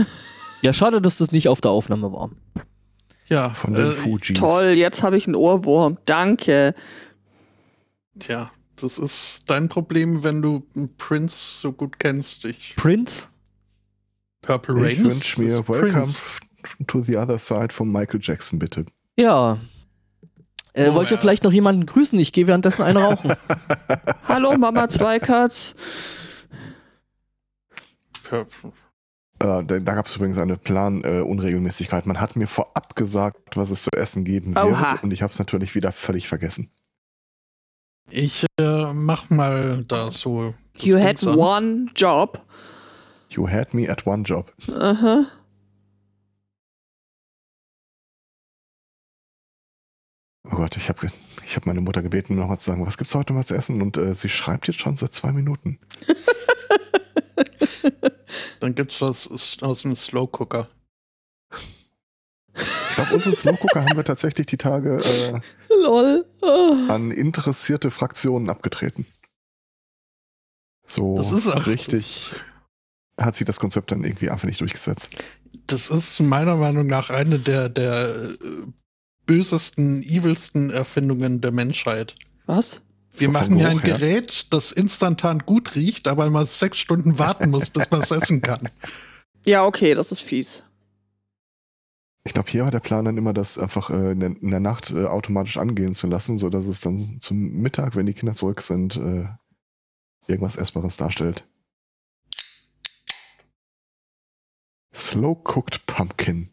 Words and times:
Ja, 0.62 0.74
schade, 0.74 1.00
dass 1.00 1.16
das 1.16 1.32
nicht 1.32 1.48
auf 1.48 1.62
der 1.62 1.70
Aufnahme 1.70 2.12
war. 2.12 2.28
Ja, 3.28 3.48
Von 3.48 3.72
den 3.72 3.86
äh, 3.86 3.92
Fujis. 3.92 4.36
Toll, 4.38 4.72
jetzt 4.76 5.02
habe 5.02 5.16
ich 5.16 5.26
einen 5.26 5.34
Ohrwurm. 5.34 5.96
Danke. 6.04 6.74
Tja, 8.18 8.50
das 8.76 8.98
ist 8.98 9.44
dein 9.46 9.70
Problem, 9.70 10.22
wenn 10.22 10.42
du 10.42 10.62
Prince 10.98 11.60
so 11.62 11.72
gut 11.72 11.98
kennst. 11.98 12.44
Ich, 12.44 12.74
Prince? 12.76 13.28
Purple 14.42 14.74
Rain. 14.74 14.90
Ich 14.90 15.02
wünsche 15.02 15.40
mir 15.40 15.66
Welcome 15.66 15.92
Prince. 16.02 16.20
to 16.86 17.00
the 17.02 17.16
Other 17.16 17.38
Side 17.38 17.68
von 17.72 17.90
Michael 17.90 18.20
Jackson, 18.22 18.58
bitte. 18.58 18.84
Ja. 19.16 19.56
Äh, 20.74 20.90
Oh, 20.90 20.94
wollt 20.94 21.08
ihr 21.10 21.14
ja. 21.14 21.20
vielleicht 21.20 21.44
noch 21.44 21.52
jemanden 21.52 21.86
grüßen? 21.86 22.18
Ich 22.18 22.32
gehe 22.34 22.46
währenddessen 22.46 22.82
eine 22.82 22.98
rauchen. 23.02 23.32
Hallo 24.28 24.56
Mama 24.58 24.90
Zweikatz. 24.90 25.74
Purple. 28.24 28.72
Äh, 29.42 29.64
da 29.64 29.78
da 29.78 29.94
gab 29.94 30.06
es 30.06 30.16
übrigens 30.16 30.38
eine 30.38 30.56
Plan-Unregelmäßigkeit. 30.56 32.06
Man 32.06 32.20
hat 32.20 32.36
mir 32.36 32.46
vorab 32.46 32.94
gesagt, 32.94 33.56
was 33.56 33.70
es 33.70 33.82
zu 33.82 33.90
essen 33.96 34.24
geben 34.24 34.56
Oha. 34.56 34.92
wird 34.92 35.02
und 35.02 35.12
ich 35.12 35.22
habe 35.22 35.32
es 35.32 35.38
natürlich 35.38 35.74
wieder 35.74 35.92
völlig 35.92 36.28
vergessen. 36.28 36.70
Ich 38.10 38.44
äh, 38.58 38.92
mach 38.92 39.30
mal 39.30 39.84
da 39.84 40.10
so. 40.10 40.54
das 40.74 40.84
You 40.84 40.98
had 40.98 41.24
an. 41.26 41.38
one 41.38 41.86
job. 41.94 42.44
You 43.30 43.48
had 43.48 43.72
me 43.72 43.88
at 43.88 44.06
one 44.06 44.24
job. 44.24 44.52
Aha. 44.78 45.26
Oh 50.44 50.56
Gott, 50.56 50.76
ich 50.76 50.88
habe 50.88 51.06
ich 51.46 51.56
hab 51.56 51.66
meine 51.66 51.80
Mutter 51.80 52.02
gebeten, 52.02 52.34
mir 52.34 52.40
nochmal 52.40 52.58
zu 52.58 52.64
sagen, 52.64 52.84
was 52.84 52.98
gibt's 52.98 53.14
heute 53.14 53.32
mal 53.32 53.44
zu 53.44 53.54
essen? 53.54 53.80
Und 53.80 53.96
äh, 53.96 54.12
sie 54.12 54.28
schreibt 54.28 54.66
jetzt 54.66 54.80
schon 54.80 54.96
seit 54.96 55.12
zwei 55.12 55.32
Minuten. 55.32 55.78
Dann 58.60 58.74
gibt's 58.74 59.00
was 59.00 59.28
aus 59.62 59.82
dem 59.82 59.94
Slow 59.96 60.26
Cooker. 60.30 60.68
Ich 62.54 62.96
glaube, 62.96 63.14
unseren 63.14 63.34
Slow 63.34 63.56
Cooker 63.60 63.84
haben 63.84 63.96
wir 63.96 64.04
tatsächlich 64.04 64.46
die 64.46 64.56
Tage 64.56 65.00
äh, 65.02 65.40
Lol. 65.82 66.26
Oh. 66.42 66.74
an 66.88 67.10
interessierte 67.10 67.90
Fraktionen 67.90 68.50
abgetreten. 68.50 69.06
So 70.86 71.16
Das 71.16 71.32
ist 71.32 71.46
auch- 71.46 71.66
richtig 71.66 72.32
hat 73.20 73.36
sich 73.36 73.44
das 73.46 73.60
Konzept 73.60 73.92
dann 73.92 74.02
irgendwie 74.02 74.30
einfach 74.30 74.48
nicht 74.48 74.60
durchgesetzt. 74.62 75.18
Das 75.66 75.90
ist 75.90 76.20
meiner 76.20 76.56
Meinung 76.56 76.86
nach 76.86 77.10
eine 77.10 77.38
der, 77.38 77.68
der 77.68 78.08
äh, 78.08 78.36
bösesten, 79.26 80.02
evilsten 80.02 80.70
Erfindungen 80.70 81.40
der 81.42 81.52
Menschheit. 81.52 82.16
Was? 82.46 82.80
Wir 83.16 83.26
So 83.26 83.32
machen 83.32 83.56
hier 83.56 83.68
ein 83.68 83.80
her. 83.80 83.94
Gerät, 83.94 84.52
das 84.52 84.72
instantan 84.72 85.40
gut 85.40 85.74
riecht, 85.74 86.08
aber 86.08 86.28
man 86.30 86.46
sechs 86.46 86.78
Stunden 86.78 87.18
warten 87.18 87.50
muss, 87.50 87.70
bis 87.70 87.90
man 87.90 88.02
es 88.02 88.10
essen 88.10 88.40
kann. 88.40 88.68
Ja, 89.46 89.64
okay, 89.64 89.94
das 89.94 90.12
ist 90.12 90.20
fies. 90.20 90.62
Ich 92.24 92.34
glaube, 92.34 92.50
hier 92.50 92.64
war 92.64 92.70
der 92.70 92.80
Plan 92.80 93.06
dann 93.06 93.16
immer, 93.16 93.32
das 93.32 93.58
einfach 93.58 93.88
äh, 93.88 94.12
in, 94.12 94.20
der, 94.20 94.30
in 94.38 94.50
der 94.50 94.60
Nacht 94.60 94.90
äh, 94.90 95.06
automatisch 95.06 95.56
angehen 95.56 95.94
zu 95.94 96.06
lassen, 96.06 96.36
sodass 96.36 96.66
es 96.66 96.82
dann 96.82 96.98
zum 96.98 97.38
Mittag, 97.38 97.96
wenn 97.96 98.04
die 98.04 98.12
Kinder 98.12 98.34
zurück 98.34 98.60
sind, 98.60 98.96
äh, 98.96 99.24
irgendwas 100.26 100.56
Essbares 100.56 100.98
darstellt. 100.98 101.48
Slow 104.94 105.40
Cooked 105.42 105.86
Pumpkin. 105.86 106.49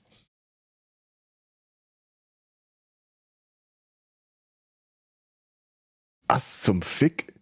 Was 6.28 6.61
zum 6.61 6.81
Fick? 6.81 7.33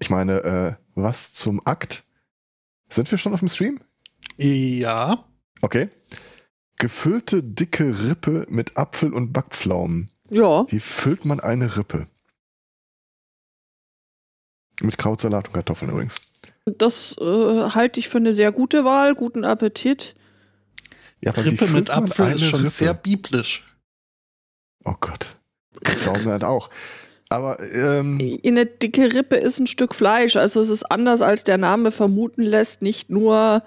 Ich 0.00 0.10
meine, 0.10 0.42
äh, 0.44 0.74
was 0.94 1.32
zum 1.32 1.64
Akt? 1.66 2.04
Sind 2.88 3.10
wir 3.10 3.18
schon 3.18 3.32
auf 3.32 3.40
dem 3.40 3.48
Stream? 3.48 3.80
Ja, 4.36 5.24
Okay. 5.64 5.88
Gefüllte 6.76 7.42
dicke 7.42 8.02
Rippe 8.06 8.46
mit 8.50 8.76
Apfel 8.76 9.14
und 9.14 9.32
Backpflaumen. 9.32 10.10
Ja. 10.28 10.66
Wie 10.70 10.80
füllt 10.80 11.24
man 11.24 11.40
eine 11.40 11.78
Rippe? 11.78 12.06
Mit 14.82 14.98
Krautsalat 14.98 15.46
und 15.48 15.54
Kartoffeln 15.54 15.90
übrigens. 15.90 16.20
Das 16.66 17.16
äh, 17.18 17.70
halte 17.70 17.98
ich 17.98 18.10
für 18.10 18.18
eine 18.18 18.34
sehr 18.34 18.52
gute 18.52 18.84
Wahl. 18.84 19.14
Guten 19.14 19.44
Appetit. 19.44 20.14
Ja, 21.20 21.30
Rippe 21.30 21.68
mit 21.68 21.88
Apfel 21.88 22.26
ist 22.26 22.42
schon 22.44 22.60
Rippe? 22.60 22.70
sehr 22.70 22.92
biblisch. 22.92 23.64
Oh 24.84 24.96
Gott. 25.00 25.38
Pflaumen 25.82 26.26
halt 26.26 26.44
auch. 26.44 26.68
Aber 27.34 27.60
ähm, 27.74 28.18
Eine 28.44 28.66
dicke 28.66 29.12
Rippe 29.14 29.36
ist 29.36 29.58
ein 29.58 29.66
Stück 29.66 29.94
Fleisch. 29.94 30.36
Also 30.36 30.60
es 30.60 30.68
ist 30.68 30.84
anders, 30.90 31.22
als 31.22 31.44
der 31.44 31.58
Name 31.58 31.90
vermuten 31.90 32.42
lässt. 32.42 32.82
Nicht 32.82 33.10
nur 33.10 33.62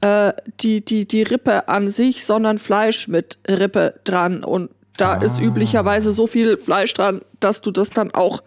äh, 0.00 0.32
die, 0.60 0.84
die, 0.84 1.06
die 1.06 1.22
Rippe 1.22 1.68
an 1.68 1.90
sich, 1.90 2.24
sondern 2.24 2.58
Fleisch 2.58 3.08
mit 3.08 3.38
Rippe 3.48 4.00
dran. 4.04 4.44
Und 4.44 4.70
da 4.96 5.14
Ah. 5.18 5.22
ist 5.22 5.38
üblicherweise 5.40 6.12
so 6.12 6.26
viel 6.26 6.58
Fleisch 6.58 6.92
dran, 6.94 7.22
dass 7.40 7.60
du 7.62 7.70
das 7.70 7.90
dann 7.90 8.10
auch 8.12 8.42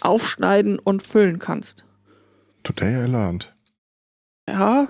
aufschneiden 0.00 0.78
und 0.78 1.06
füllen 1.06 1.38
kannst. 1.38 1.84
today 2.64 3.04
I 3.04 3.08
learned. 3.08 3.52
Ja, 4.48 4.88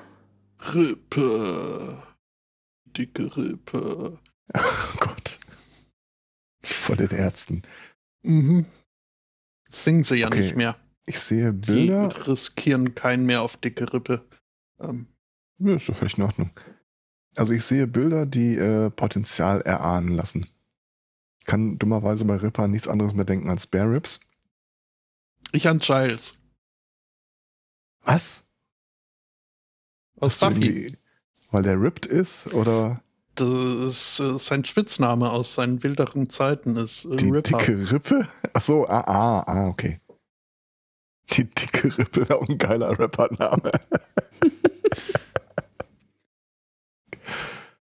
Rippe. 0.74 1.98
Dicke 2.96 3.36
Rippe. 3.36 4.18
Oh 4.54 4.98
Gott. 5.00 5.38
Von 6.62 6.96
den 6.98 7.08
Ärzten. 7.10 7.62
Mhm. 8.22 8.66
Singen 9.72 10.04
sie 10.04 10.16
ja 10.16 10.26
Okay. 10.28 10.40
nicht 10.40 10.56
mehr. 10.56 10.76
Ich 11.06 11.18
sehe 11.18 11.52
Die 11.52 11.72
Bilder. 11.72 12.26
riskieren 12.28 12.94
keinen 12.94 13.26
mehr 13.26 13.42
auf 13.42 13.56
dicke 13.56 13.92
Rippe. 13.92 14.24
Ähm, 14.80 15.06
Ja, 15.58 15.74
ist 15.74 15.88
doch 15.88 15.96
völlig 15.96 16.18
in 16.18 16.24
Ordnung. 16.24 16.50
Also 17.36 17.54
ich 17.54 17.64
sehe 17.64 17.86
Bilder, 17.86 18.26
die 18.26 18.54
äh, 18.56 18.90
Potenzial 18.90 19.62
erahnen 19.62 20.14
lassen. 20.14 20.46
Ich 21.40 21.46
kann 21.46 21.78
dummerweise 21.78 22.24
bei 22.26 22.36
Rippe 22.36 22.62
an 22.62 22.70
nichts 22.70 22.86
anderes 22.86 23.14
mehr 23.14 23.24
denken 23.24 23.48
als 23.50 23.62
Spare 23.64 23.90
Ribs. 23.90 24.20
ich 25.52 25.66
an 25.66 25.78
Giles. 25.78 26.34
Was? 28.02 28.44
Aus 30.20 30.38
Buffy. 30.40 30.96
Weil 31.50 31.62
der 31.62 31.80
ripped 31.80 32.06
ist 32.06 32.52
oder 32.54 33.02
Das 33.34 34.20
ist 34.20 34.44
sein 34.44 34.64
Spitzname 34.64 35.30
aus 35.30 35.54
seinen 35.54 35.82
wilderen 35.82 36.28
Zeiten 36.28 36.76
ist 36.76 37.06
äh, 37.06 37.16
die 37.16 37.30
Ripper. 37.30 37.58
dicke 37.58 37.90
Rippe? 37.90 38.28
Ach 38.52 38.60
so, 38.60 38.86
ah, 38.86 39.00
ah, 39.06 39.40
ah, 39.46 39.68
okay. 39.68 40.00
Die 41.30 41.44
dicke 41.44 41.96
Rippe 41.96 42.28
wäre 42.28 42.38
auch 42.40 42.48
ein 42.48 42.58
geiler 42.58 42.98
Rappername. 42.98 43.72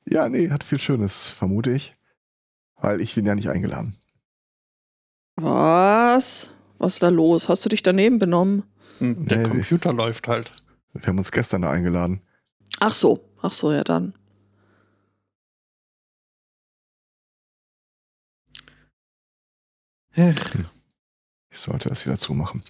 ja, 0.06 0.28
nee, 0.28 0.50
hat 0.50 0.62
viel 0.64 0.78
Schönes, 0.78 1.30
vermute 1.30 1.70
ich. 1.72 1.96
Weil 2.76 3.00
ich 3.00 3.14
bin 3.14 3.26
ja 3.26 3.34
nicht 3.34 3.48
eingeladen. 3.48 3.96
was? 5.36 6.50
Was 6.78 6.94
ist 6.94 7.02
da 7.02 7.08
los? 7.08 7.48
Hast 7.48 7.64
du 7.64 7.68
dich 7.68 7.82
daneben 7.82 8.18
benommen? 8.18 8.64
Hm, 8.98 9.26
Der 9.26 9.38
Nee, 9.38 9.48
Computer 9.48 9.92
läuft 9.92 10.28
halt. 10.28 10.52
Wir 10.92 11.06
haben 11.06 11.18
uns 11.18 11.32
gestern 11.32 11.62
da 11.62 11.70
eingeladen. 11.70 12.20
Ach 12.80 12.92
so, 12.92 13.24
ach 13.40 13.52
so, 13.52 13.72
ja 13.72 13.82
dann. 13.84 14.14
Ich 20.16 21.58
sollte 21.60 21.88
das 21.88 22.04
wieder 22.06 22.16
zumachen. 22.16 22.62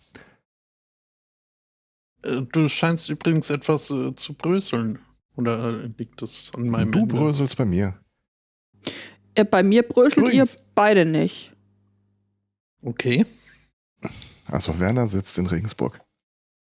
Äh, 2.22 2.42
Du 2.52 2.68
scheinst 2.68 3.08
übrigens 3.10 3.50
etwas 3.50 3.90
äh, 3.90 4.14
zu 4.14 4.34
bröseln. 4.34 4.98
Oder 5.36 5.82
äh, 5.84 5.92
liegt 5.98 6.22
das 6.22 6.52
an 6.54 6.68
meinem 6.68 6.92
du 6.92 7.00
Ende? 7.00 7.14
bröselst 7.14 7.56
bei 7.56 7.64
mir. 7.64 7.98
Äh, 9.34 9.44
bei 9.44 9.62
mir 9.62 9.82
bröselt 9.82 10.26
Übrigens- 10.28 10.56
ihr 10.56 10.62
beide 10.74 11.04
nicht. 11.04 11.52
Okay. 12.82 13.26
Also 14.46 14.78
Werner 14.78 15.08
sitzt 15.08 15.36
in 15.38 15.46
Regensburg. 15.46 16.00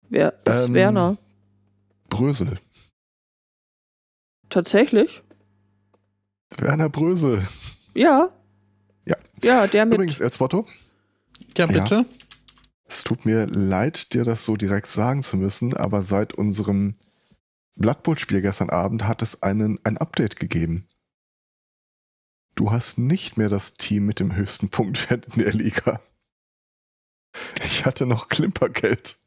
Wer 0.09 0.34
ist 0.46 0.66
Ähm, 0.66 0.74
Werner? 0.74 1.18
Brösel. 2.09 2.59
Tatsächlich? 4.50 5.22
Werner 6.58 6.90
Brösel. 6.90 7.46
Ja. 7.94 8.32
Ja. 9.43 9.61
Ja, 9.63 9.67
der 9.67 9.85
mit. 9.85 9.95
Übrigens, 9.95 10.19
Erzwotto, 10.19 10.66
Ja, 11.57 11.66
Ja. 11.66 11.84
bitte. 11.84 12.05
es 12.87 13.03
tut 13.03 13.25
mir 13.25 13.45
leid, 13.47 14.13
dir 14.13 14.23
das 14.23 14.45
so 14.45 14.55
direkt 14.55 14.87
sagen 14.87 15.22
zu 15.23 15.37
müssen, 15.37 15.75
aber 15.75 16.01
seit 16.01 16.34
unserem 16.34 16.95
Blood 17.75 18.03
Bowl-Spiel 18.03 18.41
gestern 18.41 18.69
Abend 18.69 19.03
hat 19.05 19.22
es 19.22 19.43
einen, 19.43 19.79
ein 19.84 19.97
Update 19.97 20.37
gegeben. 20.37 20.87
Du 22.55 22.72
hast 22.72 22.97
nicht 22.97 23.37
mehr 23.37 23.49
das 23.49 23.75
Team 23.75 24.05
mit 24.07 24.19
dem 24.19 24.35
höchsten 24.35 24.69
Punktwert 24.72 25.28
in 25.35 25.43
der 25.43 25.53
Liga. 25.53 25.99
Ich 27.63 27.85
hatte 27.85 28.07
noch 28.07 28.29
Klimpergeld. 28.29 29.19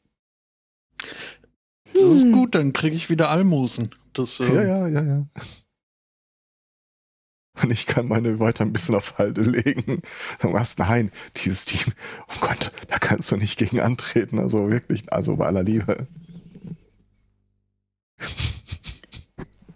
Das 1.93 2.03
ist 2.03 2.23
Hm. 2.25 2.33
gut, 2.33 2.55
dann 2.57 2.73
kriege 2.73 2.97
ich 2.97 3.09
wieder 3.11 3.31
Almosen. 3.31 3.95
Das, 4.15 4.41
äh, 4.41 4.53
Ja, 4.53 4.63
ja, 4.63 4.87
ja, 4.89 5.03
ja. 5.03 5.27
Und 7.63 7.71
ich 7.71 7.87
kann 7.87 8.09
meine 8.09 8.39
weiter 8.39 8.65
ein 8.65 8.73
bisschen 8.73 8.95
auf 8.95 9.19
Halde 9.19 9.43
legen. 9.43 10.03
Dann 10.39 10.53
was, 10.53 10.79
nein, 10.79 11.11
dieses 11.37 11.65
Team, 11.65 11.93
oh 12.29 12.47
Gott, 12.47 12.73
da 12.89 12.99
kannst 12.99 13.31
du 13.31 13.37
nicht 13.37 13.59
gegen 13.59 13.81
antreten. 13.81 14.39
Also 14.39 14.71
wirklich, 14.71 15.13
also 15.13 15.37
bei 15.37 15.47
aller 15.47 15.63
Liebe. 15.63 16.07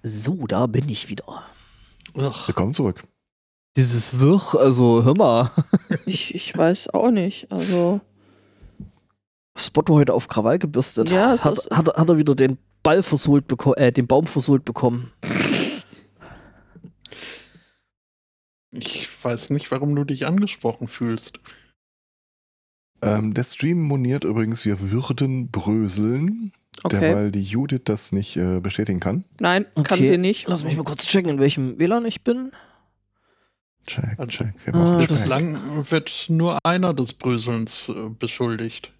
So, 0.02 0.46
da 0.46 0.66
bin 0.66 0.88
ich 0.88 1.08
wieder. 1.08 1.42
Ugh. 2.14 2.34
Willkommen 2.46 2.72
zurück. 2.72 3.02
Dieses 3.76 4.20
Wirr, 4.20 4.54
also 4.58 5.04
hör 5.04 5.14
mal. 5.14 5.50
Ich, 6.06 6.34
ich 6.34 6.56
weiß 6.56 6.90
auch 6.90 7.10
nicht. 7.10 7.50
Also, 7.50 8.00
Spotto 9.56 9.94
heute 9.94 10.12
auf 10.12 10.28
Krawall 10.28 10.58
gebürstet. 10.58 11.10
Ja, 11.10 11.30
hat, 11.42 11.70
hat, 11.70 11.96
hat 11.96 12.08
er 12.08 12.18
wieder 12.18 12.34
den 12.34 12.58
Ball 12.82 13.02
versohlt 13.02 13.48
bekommen, 13.48 13.76
äh, 13.76 13.90
den 13.90 14.06
Baum 14.06 14.26
versohlt 14.26 14.66
bekommen. 14.66 15.10
Ich 18.70 19.08
weiß 19.24 19.50
nicht, 19.50 19.70
warum 19.70 19.94
du 19.96 20.04
dich 20.04 20.26
angesprochen 20.26 20.88
fühlst. 20.88 21.40
Ähm, 23.02 23.34
der 23.34 23.44
Stream 23.44 23.82
moniert 23.82 24.24
übrigens, 24.24 24.64
wir 24.64 24.90
würden 24.90 25.50
bröseln, 25.50 26.52
okay. 26.82 27.00
derweil 27.00 27.30
die 27.32 27.42
Judith 27.42 27.82
das 27.84 28.12
nicht 28.12 28.36
äh, 28.36 28.60
bestätigen 28.60 29.00
kann. 29.00 29.24
Nein, 29.40 29.66
kann 29.74 29.98
Okay. 29.98 30.06
sie 30.08 30.18
nicht. 30.18 30.48
Lass 30.48 30.64
mich 30.64 30.76
mal 30.76 30.84
kurz 30.84 31.06
checken, 31.06 31.30
in 31.30 31.38
welchem 31.38 31.78
WLAN 31.78 32.06
ich 32.06 32.22
bin. 32.24 32.52
Check, 33.86 34.18
Also, 34.18 34.30
check. 34.30 34.54
Wir 34.64 34.74
ah, 34.74 35.02
Speck. 35.02 35.08
Bislang 35.08 35.90
wird 35.90 36.26
nur 36.30 36.58
einer 36.64 36.94
des 36.94 37.12
Bröselns 37.12 37.90
äh, 37.90 38.08
beschuldigt. 38.08 38.92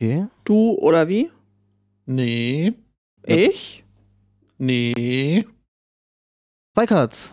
Okay. 0.00 0.26
Du 0.44 0.72
oder 0.72 1.06
wie? 1.06 1.30
Nee, 2.06 2.72
Ja. 3.26 3.36
Ich? 3.36 3.84
nee. 4.58 5.46
Weikatz. 6.74 7.32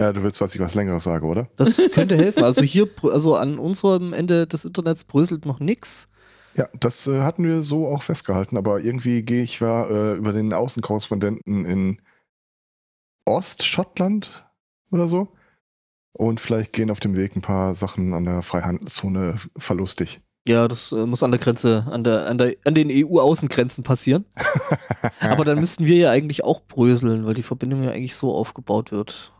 Äh, 0.00 0.12
du 0.14 0.22
willst, 0.22 0.40
was 0.40 0.54
ich 0.54 0.60
was 0.60 0.74
Längeres 0.74 1.04
sage, 1.04 1.26
oder? 1.26 1.48
Das 1.56 1.90
könnte 1.92 2.16
helfen. 2.16 2.42
Also 2.42 2.62
hier, 2.62 2.88
also 3.02 3.36
an 3.36 3.58
unserem 3.58 4.12
Ende 4.14 4.46
des 4.46 4.64
Internets 4.64 5.04
bröselt 5.04 5.44
noch 5.44 5.60
nix. 5.60 6.08
Ja, 6.56 6.68
das 6.78 7.06
äh, 7.06 7.20
hatten 7.20 7.44
wir 7.44 7.62
so 7.62 7.86
auch 7.86 8.02
festgehalten, 8.02 8.56
aber 8.56 8.80
irgendwie 8.80 9.22
gehe 9.22 9.42
ich 9.42 9.60
war, 9.60 9.90
äh, 9.90 10.14
über 10.14 10.32
den 10.32 10.52
Außenkorrespondenten 10.52 11.64
in 11.64 12.00
Ostschottland 13.24 14.50
oder 14.90 15.06
so. 15.06 15.28
Und 16.12 16.40
vielleicht 16.40 16.72
gehen 16.72 16.90
auf 16.90 17.00
dem 17.00 17.16
Weg 17.16 17.36
ein 17.36 17.42
paar 17.42 17.74
Sachen 17.74 18.14
an 18.14 18.24
der 18.24 18.42
Freihandelszone 18.42 19.36
verlustig. 19.56 20.20
Ja, 20.48 20.66
das 20.66 20.90
äh, 20.92 21.06
muss 21.06 21.22
an 21.22 21.30
der 21.30 21.40
Grenze, 21.40 21.86
an, 21.90 22.02
der, 22.02 22.26
an, 22.26 22.38
der, 22.38 22.56
an 22.64 22.74
den 22.74 22.88
EU-Außengrenzen 22.90 23.84
passieren. 23.84 24.24
Aber 25.20 25.44
dann 25.44 25.60
müssten 25.60 25.84
wir 25.84 25.96
ja 25.96 26.10
eigentlich 26.10 26.42
auch 26.42 26.62
bröseln, 26.62 27.26
weil 27.26 27.34
die 27.34 27.42
Verbindung 27.42 27.82
ja 27.82 27.90
eigentlich 27.90 28.16
so 28.16 28.34
aufgebaut 28.34 28.90
wird. 28.90 29.32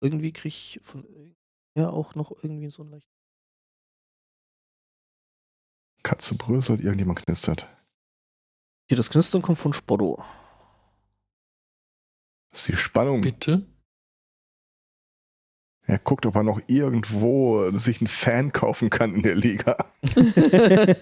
Irgendwie 0.00 0.32
krieg 0.32 0.52
ich 0.52 0.80
von 0.82 1.04
ja 1.74 1.90
auch 1.90 2.14
noch 2.14 2.32
irgendwie 2.42 2.70
so 2.70 2.82
ein 2.82 2.90
leicht. 2.90 3.08
Katze 6.02 6.36
bröselt, 6.36 6.80
irgendjemand 6.80 7.24
knistert. 7.24 7.66
Hier, 8.88 8.96
das 8.96 9.10
Knistern 9.10 9.42
kommt 9.42 9.58
von 9.58 9.72
Spotto. 9.72 10.22
Das 12.50 12.60
ist 12.60 12.68
die 12.68 12.76
Spannung. 12.76 13.20
Bitte? 13.20 13.66
Er 15.82 15.98
guckt, 15.98 16.26
ob 16.26 16.34
er 16.34 16.42
noch 16.42 16.60
irgendwo 16.66 17.70
sich 17.72 18.00
einen 18.00 18.08
Fan 18.08 18.52
kaufen 18.52 18.90
kann 18.90 19.14
in 19.14 19.22
der 19.22 19.34
Liga. 19.34 19.76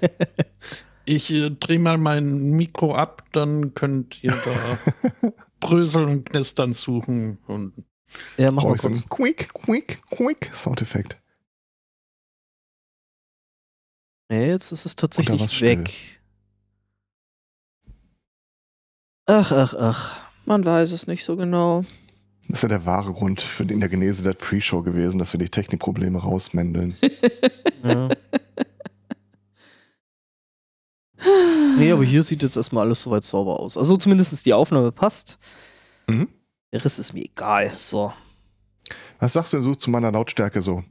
Ich 1.08 1.32
äh, 1.32 1.50
drehe 1.50 1.78
mal 1.78 1.98
mein 1.98 2.50
Mikro 2.50 2.94
ab, 2.94 3.22
dann 3.30 3.74
könnt 3.74 4.22
ihr 4.24 4.32
da 4.32 5.30
Bröseln 5.60 6.08
und 6.08 6.28
Knistern 6.28 6.72
suchen. 6.72 7.38
Und 7.46 7.84
ja, 8.36 8.50
mach 8.52 8.64
mal 8.64 8.74
ich 8.76 8.82
so 8.82 8.88
kurz. 8.88 9.00
einen 9.00 9.08
Quick, 9.08 9.52
Quick, 9.54 10.02
Quick 10.10 10.50
Soundeffekt. 10.54 11.16
Nee, 14.28 14.48
jetzt 14.48 14.72
ist 14.72 14.86
es 14.86 14.96
tatsächlich 14.96 15.60
weg. 15.60 16.18
Ach, 19.26 19.52
ach, 19.52 19.74
ach. 19.74 20.20
Man 20.44 20.64
weiß 20.64 20.92
es 20.92 21.06
nicht 21.06 21.24
so 21.24 21.36
genau. 21.36 21.82
Das 22.48 22.58
ist 22.58 22.62
ja 22.62 22.68
der 22.68 22.86
wahre 22.86 23.12
Grund 23.12 23.40
für 23.40 23.64
den, 23.64 23.74
in 23.74 23.80
der 23.80 23.88
Genese 23.88 24.22
der 24.22 24.34
Pre-Show 24.34 24.82
gewesen, 24.82 25.18
dass 25.18 25.32
wir 25.32 25.38
die 25.38 25.48
Technikprobleme 25.48 26.18
rausmändeln. 26.18 26.96
Ja. 27.84 28.08
nee, 31.78 31.92
aber 31.92 32.02
hier 32.04 32.24
sieht 32.24 32.42
jetzt 32.42 32.56
erstmal 32.56 32.84
alles 32.84 33.02
soweit 33.02 33.22
sauber 33.22 33.60
aus. 33.60 33.76
Also 33.76 33.96
zumindest 33.96 34.44
die 34.44 34.54
Aufnahme 34.54 34.90
passt. 34.90 35.38
Mhm. 36.08 36.26
Der 36.72 36.84
Rest 36.84 36.98
ist 36.98 37.12
mir 37.12 37.24
egal. 37.24 37.72
So. 37.76 38.12
Was 39.18 39.32
sagst 39.32 39.52
du 39.52 39.58
denn 39.58 39.64
so 39.64 39.74
zu 39.74 39.90
meiner 39.90 40.12
Lautstärke 40.12 40.60
so? 40.60 40.84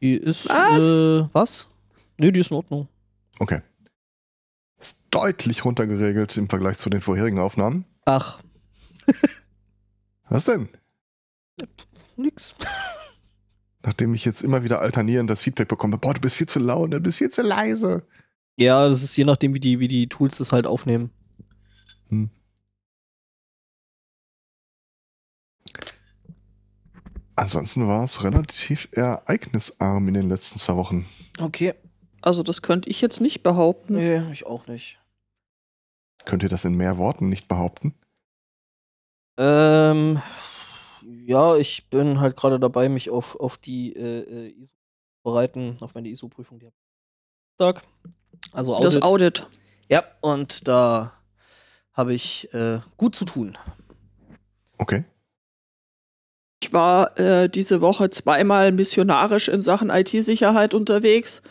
Die 0.00 0.14
ist. 0.14 0.48
Was? 0.48 0.82
Äh, 0.82 1.28
was? 1.32 1.68
Nee, 2.18 2.32
die 2.32 2.40
ist 2.40 2.50
in 2.50 2.56
Ordnung. 2.56 2.88
Okay. 3.38 3.60
Ist 4.78 5.04
deutlich 5.10 5.64
runtergeregelt 5.64 6.36
im 6.36 6.48
Vergleich 6.48 6.78
zu 6.78 6.90
den 6.90 7.00
vorherigen 7.00 7.38
Aufnahmen. 7.38 7.84
Ach, 8.04 8.40
Was 10.28 10.44
denn? 10.44 10.68
nix. 12.16 12.54
Nachdem 13.84 14.14
ich 14.14 14.24
jetzt 14.24 14.42
immer 14.42 14.62
wieder 14.64 14.80
alternierend 14.80 15.28
das 15.30 15.40
Feedback 15.40 15.68
bekomme, 15.68 15.98
boah, 15.98 16.14
du 16.14 16.20
bist 16.20 16.36
viel 16.36 16.48
zu 16.48 16.58
laut, 16.58 16.92
du 16.92 17.00
bist 17.00 17.18
viel 17.18 17.30
zu 17.30 17.42
leise. 17.42 18.06
Ja, 18.56 18.88
das 18.88 19.02
ist 19.02 19.16
je 19.16 19.24
nachdem, 19.24 19.54
wie 19.54 19.60
die, 19.60 19.80
wie 19.80 19.88
die 19.88 20.08
Tools 20.08 20.38
das 20.38 20.52
halt 20.52 20.66
aufnehmen. 20.66 21.10
Ansonsten 27.34 27.88
war 27.88 28.04
es 28.04 28.22
relativ 28.24 28.88
ereignisarm 28.92 30.08
in 30.08 30.14
den 30.14 30.28
letzten 30.28 30.58
zwei 30.58 30.76
Wochen. 30.76 31.06
Okay. 31.40 31.74
Also, 32.20 32.42
das 32.42 32.62
könnte 32.62 32.88
ich 32.88 33.00
jetzt 33.00 33.20
nicht 33.20 33.42
behaupten. 33.42 33.94
Nee, 33.94 34.30
ich 34.32 34.46
auch 34.46 34.66
nicht. 34.66 34.98
Könnt 36.24 36.42
ihr 36.42 36.48
das 36.48 36.64
in 36.64 36.76
mehr 36.76 36.98
Worten 36.98 37.28
nicht 37.28 37.48
behaupten? 37.48 37.94
Ähm, 39.36 40.22
ja, 41.02 41.56
ich 41.56 41.88
bin 41.88 42.20
halt 42.20 42.36
gerade 42.36 42.60
dabei, 42.60 42.88
mich 42.88 43.10
auf, 43.10 43.34
auf 43.40 43.56
die 43.56 43.94
äh, 43.96 44.20
äh, 44.20 44.48
ISO 44.50 44.74
bereiten, 45.22 45.76
auf 45.80 45.94
meine 45.94 46.08
ISO-Prüfung. 46.08 46.60
Die 46.60 46.68
Tag. 47.56 47.82
Also 48.52 48.74
Audit. 48.74 48.86
Das 48.86 49.02
Audit. 49.02 49.46
Ja, 49.88 50.04
und 50.20 50.68
da 50.68 51.12
habe 51.92 52.14
ich 52.14 52.52
äh, 52.54 52.80
gut 52.96 53.14
zu 53.14 53.24
tun. 53.24 53.58
Okay. 54.78 55.04
Ich 56.62 56.72
war 56.72 57.18
äh, 57.18 57.48
diese 57.48 57.80
Woche 57.80 58.08
zweimal 58.10 58.70
missionarisch 58.70 59.48
in 59.48 59.60
Sachen 59.60 59.90
IT-Sicherheit 59.90 60.74
unterwegs. 60.74 61.42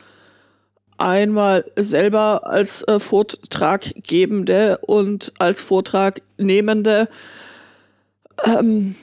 Einmal 0.98 1.66
selber 1.76 2.48
als 2.48 2.84
äh, 2.84 2.98
Vortraggebende 2.98 4.78
und 4.78 5.34
als 5.38 5.60
Vortragnehmende. 5.60 7.10
Ähm, 8.46 8.96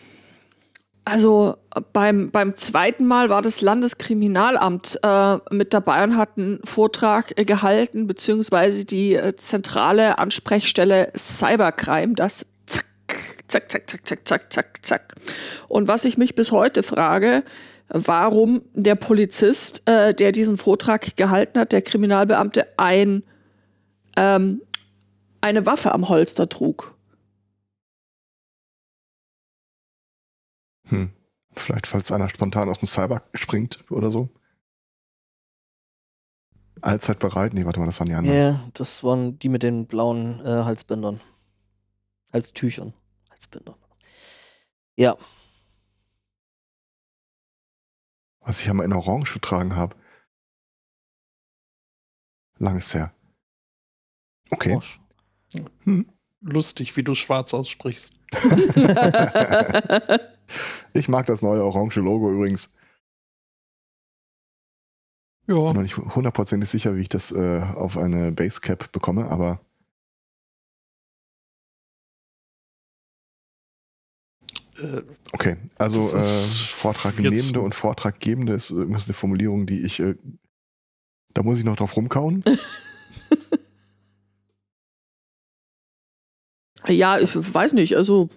also 1.04 1.56
beim, 1.92 2.30
beim 2.30 2.56
zweiten 2.56 3.06
Mal 3.06 3.28
war 3.28 3.42
das 3.42 3.60
Landeskriminalamt 3.60 4.98
äh, 5.02 5.36
mit 5.50 5.74
dabei 5.74 6.04
und 6.04 6.16
hat 6.16 6.38
einen 6.38 6.60
Vortrag 6.64 7.38
äh, 7.38 7.44
gehalten, 7.44 8.06
beziehungsweise 8.06 8.86
die 8.86 9.14
äh, 9.14 9.36
zentrale 9.36 10.18
Ansprechstelle 10.18 11.12
Cybercrime, 11.14 12.14
das 12.14 12.46
zack, 13.48 13.70
zack, 13.70 13.88
zack, 13.88 14.06
zack, 14.06 14.28
zack, 14.28 14.52
zack, 14.52 14.86
zack. 14.86 15.14
Und 15.68 15.88
was 15.88 16.04
ich 16.04 16.18
mich 16.18 16.34
bis 16.34 16.52
heute 16.52 16.82
frage, 16.82 17.44
warum 17.88 18.62
der 18.74 18.94
Polizist, 18.94 19.82
äh, 19.88 20.14
der 20.14 20.32
diesen 20.32 20.56
Vortrag 20.56 21.16
gehalten 21.16 21.58
hat, 21.58 21.72
der 21.72 21.82
Kriminalbeamte, 21.82 22.66
ein, 22.78 23.22
ähm, 24.16 24.62
eine 25.40 25.66
Waffe 25.66 25.92
am 25.92 26.08
Holster 26.08 26.48
trug. 26.48 26.94
Hm. 30.88 31.10
Vielleicht, 31.54 31.86
falls 31.86 32.12
einer 32.12 32.28
spontan 32.30 32.68
aus 32.68 32.78
dem 32.80 32.88
Cyber 32.88 33.22
springt 33.34 33.84
oder 33.90 34.10
so. 34.10 34.28
Allzeit 36.80 37.18
bereit? 37.18 37.54
Nee, 37.54 37.64
warte 37.64 37.80
mal, 37.80 37.86
das 37.86 37.98
waren 37.98 38.06
die 38.06 38.12
Ja, 38.12 38.18
anderen. 38.18 38.70
das 38.74 39.02
waren 39.02 39.38
die 39.38 39.48
mit 39.48 39.62
den 39.62 39.86
blauen 39.86 40.40
äh, 40.44 40.64
Halsbändern. 40.64 41.20
Halstüchern. 42.32 42.92
Halsbändern. 43.38 43.76
Ja. 44.96 45.16
Was 48.40 48.60
ich 48.60 48.68
einmal 48.68 48.86
in 48.86 48.92
Orange 48.92 49.32
getragen 49.34 49.76
habe. 49.76 49.96
Lang 52.58 52.78
ist 52.78 52.94
her. 52.94 53.12
Okay. 54.50 54.74
Arsch. 54.74 55.00
Hm. 55.84 56.10
lustig, 56.40 56.96
wie 56.96 57.02
du 57.02 57.14
schwarz 57.14 57.54
aussprichst. 57.54 58.14
Ich 60.94 61.08
mag 61.08 61.26
das 61.26 61.42
neue 61.42 61.62
orange 61.62 62.00
Logo 62.00 62.32
übrigens. 62.32 62.74
Ja, 65.46 65.56
Bin 65.56 65.74
noch 65.74 65.82
nicht 65.82 65.98
hundertprozentig 65.98 66.70
sicher, 66.70 66.96
wie 66.96 67.02
ich 67.02 67.10
das 67.10 67.32
äh, 67.32 67.60
auf 67.60 67.98
eine 67.98 68.32
Basecap 68.32 68.90
bekomme, 68.90 69.28
aber 69.30 69.60
okay. 75.32 75.56
Also 75.76 76.00
äh, 76.16 76.22
Vortragnehmende 76.22 77.60
und 77.60 77.74
Vortraggebende 77.74 78.54
ist 78.54 78.70
übrigens 78.70 79.08
eine 79.08 79.14
Formulierung, 79.14 79.66
die 79.66 79.80
ich, 79.80 80.00
äh, 80.00 80.14
da 81.34 81.42
muss 81.42 81.58
ich 81.58 81.64
noch 81.64 81.76
drauf 81.76 81.96
rumkauen. 81.96 82.44
Ja, 86.88 87.18
ich 87.18 87.30
weiß 87.34 87.72
nicht. 87.74 87.96
Also, 87.96 88.28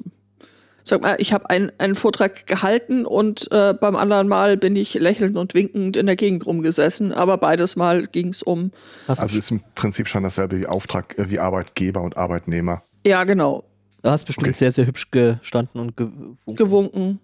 sag 0.84 1.02
mal, 1.02 1.16
ich 1.20 1.34
habe 1.34 1.50
ein, 1.50 1.72
einen 1.78 1.96
Vortrag 1.96 2.48
gehalten 2.48 3.06
und 3.06 3.52
äh, 3.52 3.74
beim 3.74 3.96
anderen 3.96 4.28
Mal 4.28 4.58
bin 4.58 4.76
ich 4.76 4.94
lächelnd 4.96 5.38
und 5.38 5.54
winkend 5.54 5.96
in 5.98 6.06
der 6.06 6.16
Gegend 6.16 6.46
rumgesessen. 6.46 7.12
Aber 7.12 7.38
beides 7.38 7.76
Mal 7.76 8.08
ging 8.08 8.30
es 8.30 8.44
um. 8.44 8.72
Also 9.08 9.38
ist 9.38 9.52
im 9.52 9.62
Prinzip 9.76 10.08
schon 10.08 10.24
dasselbe 10.24 10.60
wie 10.60 10.68
Auftrag, 10.68 11.18
äh, 11.18 11.30
wie 11.30 11.40
Arbeitgeber 11.40 12.02
und 12.02 12.18
Arbeitnehmer. 12.18 12.82
Ja, 13.06 13.24
genau. 13.24 13.64
Du 14.04 14.10
hast 14.10 14.26
bestimmt 14.26 14.48
Okay. 14.48 14.58
sehr, 14.58 14.72
sehr 14.72 14.86
hübsch 14.86 15.12
gestanden 15.12 15.82
und 15.82 15.98
gewunken. 15.98 16.56
Gewunken. 16.56 17.20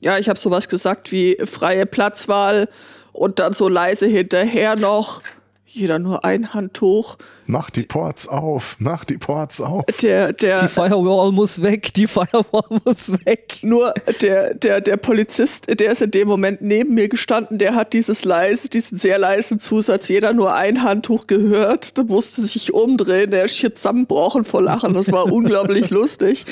Ja, 0.00 0.18
ich 0.18 0.28
habe 0.28 0.38
sowas 0.38 0.68
gesagt 0.68 1.10
wie 1.12 1.36
freie 1.44 1.86
Platzwahl 1.86 2.68
und 3.12 3.38
dann 3.38 3.52
so 3.54 3.68
leise 3.68 4.06
hinterher 4.06 4.76
noch. 4.76 5.22
Jeder 5.68 5.98
nur 5.98 6.24
ein 6.24 6.54
Handtuch. 6.54 7.16
Mach 7.46 7.70
die 7.70 7.82
Ports 7.82 8.28
auf, 8.28 8.76
mach 8.78 9.04
die 9.04 9.18
Ports 9.18 9.60
auf. 9.60 9.82
Der, 10.00 10.32
der, 10.32 10.62
Die 10.62 10.68
Firewall 10.68 11.32
muss 11.32 11.60
weg, 11.60 11.92
die 11.92 12.06
Firewall 12.06 12.80
muss 12.84 13.10
weg. 13.26 13.58
Nur 13.62 13.92
der, 14.22 14.54
der, 14.54 14.80
der 14.80 14.96
Polizist, 14.96 15.66
der 15.68 15.90
ist 15.90 16.02
in 16.02 16.12
dem 16.12 16.28
Moment 16.28 16.62
neben 16.62 16.94
mir 16.94 17.08
gestanden, 17.08 17.58
der 17.58 17.74
hat 17.74 17.94
dieses 17.94 18.24
leise, 18.24 18.68
diesen 18.68 18.96
sehr 18.96 19.18
leisen 19.18 19.58
Zusatz, 19.58 20.08
jeder 20.08 20.32
nur 20.32 20.54
ein 20.54 20.84
Handtuch 20.84 21.26
gehört, 21.26 21.96
der 21.96 22.04
musste 22.04 22.42
sich 22.42 22.72
umdrehen, 22.72 23.32
der 23.32 23.44
ist 23.44 23.56
hier 23.56 23.74
zusammenbrochen 23.74 24.44
vor 24.44 24.62
Lachen, 24.62 24.94
das 24.94 25.10
war 25.10 25.30
unglaublich 25.32 25.90
lustig. 25.90 26.44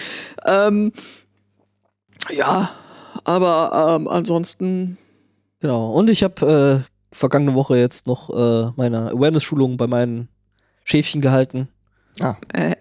Ähm, 0.44 0.92
ja, 2.30 2.70
aber 3.22 3.96
ähm, 3.96 4.08
ansonsten, 4.08 4.98
Genau. 5.60 5.92
Und 5.92 6.10
ich 6.10 6.22
habe 6.22 6.84
äh, 6.84 6.93
vergangene 7.14 7.54
Woche 7.54 7.78
jetzt 7.78 8.06
noch 8.06 8.30
äh, 8.30 8.72
meine 8.76 9.10
Awareness-Schulung 9.12 9.76
bei 9.76 9.86
meinen 9.86 10.28
Schäfchen 10.84 11.20
gehalten. 11.20 11.68
Ah, 12.20 12.36
äh, 12.52 12.74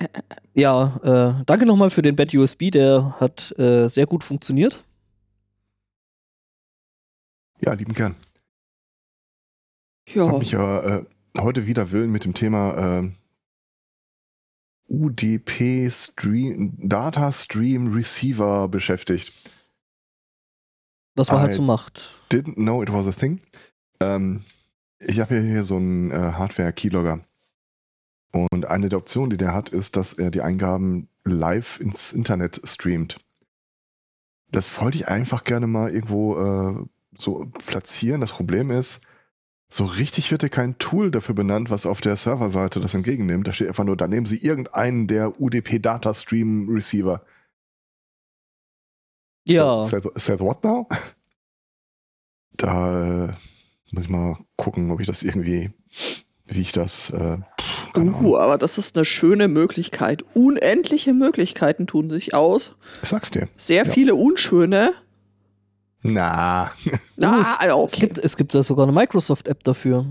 Ja, 0.54 1.00
äh, 1.40 1.44
danke 1.46 1.66
nochmal 1.66 1.90
für 1.90 2.02
den 2.02 2.16
Bad 2.16 2.34
USB, 2.34 2.70
der 2.70 3.16
hat 3.20 3.58
äh, 3.58 3.88
sehr 3.88 4.06
gut 4.06 4.24
funktioniert. 4.24 4.84
ja, 7.62 7.74
lieben 7.74 7.94
gern. 7.94 8.16
Ich 10.06 10.16
ja, 10.16 10.28
habe 10.28 10.40
mich 10.40 10.52
ja 10.52 10.98
äh, 11.00 11.06
heute 11.40 11.66
wieder 11.66 11.92
willen 11.92 12.12
mit 12.12 12.25
dem 12.25 12.34
Thema 12.34 13.02
äh, 13.02 13.12
UDP 14.88 15.90
Stream, 15.90 16.78
Data 16.78 17.32
Stream 17.32 17.94
Receiver 17.94 18.68
beschäftigt. 18.68 19.32
Was 21.16 21.30
man 21.30 21.42
halt 21.42 21.54
I 21.54 21.56
so 21.56 21.62
macht. 21.62 22.20
Didn't 22.32 22.56
know 22.56 22.84
it 22.84 22.92
was 22.92 23.08
a 23.08 23.12
thing. 23.12 23.42
Ähm, 24.03 24.41
ich 25.00 25.19
habe 25.19 25.36
hier, 25.36 25.43
hier 25.43 25.63
so 25.63 25.77
einen 25.77 26.12
äh, 26.12 26.33
Hardware-Keylogger. 26.33 27.22
Und 28.31 28.65
eine 28.65 28.89
der 28.89 28.98
Optionen, 29.00 29.29
die 29.29 29.38
der 29.38 29.53
hat, 29.53 29.69
ist, 29.69 29.95
dass 29.95 30.13
er 30.13 30.31
die 30.31 30.41
Eingaben 30.41 31.07
live 31.24 31.79
ins 31.79 32.13
Internet 32.13 32.62
streamt. 32.63 33.17
Das 34.51 34.81
wollte 34.81 34.98
ich 34.98 35.07
einfach 35.07 35.43
gerne 35.43 35.67
mal 35.67 35.91
irgendwo 35.91 36.38
äh, 36.38 36.86
so 37.17 37.51
platzieren. 37.67 38.22
Das 38.22 38.31
Problem 38.31 38.72
ist, 38.72 39.05
so 39.69 39.86
richtig 39.86 40.31
wird 40.31 40.43
ja 40.43 40.50
kein 40.50 40.77
Tool 40.77 41.10
dafür 41.10 41.33
benannt, 41.33 41.72
was 41.72 41.86
auf 41.86 42.01
der 42.01 42.15
Serverseite 42.15 42.79
das 42.79 42.93
entgegennimmt. 42.93 43.48
Da 43.48 43.53
steht 43.53 43.67
einfach 43.67 43.83
nur, 43.83 43.98
da 43.98 44.07
nehmen 44.07 44.27
Sie 44.27 44.38
irgendeinen 44.38 45.07
der 45.07 45.39
UDP 45.41 45.79
Data 45.79 46.13
Stream 46.13 46.69
Receiver. 46.69 47.24
Ja, 49.48 49.81
Said, 49.81 50.05
said 50.15 50.39
what 50.39 50.63
now? 50.63 50.88
Da 52.55 53.29
äh, 53.29 53.33
muss 53.94 54.06
ich 54.06 54.10
mal 54.10 54.38
gucken, 54.58 54.90
ob 54.92 55.00
ich 55.00 55.08
das 55.08 55.24
irgendwie, 55.24 55.72
wie 56.46 56.62
ich 56.62 56.72
das, 56.72 57.12
äh, 57.12 57.38
pff, 57.62 57.96
uh, 57.96 58.38
aber 58.38 58.58
das 58.58 58.78
ist 58.80 58.96
eine 58.98 59.06
schöne 59.06 59.48
Möglichkeit. 59.48 60.24
Unendliche 60.34 61.14
Möglichkeiten 61.14 61.86
tun 61.88 62.10
sich 62.10 62.34
aus. 62.34 62.72
Ich 63.04 63.10
sag's 63.10 63.30
dir. 63.32 63.48
Sehr 63.56 63.86
Ja. 63.86 63.92
viele 63.92 64.16
unschöne. 64.16 64.94
Na, 66.02 66.70
Na, 67.16 67.40
es, 67.42 67.48
ah, 67.60 67.66
es, 67.68 67.72
okay. 67.72 68.00
gibt, 68.02 68.18
es 68.18 68.36
gibt 68.36 68.54
da 68.54 68.64
sogar 68.64 68.84
eine 68.84 68.92
Microsoft-App 68.92 69.64
dafür. 69.64 70.06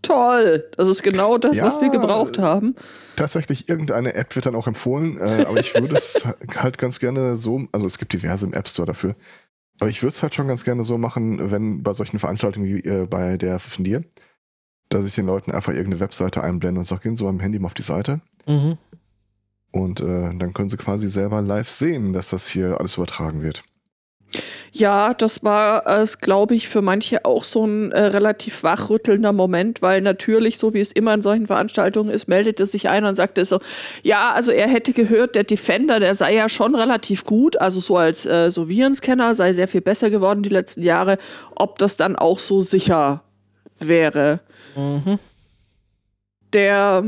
Toll. 0.00 0.64
Das 0.76 0.86
ist 0.88 1.02
genau 1.02 1.36
das, 1.38 1.60
was 1.60 1.76
wir 1.80 1.86
Ja. 1.86 1.92
gebraucht 1.92 2.38
haben. 2.38 2.74
tatsächlich 3.16 3.68
irgendeine 3.68 4.14
App 4.14 4.34
wird 4.34 4.46
dann 4.46 4.54
auch 4.56 4.66
empfohlen, 4.66 5.18
äh, 5.20 5.44
aber 5.48 5.58
ich 5.60 5.72
würde 5.74 5.94
es 5.94 6.24
halt 6.56 6.78
ganz 6.78 6.98
gerne 7.00 7.36
so, 7.36 7.62
also 7.72 7.86
es 7.86 7.98
gibt 7.98 8.12
diverse 8.12 8.44
im 8.46 8.52
App 8.54 8.68
Store 8.68 8.86
dafür, 8.86 9.14
aber 9.80 9.90
ich 9.90 10.02
würde 10.02 10.14
es 10.14 10.22
halt 10.22 10.34
schon 10.34 10.48
ganz 10.48 10.64
gerne 10.64 10.84
so 10.84 10.98
machen, 10.98 11.50
wenn 11.50 11.82
bei 11.82 11.92
solchen 11.92 12.18
Veranstaltungen 12.18 12.66
wie 12.66 12.80
äh, 12.80 13.06
bei 13.06 13.36
der 13.36 13.58
von 13.58 13.84
dir, 13.84 14.04
dass 14.88 15.06
ich 15.06 15.14
den 15.14 15.26
Leuten 15.26 15.50
einfach 15.50 15.72
irgendeine 15.72 16.00
Webseite 16.00 16.42
einblende 16.42 16.78
und 16.80 16.84
sage, 16.84 17.02
gehen 17.02 17.16
so 17.16 17.28
am 17.28 17.40
Handy 17.40 17.58
mal 17.58 17.66
auf 17.66 17.74
die 17.74 17.82
Seite 17.82 18.20
Mhm. 18.46 18.76
und 19.72 20.00
äh, 20.00 20.36
dann 20.36 20.52
können 20.52 20.68
sie 20.68 20.76
quasi 20.76 21.08
selber 21.08 21.40
live 21.42 21.70
sehen, 21.70 22.12
dass 22.12 22.30
das 22.30 22.46
hier 22.48 22.78
alles 22.78 22.96
übertragen 22.96 23.42
wird. 23.42 23.64
Ja, 24.72 25.14
das 25.14 25.44
war, 25.44 25.86
äh, 25.86 26.06
glaube 26.20 26.54
ich, 26.54 26.68
für 26.68 26.82
manche 26.82 27.24
auch 27.24 27.44
so 27.44 27.64
ein 27.64 27.92
äh, 27.92 28.00
relativ 28.06 28.62
wachrüttelnder 28.62 29.32
Moment, 29.32 29.82
weil 29.82 30.00
natürlich, 30.00 30.58
so 30.58 30.74
wie 30.74 30.80
es 30.80 30.90
immer 30.92 31.14
in 31.14 31.22
solchen 31.22 31.46
Veranstaltungen 31.46 32.10
ist, 32.10 32.26
meldete 32.26 32.66
sich 32.66 32.88
einer 32.88 33.08
und 33.08 33.14
sagte 33.14 33.44
so, 33.44 33.60
ja, 34.02 34.32
also 34.32 34.50
er 34.50 34.66
hätte 34.66 34.92
gehört, 34.92 35.36
der 35.36 35.44
Defender, 35.44 36.00
der 36.00 36.14
sei 36.14 36.34
ja 36.34 36.48
schon 36.48 36.74
relativ 36.74 37.24
gut, 37.24 37.60
also 37.60 37.80
so 37.80 37.96
als 37.96 38.26
äh, 38.26 38.50
so 38.50 38.68
Virenscanner 38.68 39.34
sei 39.34 39.52
sehr 39.52 39.68
viel 39.68 39.80
besser 39.80 40.10
geworden 40.10 40.42
die 40.42 40.48
letzten 40.48 40.82
Jahre, 40.82 41.18
ob 41.54 41.78
das 41.78 41.96
dann 41.96 42.16
auch 42.16 42.38
so 42.38 42.62
sicher 42.62 43.22
wäre. 43.78 44.40
Mhm. 44.74 45.18
Der 46.52 47.04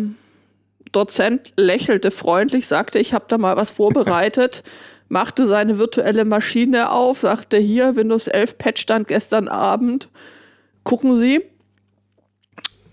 Dozent 0.92 1.52
lächelte 1.56 2.10
freundlich, 2.10 2.66
sagte, 2.68 2.98
ich 2.98 3.12
habe 3.12 3.26
da 3.28 3.38
mal 3.38 3.56
was 3.56 3.70
vorbereitet, 3.70 4.62
machte 5.08 5.46
seine 5.46 5.78
virtuelle 5.78 6.24
Maschine 6.24 6.90
auf, 6.90 7.20
sagte 7.20 7.56
hier, 7.56 7.96
Windows 7.96 8.26
11 8.26 8.58
Patch 8.58 8.82
stand 8.82 9.08
gestern 9.08 9.48
Abend. 9.48 10.08
Gucken 10.84 11.16
Sie. 11.16 11.42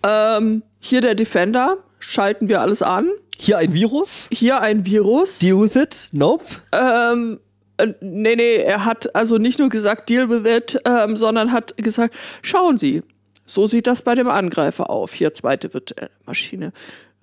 Ähm, 0.03 0.63
hier 0.79 1.01
der 1.01 1.15
Defender, 1.15 1.77
schalten 2.00 2.50
wir 2.50 2.62
alles 2.62 2.82
an. 2.82 3.10
Hier 3.38 3.58
ein 3.58 3.74
Virus. 3.74 4.29
Hier 4.32 4.62
ein 4.62 4.86
Virus. 4.86 5.39
Deal 5.39 5.60
with 5.60 5.75
it. 5.75 6.10
Nope. 6.12 6.46
Ähm, 6.72 7.39
äh, 7.77 7.93
nee, 8.01 8.36
nee, 8.36 8.55
er 8.58 8.86
hat 8.86 9.15
also 9.15 9.38
nicht 9.38 9.60
nur 9.60 9.70
gesagt, 9.70 10.10
deal 10.10 10.29
with 10.29 10.50
it, 10.50 10.79
ähm, 10.86 11.17
sondern 11.17 11.51
hat 11.51 11.75
gesagt, 11.77 12.15
schauen 12.41 12.77
Sie, 12.77 13.01
so 13.46 13.67
sieht 13.67 13.88
das 13.88 14.01
bei 14.01 14.15
dem 14.15 14.29
Angreifer 14.29 14.89
auf. 14.89 15.13
Hier, 15.13 15.34
zweite 15.34 15.74
virtuelle 15.74 16.12
Maschine. 16.25 16.72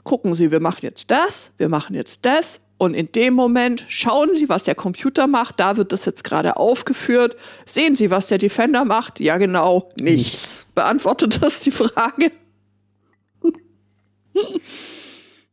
Gucken 0.02 0.34
Sie, 0.34 0.50
wir 0.50 0.60
machen 0.60 0.80
jetzt 0.82 1.10
das, 1.10 1.52
wir 1.58 1.68
machen 1.68 1.94
jetzt 1.94 2.24
das. 2.24 2.60
Und 2.80 2.94
in 2.94 3.12
dem 3.12 3.34
Moment 3.34 3.84
schauen 3.88 4.30
Sie, 4.32 4.48
was 4.48 4.64
der 4.64 4.74
Computer 4.74 5.26
macht. 5.26 5.60
Da 5.60 5.76
wird 5.76 5.92
das 5.92 6.06
jetzt 6.06 6.24
gerade 6.24 6.56
aufgeführt. 6.56 7.36
Sehen 7.66 7.94
Sie, 7.94 8.10
was 8.10 8.28
der 8.28 8.38
Defender 8.38 8.86
macht? 8.86 9.20
Ja, 9.20 9.36
genau, 9.36 9.90
nichts. 10.00 10.16
Nichts. 10.16 10.66
Beantwortet 10.74 11.42
das 11.42 11.60
die 11.60 11.72
Frage? 11.72 12.32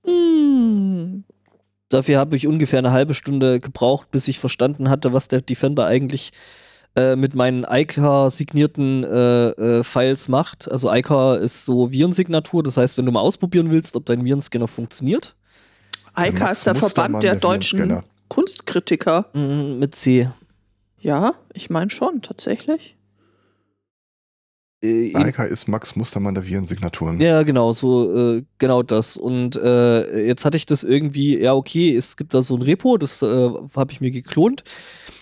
hm. 0.06 1.26
Dafür 1.90 2.18
habe 2.18 2.38
ich 2.38 2.48
ungefähr 2.48 2.80
eine 2.80 2.92
halbe 2.92 3.14
Stunde 3.14 3.60
gebraucht, 3.60 4.10
bis 4.10 4.30
ich 4.30 4.40
verstanden 4.40 4.90
hatte, 4.90 5.12
was 5.12 5.28
der 5.28 5.42
Defender 5.42 5.86
eigentlich 5.86 6.32
äh, 6.96 7.18
mit 7.18 7.36
meinen 7.36 7.66
ICA-signierten 7.70 9.04
äh, 9.04 9.50
äh, 9.50 9.84
Files 9.84 10.30
macht. 10.30 10.72
Also 10.72 10.94
ICA 10.94 11.36
ist 11.36 11.66
so 11.66 11.92
Virensignatur, 11.92 12.64
das 12.64 12.78
heißt, 12.78 12.98
wenn 12.98 13.06
du 13.06 13.12
mal 13.12 13.20
ausprobieren 13.20 13.70
willst, 13.70 13.98
ob 13.98 14.06
dein 14.06 14.24
Virenscanner 14.24 14.70
funktioniert, 14.70 15.36
Ist 16.18 16.66
der 16.66 16.76
Verband 16.76 17.24
der 17.24 17.34
der 17.34 17.40
deutschen. 17.40 18.02
Kunstkritiker. 18.30 19.30
mm, 19.34 19.80
mit 19.80 19.96
C. 19.96 20.30
Ja, 21.00 21.34
ich 21.54 21.70
meine 21.70 21.90
schon, 21.90 22.22
tatsächlich. 22.22 22.98
Äh, 24.84 25.16
Eika 25.16 25.44
ist 25.44 25.68
Max 25.68 25.96
Mustermann 25.96 26.36
der 26.36 26.46
Virensignaturen. 26.46 27.20
Ja, 27.20 27.44
genau, 27.44 27.72
so, 27.72 28.36
äh, 28.36 28.44
genau 28.58 28.84
das. 28.84 29.18
Und 29.18 29.56
äh, 29.56 30.28
jetzt 30.28 30.46
hatte 30.46 30.58
ich 30.58 30.66
das 30.68 30.84
irgendwie, 30.84 31.40
ja, 31.40 31.54
okay, 31.54 31.96
es 31.96 32.18
gibt 32.18 32.34
da 32.34 32.42
so 32.42 32.56
ein 32.56 32.62
Repo, 32.62 32.98
das 32.98 33.22
äh, 33.22 33.50
habe 33.76 33.92
ich 33.92 34.02
mir 34.02 34.12
geklont. 34.12 34.64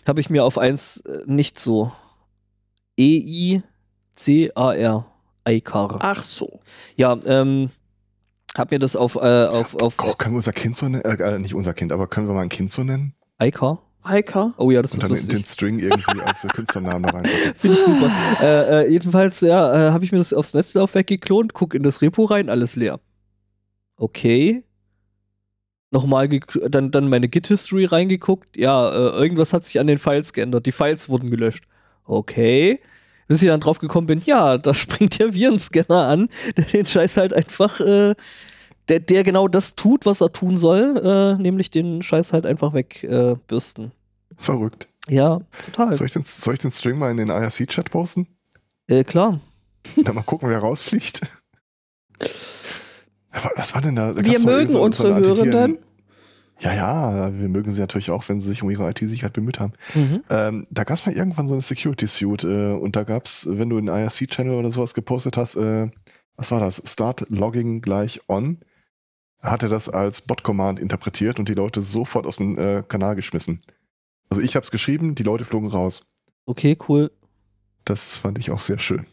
Habe 0.07 0.19
ich 0.19 0.29
mir 0.29 0.43
auf 0.43 0.57
eins 0.57 0.97
äh, 1.01 1.19
nicht 1.25 1.59
so. 1.59 1.91
E-I-C-A-R. 2.97 3.65
ICAR. 5.47 5.99
Ach 6.01 6.23
so. 6.23 6.59
Ja, 6.95 7.17
ähm, 7.25 7.69
hab 8.57 8.71
mir 8.71 8.79
das 8.79 8.95
auf, 8.95 9.15
äh, 9.15 9.19
auf, 9.19 9.75
auf 9.75 9.95
Oh, 10.01 10.13
können 10.13 10.33
wir 10.33 10.37
unser 10.37 10.53
Kind 10.53 10.75
so 10.75 10.87
nennen? 10.87 11.03
Äh, 11.03 11.39
nicht 11.39 11.53
unser 11.53 11.73
Kind, 11.73 11.91
aber 11.91 12.07
können 12.07 12.27
wir 12.27 12.33
mal 12.33 12.41
ein 12.41 12.49
Kind 12.49 12.71
so 12.71 12.83
nennen? 12.83 13.13
ICAR. 13.41 13.81
Eika. 14.05 14.53
Oh 14.57 14.69
ja, 14.69 14.81
das 14.83 14.93
Und 14.93 15.01
dann 15.01 15.09
den 15.09 15.17
lustig. 15.17 15.47
String 15.47 15.79
irgendwie 15.79 16.21
als 16.21 16.47
Künstlernamen 16.53 17.03
da 17.03 17.09
rein. 17.09 17.25
Finde 17.57 17.75
ich 17.75 17.83
super. 17.83 18.11
äh, 18.39 18.83
äh, 18.83 18.91
jedenfalls, 18.91 19.41
ja, 19.41 19.89
äh, 19.89 19.91
habe 19.91 20.05
ich 20.05 20.11
mir 20.11 20.19
das 20.19 20.31
aufs 20.31 20.53
Netzlaufwerk 20.53 21.07
geklont, 21.07 21.53
guck 21.53 21.73
in 21.73 21.81
das 21.81 22.01
Repo 22.03 22.25
rein, 22.25 22.49
alles 22.49 22.75
leer. 22.75 22.99
Okay. 23.97 24.63
Nochmal, 25.89 26.27
dann, 26.69 26.91
dann 26.91 27.09
meine 27.09 27.27
Git-History 27.29 27.85
reingeguckt. 27.85 28.57
Ja, 28.57 28.89
äh, 28.89 29.17
irgendwas 29.17 29.53
hat 29.53 29.65
sich 29.65 29.79
an 29.79 29.87
den 29.87 29.97
Files 29.97 30.33
geändert. 30.33 30.65
Die 30.65 30.71
Files 30.71 31.09
wurden 31.09 31.31
gelöscht. 31.31 31.65
Okay. 32.03 32.79
Bis 33.27 33.41
ich 33.41 33.47
dann 33.47 33.59
drauf 33.59 33.79
gekommen 33.79 34.07
bin, 34.07 34.21
ja, 34.25 34.57
da 34.57 34.73
springt 34.75 35.19
der 35.19 35.33
Virenscanner 35.33 36.07
an, 36.07 36.29
der 36.57 36.65
den 36.65 36.85
Scheiß 36.85 37.17
halt 37.17 37.33
einfach, 37.33 37.79
äh, 37.79 38.15
der, 38.87 38.99
der 38.99 39.23
genau 39.23 39.47
das 39.47 39.75
tut, 39.75 40.05
was 40.05 40.21
er 40.21 40.31
tun 40.31 40.57
soll, 40.57 41.01
äh, 41.03 41.41
nämlich 41.41 41.71
den 41.71 42.01
Scheiß 42.03 42.33
halt 42.33 42.45
einfach 42.45 42.73
wegbürsten. 42.73 43.91
Verrückt. 44.37 44.87
ja, 45.07 45.39
total. 45.65 45.95
Soll 45.95 46.05
ich, 46.07 46.13
den, 46.13 46.21
soll 46.23 46.53
ich 46.55 46.59
den 46.59 46.71
String 46.71 46.99
mal 46.99 47.09
in 47.11 47.17
den 47.17 47.29
IRC-Chat 47.29 47.89
posten? 47.89 48.27
Äh, 48.87 49.03
klar. 49.03 49.39
Dann 49.95 50.13
mal 50.15 50.23
gucken, 50.23 50.49
wer 50.49 50.59
rausfliegt. 50.59 51.21
Was 53.57 53.73
war 53.75 53.81
denn 53.81 53.95
da? 53.95 54.13
da 54.13 54.23
Wir 54.23 54.39
mögen 54.39 54.67
so- 54.69 54.77
so 54.79 54.83
unsere 54.83 55.13
Antiviren- 55.15 55.51
Hörenden. 55.53 55.84
Ja, 56.59 56.73
ja, 56.73 57.37
wir 57.37 57.49
mögen 57.49 57.71
sie 57.71 57.81
natürlich 57.81 58.11
auch, 58.11 58.27
wenn 58.29 58.39
sie 58.39 58.47
sich 58.47 58.63
um 58.63 58.69
ihre 58.69 58.89
IT-Sicherheit 58.89 59.33
bemüht 59.33 59.59
haben. 59.59 59.73
Mhm. 59.93 60.23
Ähm, 60.29 60.67
da 60.69 60.83
gab 60.83 60.97
es 60.97 61.05
mal 61.05 61.13
irgendwann 61.13 61.47
so 61.47 61.53
eine 61.53 61.61
Security-Suite 61.61 62.43
äh, 62.45 62.71
und 62.73 62.95
da 62.95 63.03
gab 63.03 63.25
es, 63.25 63.47
wenn 63.49 63.69
du 63.69 63.77
einen 63.77 63.89
IRC-Channel 63.89 64.53
oder 64.53 64.71
sowas 64.71 64.93
gepostet 64.93 65.35
hast, 65.35 65.55
äh, 65.55 65.89
was 66.37 66.51
war 66.51 66.59
das? 66.59 66.81
Start 66.85 67.29
Logging 67.29 67.81
gleich 67.81 68.21
on, 68.27 68.59
hat 69.41 69.63
er 69.63 69.69
das 69.69 69.89
als 69.89 70.21
Bot-Command 70.21 70.79
interpretiert 70.79 71.39
und 71.39 71.49
die 71.49 71.53
Leute 71.53 71.81
sofort 71.81 72.25
aus 72.25 72.37
dem 72.37 72.57
äh, 72.57 72.83
Kanal 72.87 73.15
geschmissen. 73.15 73.59
Also 74.29 74.41
ich 74.41 74.55
habe 74.55 74.63
es 74.63 74.71
geschrieben, 74.71 75.15
die 75.15 75.23
Leute 75.23 75.45
flogen 75.45 75.69
raus. 75.69 76.07
Okay, 76.45 76.77
cool. 76.87 77.11
Das 77.83 78.17
fand 78.17 78.39
ich 78.39 78.51
auch 78.51 78.61
sehr 78.61 78.79
schön. 78.79 79.05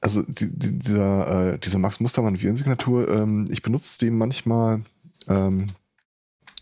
Also 0.00 0.22
die, 0.22 0.50
die, 0.50 0.78
dieser, 0.78 1.52
äh, 1.54 1.58
diese 1.58 1.78
Max 1.78 2.00
Mustermann 2.00 2.40
Virensignatur, 2.40 3.08
ähm, 3.08 3.46
ich 3.50 3.62
benutze 3.62 3.98
die 3.98 4.10
manchmal, 4.10 4.82
ähm, 5.28 5.68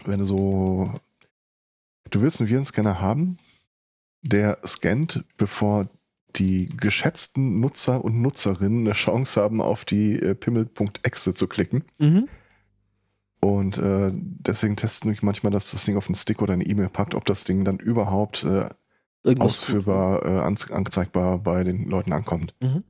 wenn 0.04 0.18
du 0.18 0.24
so, 0.24 0.92
du 2.10 2.20
willst 2.20 2.40
einen 2.40 2.48
Virenscanner 2.48 3.00
haben, 3.00 3.38
der 4.22 4.58
scannt, 4.66 5.24
bevor 5.36 5.88
die 6.36 6.66
geschätzten 6.66 7.60
Nutzer 7.60 8.04
und 8.04 8.20
Nutzerinnen 8.20 8.80
eine 8.86 8.92
Chance 8.92 9.40
haben, 9.40 9.60
auf 9.60 9.84
die 9.84 10.14
äh, 10.14 10.34
pimmel.exe 10.34 11.32
zu 11.32 11.46
klicken. 11.46 11.84
Mhm. 11.98 12.28
Und 13.40 13.78
äh, 13.78 14.10
deswegen 14.12 14.74
testen 14.76 15.12
wir 15.12 15.18
manchmal, 15.22 15.52
dass 15.52 15.70
das 15.70 15.84
Ding 15.84 15.96
auf 15.96 16.08
einen 16.08 16.16
Stick 16.16 16.42
oder 16.42 16.54
eine 16.54 16.66
E-Mail 16.66 16.88
packt, 16.88 17.14
ob 17.14 17.24
das 17.24 17.44
Ding 17.44 17.64
dann 17.64 17.78
überhaupt 17.78 18.44
äh, 18.44 18.68
ausführbar, 19.38 20.24
äh, 20.24 20.40
anze- 20.40 20.72
angezeigbar 20.72 21.38
bei 21.38 21.62
den 21.62 21.88
Leuten 21.88 22.12
ankommt. 22.12 22.54
Mhm. 22.60 22.82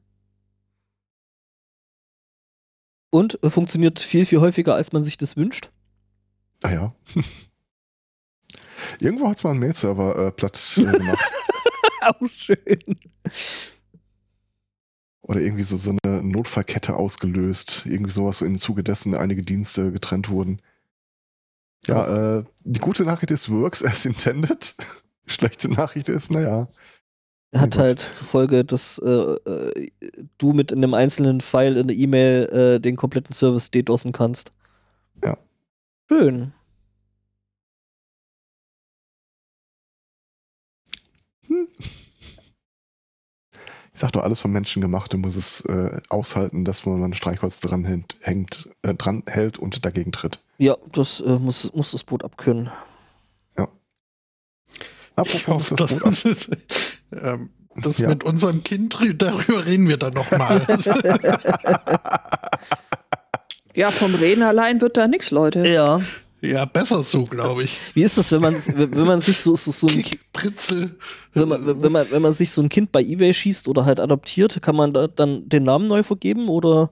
Und 3.10 3.42
äh, 3.42 3.50
funktioniert 3.50 4.00
viel, 4.00 4.26
viel 4.26 4.40
häufiger, 4.40 4.74
als 4.74 4.92
man 4.92 5.02
sich 5.02 5.16
das 5.16 5.36
wünscht. 5.36 5.70
Ah 6.62 6.72
ja. 6.72 6.92
Irgendwo 9.00 9.28
hat 9.28 9.36
es 9.36 9.44
mal 9.44 9.50
einen 9.50 9.60
Mail-Server 9.60 10.26
äh, 10.26 10.32
platt 10.32 10.78
äh, 10.78 10.82
gemacht. 10.82 11.30
Auch 12.00 12.28
schön. 12.30 12.96
Oder 15.22 15.40
irgendwie 15.40 15.62
so, 15.62 15.76
so 15.76 15.94
eine 16.02 16.22
Notfallkette 16.22 16.94
ausgelöst. 16.94 17.84
Irgendwie 17.86 18.10
sowas, 18.10 18.38
so 18.38 18.46
im 18.46 18.58
Zuge 18.58 18.82
dessen 18.82 19.14
einige 19.14 19.42
Dienste 19.42 19.92
getrennt 19.92 20.30
wurden. 20.30 20.60
Ja, 21.86 22.38
äh, 22.38 22.44
die 22.64 22.80
gute 22.80 23.04
Nachricht 23.04 23.30
ist, 23.30 23.50
works 23.50 23.84
as 23.84 24.04
intended. 24.06 24.74
Schlechte 25.26 25.70
Nachricht 25.70 26.08
ist, 26.08 26.30
naja. 26.30 26.68
Hat 27.54 27.76
Oh 27.76 27.80
halt 27.80 27.98
zur 28.00 28.26
Folge, 28.26 28.64
dass 28.64 28.98
äh, 28.98 29.08
äh, 29.08 29.88
du 30.36 30.52
mit 30.52 30.70
einem 30.70 30.92
einzelnen 30.92 31.40
File 31.40 31.78
in 31.78 31.88
der 31.88 31.96
E-Mail 31.96 32.44
äh, 32.76 32.80
den 32.80 32.96
kompletten 32.96 33.34
Service 33.34 33.70
DDoSen 33.70 34.12
kannst. 34.12 34.52
Ja. 35.24 35.38
Schön. 36.10 36.52
Ich 43.92 44.00
sag 44.00 44.12
doch, 44.12 44.22
alles 44.22 44.40
vom 44.40 44.52
Menschen 44.52 44.82
gemacht, 44.82 45.12
du 45.12 45.18
musst 45.18 45.36
es 45.38 45.62
äh, 45.62 46.00
aushalten, 46.10 46.64
dass 46.64 46.84
man 46.86 47.02
ein 47.02 47.14
Streichholz 47.14 47.60
dran 47.60 47.84
hängt, 47.84 48.16
hängt 48.20 48.68
äh, 48.82 48.94
dran 48.94 49.22
hält 49.26 49.58
und 49.58 49.84
dagegen 49.84 50.12
tritt. 50.12 50.40
Ja, 50.58 50.76
das 50.92 51.20
äh, 51.20 51.38
muss, 51.38 51.72
muss 51.72 51.92
das 51.92 52.04
Boot 52.04 52.24
abkönnen. 52.24 52.70
Ich 55.24 55.48
hoffe, 55.48 55.74
das 55.74 55.90
das, 55.90 55.98
Boot 55.98 56.04
ab- 56.04 56.68
ähm, 57.12 57.50
das 57.76 57.98
Ja. 57.98 58.08
mit 58.08 58.24
unserem 58.24 58.64
Kind, 58.64 58.98
darüber 59.18 59.66
reden 59.66 59.88
wir 59.88 59.96
dann 59.96 60.14
nochmal. 60.14 60.66
Ja, 63.74 63.92
vom 63.92 64.12
Reden 64.16 64.42
allein 64.42 64.80
wird 64.80 64.96
da 64.96 65.06
nichts, 65.06 65.30
Leute. 65.30 65.64
Ja. 65.68 66.00
ja, 66.40 66.64
besser 66.64 67.00
so, 67.04 67.22
glaube 67.22 67.62
ich. 67.62 67.78
Wie 67.94 68.02
ist 68.02 68.18
das, 68.18 68.32
wenn 68.32 68.40
man, 68.40 68.52
wenn 68.54 69.06
man 69.06 69.20
sich 69.20 69.38
so, 69.38 69.54
so, 69.54 69.70
so 69.70 69.86
ein 69.86 70.04
Pritzel. 70.32 70.96
wenn 71.32 71.48
man, 71.48 71.80
wenn, 71.80 71.92
man, 71.92 72.10
wenn 72.10 72.22
man 72.22 72.32
sich 72.32 72.50
so 72.50 72.60
ein 72.60 72.70
Kind 72.70 72.90
bei 72.90 73.00
Ebay 73.00 73.32
schießt 73.32 73.68
oder 73.68 73.84
halt 73.84 74.00
adoptiert, 74.00 74.60
kann 74.62 74.74
man 74.74 74.92
da 74.92 75.06
dann 75.06 75.48
den 75.48 75.62
Namen 75.62 75.86
neu 75.86 76.02
vergeben 76.02 76.48
oder? 76.48 76.90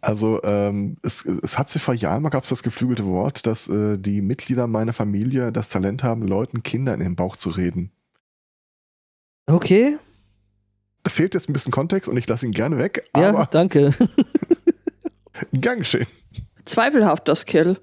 Also 0.00 0.42
ähm, 0.42 0.96
es, 1.04 1.24
es 1.24 1.58
hat 1.58 1.68
sich 1.68 1.80
vor 1.80 1.94
Jahren 1.94 2.22
mal 2.22 2.30
gab 2.30 2.42
es 2.42 2.50
das 2.50 2.64
geflügelte 2.64 3.04
Wort, 3.06 3.46
dass 3.46 3.68
äh, 3.68 3.98
die 3.98 4.20
Mitglieder 4.20 4.66
meiner 4.66 4.92
Familie 4.92 5.52
das 5.52 5.68
Talent 5.68 6.02
haben, 6.02 6.26
Leuten 6.26 6.64
Kinder 6.64 6.92
in 6.92 7.00
den 7.00 7.14
Bauch 7.14 7.36
zu 7.36 7.50
reden. 7.50 7.92
Okay. 9.48 9.98
Da 11.02 11.10
fehlt 11.10 11.34
jetzt 11.34 11.48
ein 11.48 11.52
bisschen 11.52 11.72
Kontext 11.72 12.08
und 12.08 12.16
ich 12.16 12.28
lasse 12.28 12.46
ihn 12.46 12.52
gerne 12.52 12.78
weg, 12.78 13.08
Ja, 13.16 13.30
aber 13.30 13.46
danke. 13.46 13.94
gern 15.52 15.78
geschehen. 15.78 16.06
Zweifelhaft 16.64 17.28
das 17.28 17.46
Kill. 17.46 17.80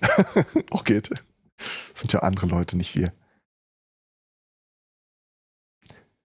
Auch 0.70 0.84
geht. 0.84 1.10
Das 1.10 2.00
sind 2.00 2.12
ja 2.12 2.20
andere 2.20 2.46
Leute, 2.46 2.76
nicht 2.76 2.96
wir. 2.96 3.12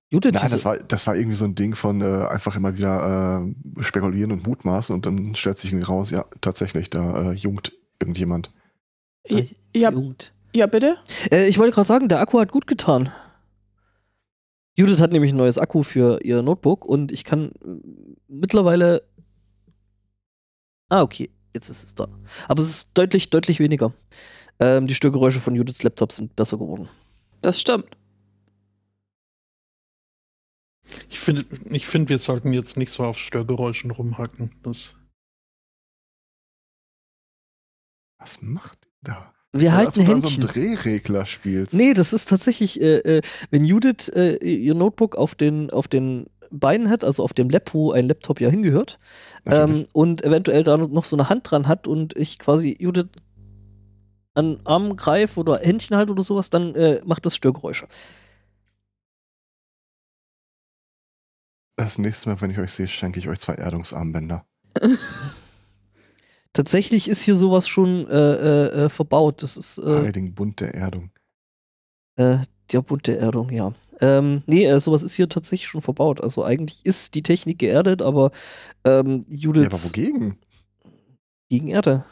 Judith, 0.09 0.33
Nein, 0.35 0.51
das 0.51 0.63
war, 0.63 0.77
das 0.77 1.05
war 1.05 1.15
irgendwie 1.15 1.35
so 1.35 1.43
ein 1.43 1.55
Ding 1.55 1.75
von 1.75 2.01
äh, 2.01 2.27
einfach 2.27 2.55
immer 2.55 2.77
wieder 2.77 3.43
äh, 3.77 3.83
spekulieren 3.83 4.31
und 4.31 4.47
mutmaßen 4.47 4.95
und 4.95 5.05
dann 5.05 5.35
stellt 5.35 5.57
sich 5.57 5.71
irgendwie 5.71 5.85
raus, 5.85 6.11
ja, 6.11 6.25
tatsächlich, 6.39 6.89
da 6.89 7.31
äh, 7.31 7.33
jungt 7.33 7.73
irgendjemand. 7.99 8.51
Ja, 9.27 9.89
Jugend. 9.91 10.33
ja 10.53 10.67
bitte? 10.67 10.97
Äh, 11.29 11.47
ich 11.47 11.57
wollte 11.57 11.73
gerade 11.73 11.87
sagen, 11.87 12.07
der 12.07 12.21
Akku 12.21 12.39
hat 12.39 12.53
gut 12.53 12.67
getan. 12.67 13.11
Judith 14.77 15.01
hat 15.01 15.11
nämlich 15.11 15.33
ein 15.33 15.37
neues 15.37 15.57
Akku 15.57 15.81
für 15.81 16.19
ihr 16.23 16.43
Notebook 16.43 16.85
und 16.85 17.11
ich 17.11 17.23
kann 17.23 17.51
äh, 17.65 17.79
mittlerweile. 18.27 19.01
Ah, 20.89 21.01
okay, 21.01 21.31
jetzt 21.53 21.69
ist 21.69 21.83
es 21.83 21.95
da. 21.95 22.07
Aber 22.47 22.61
es 22.61 22.69
ist 22.69 22.91
deutlich, 22.93 23.31
deutlich 23.31 23.59
weniger. 23.59 23.91
Ähm, 24.59 24.85
die 24.85 24.93
Störgeräusche 24.93 25.39
von 25.39 25.55
Judiths 25.55 25.81
Laptop 25.81 26.11
sind 26.11 26.35
besser 26.35 26.57
geworden. 26.57 26.87
Das 27.41 27.59
stimmt. 27.59 27.97
Ich 31.09 31.19
finde, 31.19 31.45
ich 31.71 31.87
finde, 31.87 32.09
wir 32.09 32.19
sollten 32.19 32.53
jetzt 32.53 32.77
nicht 32.77 32.91
so 32.91 33.03
auf 33.03 33.17
Störgeräuschen 33.17 33.91
rumhacken. 33.91 34.55
Das, 34.61 34.95
Was 38.19 38.41
macht 38.41 38.85
ihr 38.85 38.91
da? 39.01 39.36
Wir 39.59 39.73
halten 39.73 39.87
Als 39.87 39.95
du 39.95 40.01
an 40.01 40.05
so 40.07 40.11
einem 40.11 40.21
Händchen. 40.23 40.43
Drehregler 40.43 41.25
spielst. 41.25 41.75
Nee, 41.75 41.93
das 41.93 42.13
ist 42.13 42.29
tatsächlich, 42.29 42.81
äh, 42.81 42.97
äh, 43.17 43.21
wenn 43.49 43.65
Judith 43.65 44.09
äh, 44.09 44.35
ihr 44.37 44.75
Notebook 44.75 45.15
auf 45.15 45.35
den, 45.35 45.69
auf 45.69 45.87
den 45.87 46.25
Beinen 46.49 46.89
hat, 46.89 47.03
also 47.03 47.23
auf 47.23 47.33
dem 47.33 47.49
Lab, 47.49 47.73
wo 47.73 47.91
ein 47.91 48.07
Laptop 48.07 48.39
ja 48.39 48.49
hingehört, 48.49 48.99
ähm, 49.45 49.85
und 49.93 50.23
eventuell 50.23 50.63
da 50.63 50.77
noch 50.77 51.03
so 51.03 51.15
eine 51.15 51.29
Hand 51.29 51.49
dran 51.49 51.67
hat 51.67 51.87
und 51.87 52.15
ich 52.17 52.37
quasi 52.39 52.75
Judith 52.79 53.07
an 54.33 54.59
Arm 54.65 54.95
greife 54.95 55.39
oder 55.39 55.59
Händchen 55.59 55.97
halte 55.97 56.11
oder 56.11 56.23
sowas, 56.23 56.49
dann 56.49 56.75
äh, 56.75 57.01
macht 57.05 57.25
das 57.25 57.35
Störgeräusche. 57.35 57.87
Das 61.75 61.97
nächste 61.97 62.29
Mal, 62.29 62.41
wenn 62.41 62.51
ich 62.51 62.59
euch 62.59 62.71
sehe, 62.71 62.87
schenke 62.87 63.19
ich 63.19 63.27
euch 63.27 63.39
zwei 63.39 63.53
Erdungsarmbänder. 63.53 64.45
Tatsächlich 66.57 67.07
ist 67.07 67.21
hier 67.21 67.35
sowas 67.35 67.67
schon 67.67 68.07
äh, 68.07 68.15
äh, 68.15 68.85
äh, 68.85 68.89
verbaut. 68.89 69.43
Das 69.43 69.57
ist 69.57 69.77
äh, 69.77 69.83
Heiligen 70.05 70.33
Bund 70.33 70.59
der 70.59 70.73
Erdung. 70.73 71.11
äh, 72.15 72.39
der 72.71 72.81
Bund 72.81 73.05
der 73.05 73.19
Erdung, 73.19 73.51
ja. 73.51 73.73
Ähm, 74.01 74.41
nee, 74.47 74.65
äh, 74.65 74.79
sowas 74.79 75.03
ist 75.03 75.13
hier 75.13 75.29
tatsächlich 75.29 75.67
schon 75.67 75.81
verbaut. 75.81 76.19
Also 76.19 76.43
eigentlich 76.43 76.83
ist 76.83 77.13
die 77.13 77.21
Technik 77.21 77.59
geerdet, 77.59 78.01
aber 78.01 78.31
ähm, 78.85 79.21
Ja, 79.29 79.37
Judith 79.37 79.65
aber 79.67 79.83
wogegen? 79.85 80.37
gegen 81.49 81.67
Erde. 81.67 82.05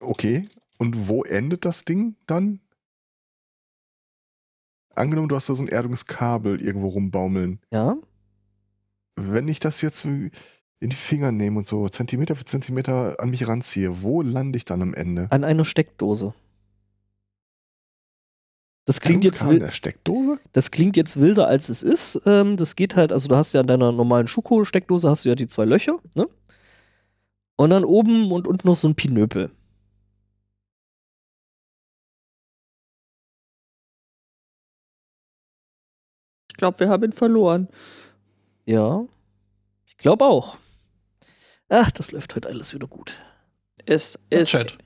Okay. 0.00 0.44
Und 0.78 1.06
wo 1.08 1.22
endet 1.22 1.64
das 1.64 1.84
Ding 1.84 2.16
dann? 2.26 2.58
Angenommen, 4.94 5.28
du 5.28 5.36
hast 5.36 5.48
da 5.48 5.54
so 5.54 5.62
ein 5.62 5.68
Erdungskabel 5.68 6.60
irgendwo 6.60 6.88
rumbaumeln. 6.88 7.60
Ja. 7.72 7.96
Wenn 9.16 9.46
ich 9.46 9.60
das 9.60 9.82
jetzt 9.82 10.04
in 10.80 10.90
die 10.90 10.96
Finger 10.96 11.30
nehme 11.30 11.58
und 11.58 11.66
so 11.66 11.88
Zentimeter 11.88 12.34
für 12.34 12.44
Zentimeter 12.44 13.20
an 13.20 13.30
mich 13.30 13.46
ranziehe, 13.46 14.02
wo 14.02 14.22
lande 14.22 14.56
ich 14.56 14.64
dann 14.64 14.82
am 14.82 14.94
Ende? 14.94 15.28
An 15.30 15.44
einer 15.44 15.64
Steckdose. 15.64 16.34
Das 18.86 19.00
klingt, 19.00 19.24
jetzt 19.24 19.46
wild, 19.46 19.62
der 19.62 19.70
Steckdose? 19.70 20.40
das 20.52 20.70
klingt 20.72 20.96
jetzt 20.96 21.20
wilder, 21.20 21.46
als 21.46 21.68
es 21.68 21.82
ist. 21.82 22.22
Ähm, 22.26 22.56
das 22.56 22.74
geht 22.74 22.96
halt, 22.96 23.12
also 23.12 23.28
du 23.28 23.36
hast 23.36 23.52
ja 23.52 23.60
an 23.60 23.66
deiner 23.68 23.92
normalen 23.92 24.26
Schuko-Steckdose 24.26 25.08
hast 25.08 25.24
du 25.24 25.28
ja 25.28 25.34
die 25.34 25.46
zwei 25.46 25.64
Löcher, 25.64 26.00
ne? 26.14 26.26
Und 27.56 27.70
dann 27.70 27.84
oben 27.84 28.32
und 28.32 28.48
unten 28.48 28.66
noch 28.66 28.74
so 28.74 28.88
ein 28.88 28.94
Pinöpel. 28.94 29.50
glaube, 36.60 36.78
wir 36.78 36.88
haben 36.88 37.02
ihn 37.02 37.12
verloren. 37.12 37.68
Ja. 38.66 39.04
Ich 39.86 39.96
glaube 39.96 40.24
auch. 40.26 40.58
Ach, 41.70 41.90
das 41.90 42.12
läuft 42.12 42.34
heute 42.36 42.48
alles 42.48 42.74
wieder 42.74 42.86
gut. 42.86 43.14
Ist, 43.86 44.18
ist. 44.28 44.50
Chat. 44.50 44.76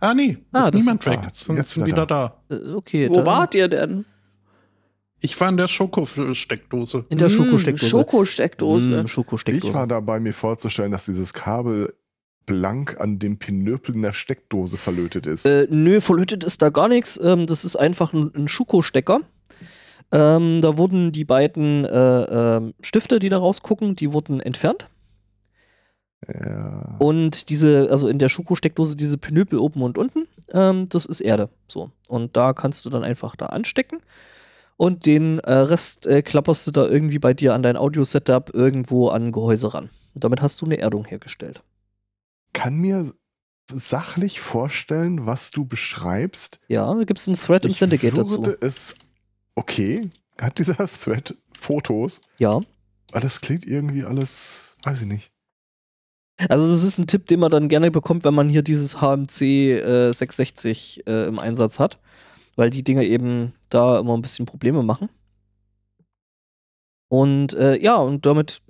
Ah, 0.00 0.14
nee, 0.14 0.38
Ah, 0.52 0.60
ist 0.60 0.66
das 0.68 0.74
niemand 0.74 1.04
weg. 1.06 1.18
Jetzt 1.24 1.44
sind, 1.44 1.56
jetzt 1.56 1.70
sind 1.72 1.84
wieder 1.84 1.96
wieder 1.96 2.06
da. 2.06 2.40
Äh, 2.50 2.72
okay, 2.74 3.10
Wo 3.10 3.16
dann 3.16 3.26
wart 3.26 3.54
ihr 3.54 3.68
denn? 3.68 4.04
Ich 5.20 5.38
war 5.40 5.48
in 5.48 5.56
der 5.56 5.66
Schokosteckdose. 5.66 7.04
in 7.08 7.18
der 7.18 7.28
Mm, 7.28 7.30
Schokosteckdose. 7.32 7.88
Schokosteckdose. 7.90 9.02
Mm, 9.02 9.08
Schokosteckdose. 9.08 9.66
Ich 9.68 9.74
war 9.74 9.86
dabei, 9.88 10.20
mir 10.20 10.32
vorzustellen, 10.32 10.92
dass 10.92 11.06
dieses 11.06 11.34
Kabel 11.34 11.92
blank 12.46 13.00
an 13.00 13.18
dem 13.18 13.38
Pinöpel 13.38 13.96
in 13.96 14.02
der 14.02 14.12
Steckdose 14.12 14.76
verlötet 14.76 15.26
ist. 15.26 15.44
Äh, 15.44 15.66
nö, 15.68 16.00
verlötet 16.00 16.44
ist 16.44 16.62
da 16.62 16.68
gar 16.70 16.88
nichts. 16.88 17.18
Ähm, 17.22 17.46
das 17.46 17.64
ist 17.64 17.74
einfach 17.74 18.12
ein, 18.12 18.30
ein 18.36 18.46
Schuko-Stecker. 18.46 19.20
Ähm, 20.12 20.60
da 20.62 20.78
wurden 20.78 21.10
die 21.10 21.24
beiden 21.24 21.84
äh, 21.84 22.22
ähm, 22.56 22.74
Stifte, 22.80 23.18
die 23.18 23.28
da 23.28 23.38
rausgucken, 23.38 23.96
die 23.96 24.12
wurden 24.12 24.38
entfernt. 24.40 24.88
Ja. 26.26 26.96
Und 26.98 27.48
diese, 27.48 27.88
also 27.90 28.08
in 28.08 28.18
der 28.18 28.28
Schuko-Steckdose, 28.28 28.96
diese 28.96 29.18
Pinöpel 29.18 29.58
oben 29.58 29.82
und 29.82 29.98
unten, 29.98 30.26
ähm, 30.52 30.88
das 30.88 31.04
ist 31.04 31.20
Erde. 31.20 31.48
So. 31.68 31.90
Und 32.08 32.36
da 32.36 32.52
kannst 32.52 32.84
du 32.84 32.90
dann 32.90 33.04
einfach 33.04 33.36
da 33.36 33.46
anstecken. 33.46 34.00
Und 34.76 35.06
den 35.06 35.40
äh, 35.40 35.52
Rest 35.52 36.06
äh, 36.06 36.22
klapperst 36.22 36.66
du 36.66 36.70
da 36.70 36.86
irgendwie 36.86 37.18
bei 37.18 37.34
dir 37.34 37.54
an 37.54 37.62
dein 37.62 37.76
Audio-Setup 37.76 38.54
irgendwo 38.54 39.08
an 39.08 39.32
Gehäuse 39.32 39.74
ran. 39.74 39.90
Und 40.14 40.24
damit 40.24 40.40
hast 40.40 40.60
du 40.60 40.66
eine 40.66 40.78
Erdung 40.78 41.04
hergestellt. 41.04 41.62
Kann 42.52 42.76
mir 42.76 43.12
sachlich 43.72 44.40
vorstellen, 44.40 45.26
was 45.26 45.50
du 45.50 45.64
beschreibst. 45.64 46.60
Ja, 46.68 46.92
da 46.92 47.04
gibt 47.04 47.18
es 47.18 47.26
einen 47.26 47.36
Thread 47.36 47.64
im 47.64 47.72
Syndicate 47.72 48.16
dazu. 48.16 48.42
es 48.60 48.94
okay. 49.54 50.10
Hat 50.40 50.58
dieser 50.58 50.76
Thread 50.86 51.36
Fotos? 51.58 52.22
Ja. 52.38 52.60
Aber 53.10 53.20
das 53.20 53.40
klingt 53.40 53.66
irgendwie 53.66 54.04
alles, 54.04 54.76
weiß 54.84 55.02
ich 55.02 55.08
nicht. 55.08 55.32
Also 56.48 56.70
das 56.70 56.84
ist 56.84 56.98
ein 56.98 57.06
Tipp, 57.08 57.26
den 57.26 57.40
man 57.40 57.50
dann 57.50 57.68
gerne 57.68 57.90
bekommt, 57.90 58.24
wenn 58.24 58.34
man 58.34 58.48
hier 58.48 58.62
dieses 58.62 59.00
HMC 59.00 59.40
äh, 59.72 60.12
660 60.12 61.06
äh, 61.06 61.26
im 61.26 61.38
Einsatz 61.38 61.80
hat, 61.80 61.98
weil 62.56 62.70
die 62.70 62.84
Dinge 62.84 63.04
eben 63.04 63.52
da 63.70 63.98
immer 63.98 64.16
ein 64.16 64.22
bisschen 64.22 64.46
Probleme 64.46 64.82
machen. 64.82 65.08
Und 67.10 67.54
äh, 67.54 67.76
ja, 67.82 67.96
und 67.96 68.26
damit 68.26 68.60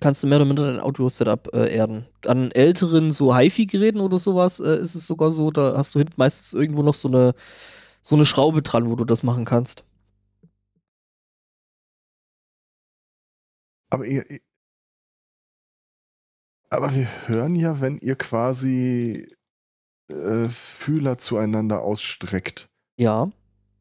kannst 0.00 0.22
du 0.22 0.26
mehr 0.26 0.38
oder 0.38 0.46
minder 0.46 0.66
dein 0.66 0.80
Audio-Setup 0.80 1.52
äh, 1.54 1.74
erden. 1.74 2.06
An 2.26 2.50
älteren 2.52 3.12
so 3.12 3.36
HiFi-Geräten 3.36 4.00
oder 4.00 4.18
sowas 4.18 4.60
äh, 4.60 4.76
ist 4.78 4.94
es 4.94 5.06
sogar 5.06 5.30
so, 5.32 5.50
da 5.50 5.76
hast 5.76 5.94
du 5.94 5.98
hinten 6.00 6.14
meistens 6.16 6.52
irgendwo 6.52 6.82
noch 6.82 6.94
so 6.94 7.08
eine, 7.08 7.34
so 8.02 8.16
eine 8.16 8.26
Schraube 8.26 8.62
dran, 8.62 8.90
wo 8.90 8.96
du 8.96 9.04
das 9.04 9.22
machen 9.22 9.44
kannst. 9.44 9.84
Aber 13.90 14.06
ihr, 14.06 14.28
ihr- 14.30 14.40
aber 16.72 16.94
wir 16.94 17.06
hören 17.26 17.54
ja, 17.54 17.80
wenn 17.80 17.98
ihr 17.98 18.16
quasi 18.16 19.30
äh, 20.08 20.48
Fühler 20.48 21.18
zueinander 21.18 21.82
ausstreckt. 21.82 22.70
Ja. 22.96 23.30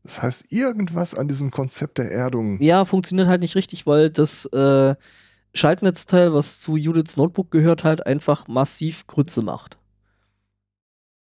Das 0.04 0.22
heißt, 0.22 0.52
irgendwas 0.52 1.16
an 1.16 1.28
diesem 1.28 1.52
Konzept 1.52 2.00
der 2.00 2.12
Erdung. 2.12 2.60
Ja, 2.60 2.84
funktioniert 2.84 3.28
halt 3.28 3.42
nicht 3.42 3.56
richtig, 3.56 3.88
weil 3.88 4.10
das 4.10 4.46
äh, 4.46 4.96
Schaltnetzteil, 5.54 6.34
was 6.34 6.60
zu 6.60 6.76
Judiths 6.76 7.16
Notebook 7.16 7.50
gehört, 7.52 7.84
halt 7.86 8.06
einfach 8.06 8.48
massiv 8.48 9.08
Grütze 9.08 9.42
macht. 9.42 9.78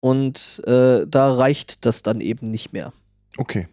Und 0.01 0.63
äh, 0.67 1.07
da 1.07 1.35
reicht 1.35 1.85
das 1.85 2.03
dann 2.03 2.23
eben 2.23 2.47
nicht 2.47 2.73
mehr. 2.73 2.93
Okay. 3.37 3.69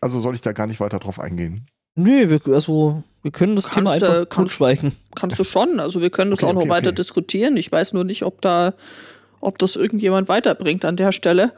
Also 0.00 0.20
soll 0.20 0.34
ich 0.34 0.42
da 0.42 0.52
gar 0.52 0.66
nicht 0.66 0.80
weiter 0.80 0.98
drauf 0.98 1.20
eingehen. 1.20 1.68
Nö, 1.96 2.28
wir, 2.28 2.40
also, 2.54 3.02
wir 3.22 3.30
können 3.32 3.56
das 3.56 3.70
Kannst 3.70 3.76
Thema 3.92 3.98
du- 3.98 4.06
einfach 4.06 4.28
kannst- 4.28 4.36
totschweigen. 4.52 4.92
Kannst 5.14 5.38
du 5.38 5.44
schon. 5.44 5.80
Also 5.80 6.00
wir 6.00 6.10
können 6.10 6.30
das 6.30 6.40
Okay, 6.40 6.50
auch 6.50 6.54
noch 6.54 6.60
okay, 6.62 6.70
weiter 6.70 6.88
okay. 6.90 6.96
diskutieren. 6.96 7.56
Ich 7.56 7.72
weiß 7.72 7.92
nur 7.94 8.04
nicht, 8.04 8.22
ob 8.22 8.40
da, 8.42 8.74
ob 9.40 9.58
das 9.58 9.76
irgendjemand 9.76 10.28
weiterbringt 10.28 10.84
an 10.84 10.96
der 10.96 11.10
Stelle. 11.12 11.52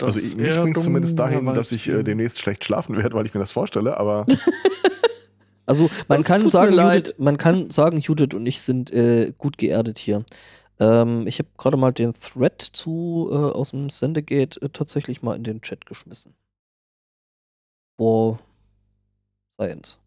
also 0.00 0.18
ich, 0.18 0.36
mich 0.36 0.54
bringt 0.56 0.80
zumindest 0.80 1.18
dahin, 1.18 1.46
dass 1.54 1.72
ich 1.72 1.88
äh, 1.88 1.92
den 1.94 2.04
demnächst 2.04 2.38
schlecht 2.38 2.64
schlafen 2.64 2.96
werde, 2.96 3.16
weil 3.16 3.26
ich 3.26 3.34
mir 3.34 3.40
das 3.40 3.50
vorstelle, 3.50 3.96
aber 3.98 4.26
Also 5.66 5.90
man 6.08 6.20
Das 6.20 6.26
kann 6.26 6.48
sagen. 6.48 6.72
Judith, 6.74 7.14
man 7.18 7.36
kann 7.36 7.70
sagen, 7.70 7.98
Judith 7.98 8.34
und 8.34 8.46
ich 8.46 8.60
sind 8.62 8.90
äh, 8.90 9.32
gut 9.36 9.58
geerdet 9.58 9.98
hier. 9.98 10.24
Ähm, 10.80 11.26
ich 11.26 11.38
habe 11.40 11.48
gerade 11.58 11.76
mal 11.76 11.92
den 11.92 12.14
Thread 12.14 12.62
zu 12.62 13.28
äh, 13.30 13.34
aus 13.34 13.72
dem 13.72 13.90
Sendegate 13.90 14.62
äh, 14.62 14.68
tatsächlich 14.70 15.20
mal 15.20 15.36
in 15.36 15.44
den 15.44 15.60
Chat 15.60 15.84
geschmissen. 15.84 16.32
For 17.98 18.38
Science. 19.58 19.98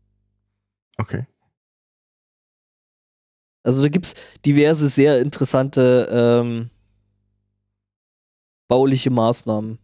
okay. 0.97 1.25
Also 3.63 3.83
da 3.83 3.89
gibt 3.89 4.05
es 4.05 4.15
diverse 4.45 4.87
sehr 4.87 5.19
interessante 5.19 6.07
ähm, 6.09 6.69
bauliche 8.67 9.11
Maßnahmen. 9.11 9.77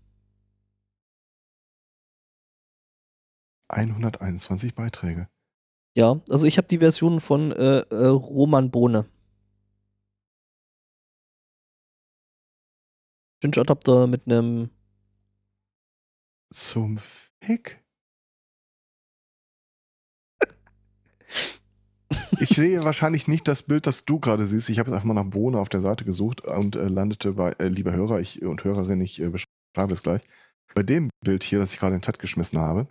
121 3.69 4.73
Beiträge. 4.73 5.27
Ja, 5.95 6.21
also 6.29 6.45
ich 6.47 6.57
habe 6.57 6.67
die 6.67 6.79
Version 6.79 7.19
von 7.19 7.51
äh, 7.51 7.79
äh, 7.79 8.05
Roman 8.07 8.71
Bohne. 8.71 9.05
Cinch-Adapter 13.43 14.07
mit 14.07 14.25
einem 14.25 14.69
Zum 16.49 16.97
Fick? 16.97 17.83
Ich 22.39 22.49
sehe 22.49 22.83
wahrscheinlich 22.83 23.27
nicht 23.27 23.47
das 23.47 23.63
Bild, 23.63 23.87
das 23.87 24.05
du 24.05 24.19
gerade 24.19 24.45
siehst. 24.45 24.69
Ich 24.69 24.79
habe 24.79 24.89
jetzt 24.89 24.95
einfach 24.95 25.07
mal 25.07 25.13
nach 25.15 25.29
Bohne 25.29 25.59
auf 25.59 25.69
der 25.69 25.81
Seite 25.81 26.05
gesucht 26.05 26.41
und 26.45 26.75
äh, 26.75 26.87
landete 26.87 27.33
bei, 27.33 27.51
äh, 27.53 27.67
lieber 27.67 27.93
Hörer 27.93 28.19
ich, 28.19 28.43
und 28.43 28.63
Hörerin, 28.63 29.01
ich 29.01 29.21
äh, 29.21 29.29
beschreibe 29.29 29.93
es 29.93 30.03
gleich. 30.03 30.21
Bei 30.75 30.83
dem 30.83 31.09
Bild 31.23 31.43
hier, 31.43 31.59
das 31.59 31.73
ich 31.73 31.79
gerade 31.79 31.95
in 31.95 32.01
den 32.01 32.05
Chat 32.05 32.19
geschmissen 32.19 32.59
habe, 32.59 32.87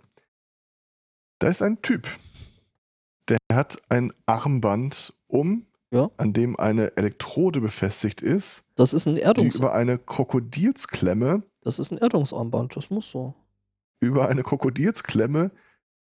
da 1.39 1.47
ist 1.47 1.61
ein 1.61 1.81
Typ. 1.81 2.07
Der 3.29 3.37
hat 3.53 3.77
ein 3.89 4.11
Armband 4.25 5.13
um, 5.27 5.65
Ja. 5.91 6.09
an 6.17 6.33
dem 6.33 6.59
eine 6.59 6.97
Elektrode 6.97 7.61
befestigt 7.61 8.21
ist, 8.21 8.65
Das 8.75 8.93
ist 8.93 9.07
ein 9.07 9.15
die 9.15 9.21
Erdungs 9.21 9.55
über 9.55 9.73
eine 9.73 9.97
Krokodilsklemme 9.97 11.43
das 11.61 11.79
ist 11.79 11.91
ein 11.91 11.97
Erdungsarmband, 11.97 12.75
das 12.77 12.89
muss 12.89 13.11
so. 13.11 13.33
über 13.99 14.29
eine 14.29 14.43
Krokodilsklemme 14.43 15.51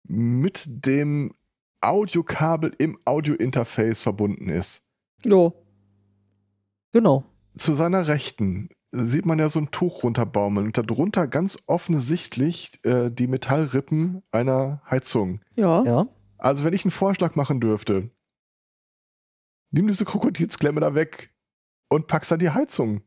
mit 0.04 0.86
dem 0.86 1.32
Audiokabel 1.80 2.74
im 2.78 2.98
Audiointerface 3.04 4.02
verbunden 4.02 4.48
ist. 4.48 4.86
Jo. 5.24 5.54
Genau. 6.92 7.24
Zu 7.54 7.74
seiner 7.74 8.08
Rechten 8.08 8.70
sieht 8.92 9.26
man 9.26 9.38
ja 9.38 9.48
so 9.48 9.60
ein 9.60 9.70
Tuch 9.70 10.02
runterbaumeln 10.02 10.66
und 10.66 10.78
darunter 10.78 11.26
ganz 11.28 11.62
offensichtlich 11.66 12.84
äh, 12.84 13.10
die 13.10 13.28
Metallrippen 13.28 14.22
einer 14.32 14.82
Heizung. 14.90 15.40
Ja. 15.54 15.84
Ja. 15.84 16.08
Also 16.38 16.64
wenn 16.64 16.72
ich 16.72 16.84
einen 16.84 16.90
Vorschlag 16.90 17.36
machen 17.36 17.60
dürfte, 17.60 18.10
nimm 19.70 19.86
diese 19.86 20.04
Krokodilsklemme 20.04 20.80
da 20.80 20.94
weg 20.94 21.32
und 21.88 22.06
pack's 22.06 22.32
an 22.32 22.40
die 22.40 22.50
Heizung. 22.50 23.02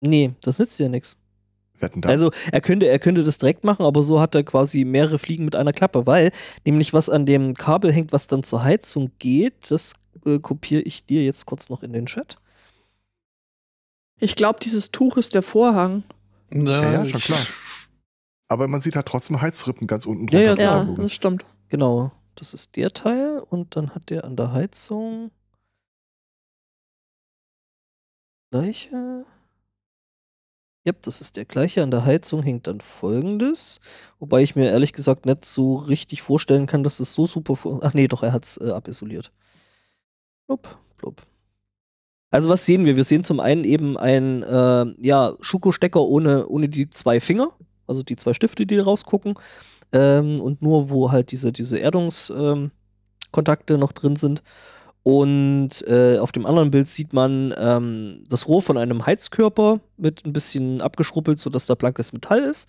Nee, 0.00 0.34
das 0.42 0.58
nützt 0.58 0.78
ja 0.78 0.88
nichts. 0.88 1.16
Wetten 1.80 2.00
das? 2.00 2.10
Also 2.10 2.30
er 2.52 2.60
könnte, 2.60 2.86
er 2.86 2.98
könnte 2.98 3.24
das 3.24 3.38
direkt 3.38 3.64
machen, 3.64 3.84
aber 3.84 4.02
so 4.02 4.20
hat 4.20 4.34
er 4.34 4.44
quasi 4.44 4.84
mehrere 4.84 5.18
Fliegen 5.18 5.44
mit 5.44 5.56
einer 5.56 5.72
Klappe, 5.72 6.06
weil 6.06 6.30
nämlich 6.64 6.92
was 6.92 7.08
an 7.08 7.26
dem 7.26 7.54
Kabel 7.54 7.92
hängt, 7.92 8.12
was 8.12 8.26
dann 8.26 8.42
zur 8.42 8.62
Heizung 8.62 9.10
geht, 9.18 9.70
das 9.70 9.94
äh, 10.24 10.38
kopiere 10.38 10.82
ich 10.82 11.04
dir 11.04 11.24
jetzt 11.24 11.46
kurz 11.46 11.68
noch 11.68 11.82
in 11.82 11.92
den 11.92 12.06
Chat. 12.06 12.36
Ich 14.20 14.36
glaube, 14.36 14.58
dieses 14.62 14.90
Tuch 14.90 15.16
ist 15.16 15.34
der 15.34 15.42
Vorhang. 15.42 16.04
Ja, 16.50 16.82
ja, 16.82 16.92
ja, 16.92 17.06
schon 17.06 17.20
klar. 17.20 17.40
Aber 18.48 18.68
man 18.68 18.80
sieht 18.80 18.94
halt 18.94 19.06
trotzdem 19.06 19.40
Heizrippen 19.40 19.86
ganz 19.86 20.06
unten 20.06 20.28
Ja, 20.28 20.40
ja, 20.40 20.46
drunter. 20.48 20.62
Ja, 20.62 20.82
bleiben. 20.82 21.02
das 21.02 21.12
stimmt. 21.12 21.44
Genau, 21.68 22.12
das 22.36 22.54
ist 22.54 22.76
der 22.76 22.90
Teil 22.90 23.38
und 23.40 23.74
dann 23.76 23.94
hat 23.94 24.10
der 24.10 24.24
an 24.24 24.36
der 24.36 24.52
Heizung 24.52 25.30
gleiche. 28.50 29.24
Yep, 30.86 31.02
das 31.02 31.20
ist 31.22 31.36
der 31.36 31.46
gleiche. 31.46 31.82
An 31.82 31.90
der 31.90 32.04
Heizung 32.04 32.42
hängt 32.42 32.66
dann 32.66 32.80
folgendes. 32.80 33.80
Wobei 34.18 34.42
ich 34.42 34.54
mir 34.54 34.70
ehrlich 34.70 34.92
gesagt 34.92 35.24
nicht 35.24 35.44
so 35.44 35.76
richtig 35.76 36.20
vorstellen 36.22 36.66
kann, 36.66 36.84
dass 36.84 37.00
es 37.00 37.14
so 37.14 37.26
super. 37.26 37.56
fu- 37.56 37.80
Ach 37.82 37.94
nee, 37.94 38.06
doch, 38.08 38.22
er 38.22 38.32
hat 38.32 38.44
es 38.44 38.58
äh, 38.60 38.70
abisoliert. 38.70 39.32
Blub, 40.46 40.78
blub. 40.98 41.22
Also, 42.30 42.48
was 42.48 42.66
sehen 42.66 42.84
wir? 42.84 42.96
Wir 42.96 43.04
sehen 43.04 43.24
zum 43.24 43.40
einen 43.40 43.64
eben 43.64 43.96
einen 43.96 44.42
äh, 44.42 44.86
ja, 45.06 45.34
Schuko-Stecker 45.40 46.00
ohne, 46.02 46.46
ohne 46.48 46.68
die 46.68 46.90
zwei 46.90 47.20
Finger, 47.20 47.52
also 47.86 48.02
die 48.02 48.16
zwei 48.16 48.34
Stifte, 48.34 48.66
die 48.66 48.78
rausgucken. 48.78 49.34
Ähm, 49.92 50.40
und 50.40 50.60
nur, 50.60 50.90
wo 50.90 51.12
halt 51.12 51.30
diese, 51.30 51.52
diese 51.52 51.78
Erdungskontakte 51.78 52.72
ähm, 53.74 53.80
noch 53.80 53.92
drin 53.92 54.16
sind. 54.16 54.42
Und 55.04 55.86
äh, 55.86 56.16
auf 56.18 56.32
dem 56.32 56.46
anderen 56.46 56.70
Bild 56.70 56.88
sieht 56.88 57.12
man 57.12 57.54
ähm, 57.58 58.24
das 58.30 58.48
Rohr 58.48 58.62
von 58.62 58.78
einem 58.78 59.04
Heizkörper 59.04 59.80
mit 59.98 60.24
ein 60.24 60.32
bisschen 60.32 60.80
abgeschrubbelt, 60.80 61.38
sodass 61.38 61.66
da 61.66 61.74
blankes 61.74 62.14
Metall 62.14 62.42
ist. 62.42 62.68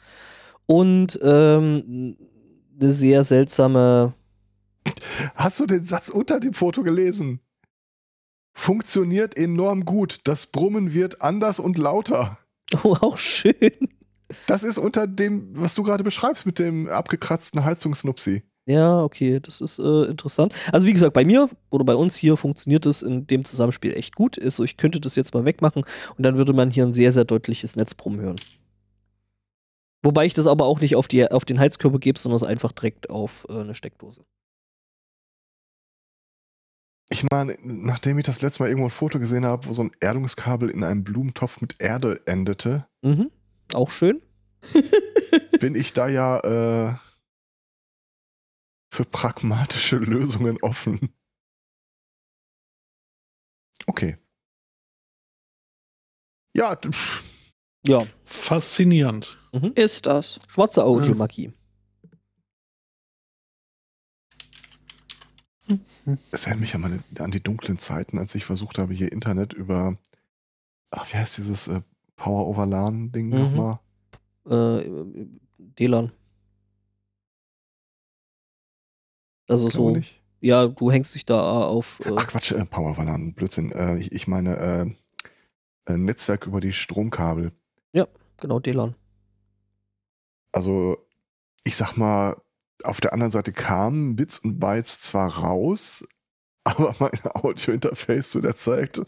Und 0.65 1.17
ähm, 1.23 2.17
eine 2.79 2.91
sehr 2.91 3.23
seltsame. 3.23 4.13
Hast 5.35 5.61
du 5.61 5.65
den 5.65 5.85
Satz 5.85 6.09
unter 6.09 6.41
dem 6.41 6.53
Foto 6.53 6.83
gelesen? 6.83 7.39
Funktioniert 8.53 9.37
enorm 9.37 9.85
gut. 9.85 10.19
Das 10.25 10.47
Brummen 10.47 10.93
wird 10.93 11.21
anders 11.21 11.59
und 11.59 11.77
lauter. 11.77 12.37
Oh, 12.83 12.97
auch 12.99 13.19
schön. 13.19 13.53
Das 14.47 14.63
ist 14.63 14.79
unter 14.79 15.05
dem, 15.05 15.49
was 15.53 15.75
du 15.75 15.83
gerade 15.83 16.03
beschreibst 16.03 16.47
mit 16.47 16.57
dem 16.57 16.89
abgekratzten 16.89 17.63
Heizungsnupsi. 17.63 18.41
Ja, 18.67 19.01
okay, 19.01 19.39
das 19.39 19.61
ist 19.61 19.77
äh, 19.77 20.05
interessant. 20.05 20.53
Also 20.71 20.87
wie 20.87 20.93
gesagt, 20.93 21.13
bei 21.13 21.23
mir 21.23 21.49
oder 21.69 21.85
bei 21.85 21.95
uns 21.95 22.15
hier 22.15 22.35
funktioniert 22.35 22.87
es 22.87 23.03
in 23.03 23.27
dem 23.27 23.45
Zusammenspiel 23.45 23.93
echt 23.93 24.15
gut. 24.15 24.41
Also 24.41 24.63
ich 24.63 24.77
könnte 24.77 24.99
das 24.99 25.15
jetzt 25.15 25.35
mal 25.35 25.45
wegmachen 25.45 25.83
und 26.17 26.23
dann 26.23 26.37
würde 26.37 26.53
man 26.53 26.71
hier 26.71 26.83
ein 26.85 26.93
sehr, 26.93 27.11
sehr 27.13 27.25
deutliches 27.25 27.75
Netzbrummen 27.75 28.21
hören. 28.21 28.37
Wobei 30.03 30.25
ich 30.25 30.33
das 30.33 30.47
aber 30.47 30.65
auch 30.65 30.79
nicht 30.79 30.95
auf, 30.95 31.07
die, 31.07 31.29
auf 31.29 31.45
den 31.45 31.59
Heizkörper 31.59 31.99
gebe, 31.99 32.17
sondern 32.17 32.37
es 32.37 32.43
einfach 32.43 32.71
direkt 32.71 33.09
auf 33.09 33.45
äh, 33.49 33.59
eine 33.59 33.75
Steckdose. 33.75 34.23
Ich 37.09 37.23
meine, 37.31 37.55
nachdem 37.61 38.17
ich 38.17 38.25
das 38.25 38.41
letzte 38.41 38.63
Mal 38.63 38.69
irgendwo 38.69 38.87
ein 38.87 38.91
Foto 38.91 39.19
gesehen 39.19 39.45
habe, 39.45 39.67
wo 39.67 39.73
so 39.73 39.83
ein 39.83 39.91
Erdungskabel 39.99 40.69
in 40.69 40.83
einem 40.83 41.03
Blumentopf 41.03 41.61
mit 41.61 41.75
Erde 41.79 42.21
endete, 42.25 42.87
Mhm. 43.03 43.29
Auch 43.73 43.89
schön. 43.91 44.21
bin 45.59 45.75
ich 45.75 45.93
da 45.93 46.07
ja 46.07 46.39
äh, 46.39 46.93
für 48.95 49.05
pragmatische 49.05 49.97
Lösungen 49.97 50.57
offen. 50.61 51.09
Okay. 53.87 54.17
Ja, 56.53 56.79
Ja, 57.85 58.07
Faszinierend. 58.23 59.37
Ist 59.75 60.05
das. 60.05 60.39
schwarze 60.47 60.83
Audiomagie. 60.83 61.51
es 66.31 66.45
erinnert 66.45 66.59
mich 66.61 66.75
an, 66.75 66.81
meine, 66.81 66.99
an 67.19 67.31
die 67.31 67.41
dunklen 67.43 67.77
Zeiten, 67.77 68.17
als 68.17 68.33
ich 68.35 68.45
versucht 68.45 68.77
habe, 68.77 68.93
hier 68.93 69.11
Internet 69.11 69.53
über, 69.53 69.97
ach, 70.91 71.11
wie 71.11 71.17
heißt 71.17 71.37
dieses 71.37 71.67
äh, 71.67 71.81
Power 72.15 72.47
over 72.47 72.65
LAN-Ding 72.65 73.29
Mhm. 73.29 73.39
nochmal? 73.39 73.79
Äh, 74.49 74.89
DLAN. 75.57 76.11
Also 79.47 79.69
Glaube 79.69 79.89
so, 79.91 79.95
nicht. 79.97 80.21
ja, 80.41 80.67
du 80.67 80.91
hängst 80.91 81.15
dich 81.15 81.25
da 81.25 81.63
auf. 81.65 82.01
Äh, 82.05 82.13
Ach 82.15 82.27
Quatsch, 82.27 82.51
äh, 82.51 82.65
Power 82.65 82.91
over 82.91 83.03
LAN, 83.03 83.33
Blödsinn. 83.33 83.71
Äh, 83.71 83.97
ich, 83.97 84.11
ich 84.11 84.27
meine 84.27 84.57
äh, 85.87 85.93
äh, 85.93 85.97
Netzwerk 85.97 86.47
über 86.47 86.59
die 86.59 86.73
Stromkabel. 86.73 87.51
genau, 88.37 88.59
DLAN. 88.59 88.95
Also, 90.51 90.97
ich 91.63 91.75
sag 91.75 91.97
mal, 91.97 92.41
auf 92.83 93.01
der 93.01 93.13
anderen 93.13 93.31
Seite 93.31 93.51
kamen 93.51 94.15
Bits 94.15 94.39
und 94.39 94.59
Bytes 94.59 95.01
zwar 95.01 95.37
raus, 95.37 96.05
aber 96.63 96.95
mein 96.99 97.11
Audio-Interface 97.33 98.31
zu 98.31 98.41
der 98.41 98.55
Zeit, 98.55 99.05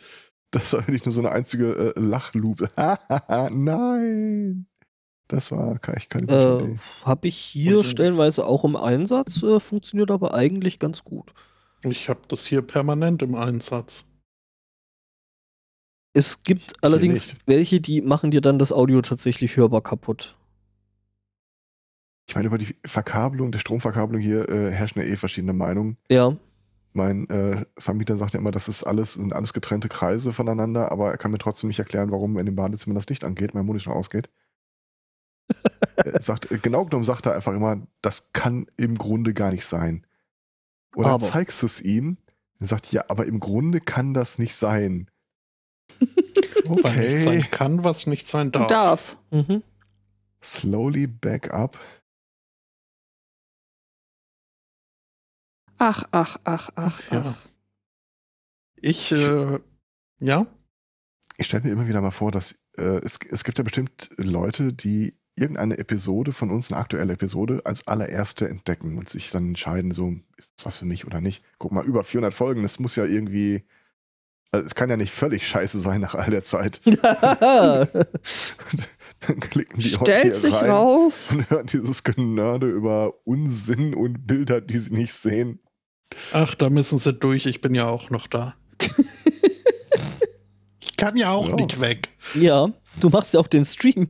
das 0.52 0.74
war 0.74 0.82
wirklich 0.82 1.06
nur 1.06 1.12
so 1.12 1.22
eine 1.22 1.32
einzige 1.32 1.94
äh, 1.96 2.00
Lachlupe. 2.00 2.70
Nein! 3.52 4.68
Das 5.28 5.52
war 5.52 5.78
keine, 5.80 6.00
keine 6.08 6.26
gute 6.26 6.38
Äh, 6.38 6.64
Idee. 6.72 6.80
Habe 7.04 7.28
ich 7.28 7.36
hier 7.38 7.78
Und 7.80 7.84
so- 7.84 7.90
stellenweise 7.90 8.46
auch 8.46 8.64
im 8.64 8.76
Einsatz, 8.76 9.44
äh, 9.44 9.60
funktioniert 9.60 10.10
aber 10.12 10.34
eigentlich 10.34 10.80
ganz 10.80 11.04
gut. 11.04 11.34
Ich 11.84 12.10
habe 12.10 12.22
das 12.28 12.46
hier 12.46 12.62
permanent 12.62 13.22
im 13.22 13.36
Einsatz. 13.36 14.06
Es 16.14 16.44
gibt 16.44 16.74
allerdings 16.84 17.34
nicht. 17.34 17.48
welche, 17.48 17.80
die 17.82 18.02
machen 18.02 18.32
dir 18.32 18.42
dann 18.42 18.58
das 18.58 18.72
Audio 18.72 19.02
tatsächlich 19.02 19.56
hörbar 19.58 19.82
kaputt. 19.82 20.36
Ich 22.30 22.36
meine, 22.36 22.48
über 22.48 22.58
die 22.58 22.76
Verkabelung, 22.86 23.52
der 23.52 23.60
Stromverkabelung 23.60 24.22
hier 24.22 24.50
äh, 24.50 24.72
herrschen 24.72 25.02
ja 25.02 25.08
eh 25.08 25.16
verschiedene 25.16 25.54
Meinungen. 25.54 25.98
Ja, 26.10 26.36
Mein 26.94 27.30
äh, 27.30 27.66
Vermieter 27.78 28.18
sagt 28.18 28.34
ja 28.34 28.40
immer, 28.40 28.52
das 28.52 28.68
ist 28.68 28.84
alles, 28.84 29.14
sind 29.14 29.32
alles 29.34 29.54
getrennte 29.54 29.88
Kreise 29.88 30.34
voneinander, 30.34 30.92
aber 30.92 31.12
er 31.12 31.18
kann 31.18 31.32
mir 31.32 31.38
trotzdem 31.38 31.68
nicht 31.68 31.80
erklären, 31.80 32.12
warum 32.12 32.38
in 32.40 32.46
dem 32.48 32.56
Badezimmer 32.56 32.96
das 32.96 33.08
Licht 33.08 33.24
angeht, 33.24 33.54
mein 33.54 33.66
Monitor 33.66 33.96
ausgeht. 33.96 34.30
Er 35.96 36.22
sagt, 36.22 36.52
äh, 36.52 36.58
genau 36.60 36.86
genommen 36.86 37.06
sagt 37.06 37.26
er 37.26 37.34
einfach 37.36 37.54
immer, 37.54 37.86
das 38.02 38.32
kann 38.34 38.66
im 38.78 38.98
Grunde 38.98 39.34
gar 39.34 39.52
nicht 39.52 39.66
sein. 39.66 40.06
Und 40.96 41.04
dann 41.04 41.14
Aber. 41.14 41.24
zeigst 41.24 41.62
du 41.62 41.66
es 41.66 41.82
ihm, 41.82 42.18
er 42.60 42.68
sagt, 42.68 42.92
ja, 42.92 43.06
aber 43.10 43.26
im 43.28 43.40
Grunde 43.40 43.80
kann 43.80 44.14
das 44.14 44.40
nicht 44.40 44.56
sein. 44.56 45.10
Weil 46.00 46.74
nicht 46.74 46.86
Okay. 46.86 47.18
sein 47.18 47.52
kann, 47.52 47.84
was 47.84 48.08
nicht 48.08 48.28
sein 48.28 48.52
darf. 48.52 48.68
Darf. 48.68 49.18
mhm. 49.32 49.64
Slowly 50.44 51.08
back 51.08 51.52
up. 51.54 51.78
Ach, 55.78 56.04
ach, 56.12 56.38
ach, 56.44 56.70
ach, 56.76 57.02
Ja. 57.12 57.22
ach. 57.26 57.46
Ich, 58.80 59.12
äh, 59.12 59.60
ja, 60.20 60.46
Ich 61.38 61.48
stelle 61.48 61.64
mir 61.64 61.72
immer 61.72 61.88
wieder 61.88 62.02
mal 62.02 62.12
vor, 62.12 62.32
dass 62.32 62.64
äh, 62.78 62.98
es, 63.04 63.20
es 63.30 63.44
gibt 63.44 63.58
ja 63.60 63.64
bestimmt 63.64 64.10
Leute, 64.18 64.74
die 64.74 65.16
irgendeine 65.38 65.78
Episode 65.78 66.34
von 66.34 66.50
uns, 66.52 66.72
eine 66.72 66.82
aktuelle 66.82 67.14
Episode, 67.14 67.62
als 67.64 67.88
allererste 67.88 68.48
entdecken 68.50 68.98
und 68.98 69.08
sich 69.10 69.30
dann 69.32 69.50
entscheiden, 69.50 69.92
so, 69.92 70.16
ist 70.38 70.54
das 70.58 70.66
was 70.66 70.78
für 70.80 70.86
mich 70.86 71.06
oder 71.06 71.22
nicht. 71.22 71.44
Guck 71.60 71.72
mal, 71.72 71.86
über 71.86 72.04
400 72.04 72.34
Folgen, 72.34 72.64
das 72.64 72.80
muss 72.80 72.96
ja 72.96 73.06
irgendwie, 73.06 73.64
also 74.52 74.66
es 74.66 74.74
kann 74.76 74.90
ja 74.90 74.98
nicht 74.98 75.14
völlig 75.14 75.48
scheiße 75.48 75.80
sein 75.80 76.02
nach 76.02 76.16
all 76.16 76.30
der 76.32 76.44
Zeit. 76.44 76.82
dann 76.86 77.88
klicken 79.40 79.80
die 79.80 79.96
heute 79.96 80.12
Stellt 80.12 80.24
hier 80.24 80.34
sich 80.34 80.54
rein 80.54 80.70
raus. 80.70 81.28
und 81.32 81.50
hören 81.50 81.68
dieses 81.68 82.04
Genörde 82.04 82.70
über 82.70 83.14
Unsinn 83.26 83.94
und 83.94 84.28
Bilder, 84.28 84.62
die 84.62 84.78
sie 84.78 84.94
nicht 84.94 85.14
sehen. 85.14 85.60
ach, 86.34 86.56
da 86.56 86.70
müssen 86.70 87.00
sie 87.00 87.14
durch. 87.14 87.46
Ich 87.46 87.62
bin 87.62 87.76
ja 87.76 87.88
auch 87.88 88.10
noch 88.10 88.28
da. 88.28 88.56
ich 90.80 90.98
kann 90.98 91.16
ja 91.16 91.32
auch 91.32 91.50
Ja. 91.50 91.56
nicht 91.56 91.80
weg. 91.80 92.10
ja, 92.36 92.70
du 93.00 93.10
machst 93.10 93.34
ja 93.34 93.40
auch 93.40 93.48
den 93.48 93.66
Stream. 93.66 94.10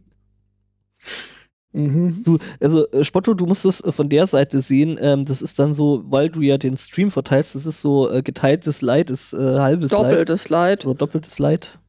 Mhm. 1.74 2.24
Du, 2.24 2.38
also 2.60 2.90
äh, 2.92 3.04
Spotto, 3.04 3.34
du 3.34 3.46
musst 3.46 3.66
es 3.66 3.82
äh, 3.82 3.92
von 3.92 4.10
der 4.10 4.26
Seite 4.26 4.62
sehen. 4.62 4.98
Ähm, 5.02 5.26
das 5.26 5.42
ist 5.42 5.60
dann 5.60 5.74
so, 5.74 6.04
weil 6.08 6.30
du 6.30 6.42
ja 6.42 6.58
den 6.58 6.78
Stream 6.78 7.12
verteilst, 7.12 7.56
das 7.56 7.66
ist 7.66 7.82
so 7.82 8.10
äh, 8.10 8.24
geteiltes 8.24 8.82
Leid, 8.82 9.10
ist 9.10 9.34
äh, 9.34 9.38
halbes 9.60 9.92
Leid 9.92 10.02
Doppeltes 10.12 10.50
Leid. 10.50 10.86
oder 10.86 10.96
doppeltes 10.96 11.40
Leid. 11.40 11.80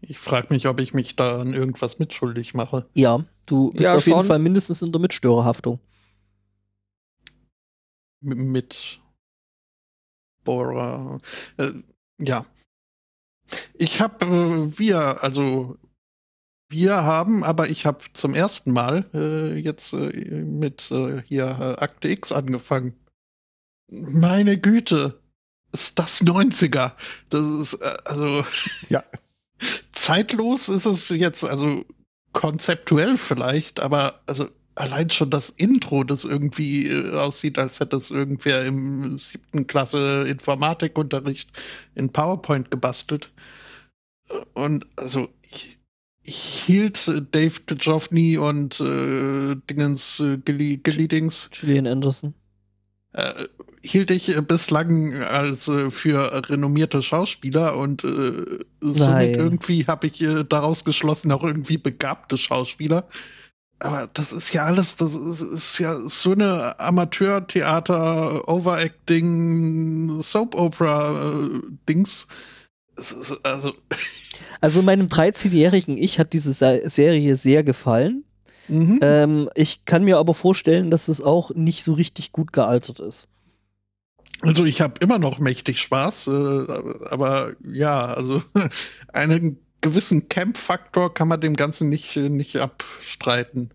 Ich 0.00 0.18
frage 0.18 0.48
mich, 0.50 0.66
ob 0.66 0.80
ich 0.80 0.94
mich 0.94 1.14
da 1.16 1.40
an 1.42 1.52
irgendwas 1.52 1.98
mitschuldig 1.98 2.54
mache. 2.54 2.86
Ja, 2.94 3.24
du 3.46 3.70
bist 3.72 3.84
Ja, 3.84 3.94
auf 3.94 4.06
jeden 4.06 4.18
schon. 4.20 4.26
Fall 4.26 4.38
mindestens 4.38 4.80
in 4.82 4.90
der 4.90 5.00
Mitstörerhaftung. 5.00 5.78
M- 8.22 8.50
Mit 8.52 8.98
Bohrer. 10.44 11.20
Äh, 11.58 11.70
ja. 12.18 12.46
Ich 13.74 14.00
habe, 14.00 14.24
äh, 14.24 14.78
wir, 14.78 15.22
also 15.22 15.76
wir 16.70 17.02
haben, 17.04 17.42
aber 17.42 17.68
ich 17.68 17.84
habe 17.84 18.04
zum 18.12 18.34
ersten 18.34 18.72
Mal 18.72 19.04
äh, 19.12 19.58
jetzt 19.58 19.92
äh, 19.92 19.96
mit 19.98 20.90
äh, 20.90 21.22
hier 21.26 21.44
äh, 21.44 21.82
Akte 21.82 22.08
X 22.08 22.32
angefangen. 22.32 22.94
Meine 23.90 24.58
Güte, 24.58 25.20
ist 25.72 25.98
das 25.98 26.22
90er? 26.22 26.92
Das 27.28 27.42
ist, 27.44 27.74
äh, 27.74 27.96
also. 28.04 28.44
Ja. 28.88 29.04
Zeitlos 29.92 30.68
ist 30.68 30.86
es 30.86 31.08
jetzt, 31.10 31.44
also 31.44 31.84
konzeptuell 32.32 33.16
vielleicht, 33.18 33.80
aber 33.80 34.20
also 34.26 34.48
allein 34.76 35.10
schon 35.10 35.30
das 35.30 35.50
Intro, 35.50 36.04
das 36.04 36.24
irgendwie 36.24 36.86
äh, 36.86 37.14
aussieht, 37.16 37.58
als 37.58 37.80
hätte 37.80 37.96
es 37.96 38.10
irgendwer 38.10 38.64
im 38.64 39.18
siebten 39.18 39.66
Klasse 39.66 40.26
Informatikunterricht 40.28 41.50
in 41.94 42.10
PowerPoint 42.10 42.70
gebastelt. 42.70 43.30
Und 44.54 44.86
also 44.96 45.28
hielt 46.24 47.08
äh, 47.08 47.22
Dave 47.30 47.60
Duchovny 47.66 48.38
und 48.38 48.80
äh, 48.80 49.56
Dingens 49.68 50.20
äh, 50.20 50.36
Gilly, 50.38 50.76
Gillydings 50.78 51.50
Gillian 51.52 51.86
Anderson. 51.86 52.34
äh, 53.12 53.46
hielt 53.82 54.10
ich 54.10 54.36
bislang 54.46 55.22
als 55.22 55.68
äh, 55.68 55.90
für 55.90 56.48
renommierte 56.48 57.02
Schauspieler 57.02 57.76
und 57.76 58.04
äh, 58.04 58.58
somit 58.80 59.36
irgendwie 59.36 59.86
habe 59.86 60.08
ich 60.08 60.22
äh, 60.22 60.44
daraus 60.44 60.84
geschlossen 60.84 61.32
auch 61.32 61.42
irgendwie 61.42 61.78
begabte 61.78 62.36
Schauspieler. 62.36 63.06
Aber 63.82 64.10
das 64.12 64.32
ist 64.32 64.52
ja 64.52 64.66
alles, 64.66 64.96
das 64.96 65.14
ist, 65.14 65.40
ist 65.40 65.78
ja 65.78 65.94
so 65.96 66.32
eine 66.32 66.78
Amateurtheater, 66.78 68.46
Overacting, 68.46 70.20
Soap 70.20 70.54
Opera 70.54 71.32
äh, 71.32 71.60
Dings. 71.88 72.26
Also, 73.42 73.72
Also 74.60 74.82
meinem 74.82 75.06
13-jährigen 75.06 75.96
Ich 75.96 76.18
hat 76.18 76.32
diese 76.32 76.52
Se 76.52 76.82
Serie 76.86 77.36
sehr 77.36 77.62
gefallen. 77.62 78.24
mhm. 78.68 78.98
Ähm, 79.02 79.50
ich 79.54 79.84
kann 79.84 80.04
mir 80.04 80.18
aber 80.18 80.34
vorstellen, 80.34 80.90
dass 80.90 81.08
es 81.08 81.22
auch 81.22 81.50
nicht 81.54 81.82
so 81.84 81.94
richtig 81.94 82.32
gut 82.32 82.52
gealtert 82.52 83.00
ist. 83.00 83.28
Also 84.42 84.64
ich 84.64 84.80
habe 84.80 84.94
immer 85.00 85.18
noch 85.18 85.38
mächtig 85.38 85.80
Spaß, 85.80 86.28
äh, 86.28 86.30
aber 87.10 87.52
ja, 87.66 88.06
also 88.06 88.42
einen 89.12 89.58
gewissen 89.80 90.28
Camp-Faktor 90.28 91.12
kann 91.12 91.28
man 91.28 91.40
dem 91.40 91.56
Ganzen 91.56 91.88
nicht, 91.88 92.16
äh, 92.16 92.28
nicht 92.28 92.56
abstreiten. 92.56 93.70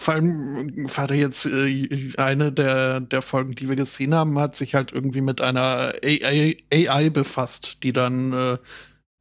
Vor 0.00 0.14
allem 0.14 0.86
war 0.96 1.08
da 1.08 1.14
jetzt 1.14 1.44
äh, 1.46 2.12
eine 2.18 2.52
der, 2.52 3.00
der 3.00 3.20
Folgen, 3.20 3.56
die 3.56 3.68
wir 3.68 3.74
gesehen 3.74 4.14
haben, 4.14 4.38
hat 4.38 4.54
sich 4.54 4.76
halt 4.76 4.92
irgendwie 4.92 5.22
mit 5.22 5.40
einer 5.40 5.92
AI, 6.04 6.56
AI 6.72 7.10
befasst, 7.10 7.78
die 7.82 7.92
dann 7.92 8.32
äh, 8.32 8.58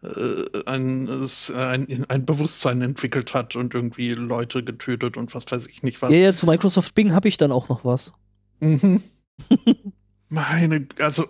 äh 0.08 0.64
ein, 0.68 1.10
ein, 1.56 2.06
ein, 2.08 2.26
Bewusstsein 2.28 2.84
entwickelt 2.84 3.34
hat 3.34 3.56
und 3.56 3.74
irgendwie 3.74 4.14
Leute 4.14 4.64
getötet 4.64 5.18
und 5.18 5.34
was 5.34 5.52
weiß 5.52 5.66
ich 5.66 5.82
nicht 5.82 6.04
was. 6.04 6.12
Ja, 6.12 6.18
ja 6.18 6.34
zu 6.36 6.46
Microsoft 6.46 6.94
Bing 6.94 7.12
habe 7.12 7.28
ich 7.28 7.38
dann 7.38 7.52
auch 7.52 7.70
noch 7.70 7.84
was. 7.84 8.14
Mhm. 8.62 9.02
Meine, 10.30 10.88
also 11.00 11.26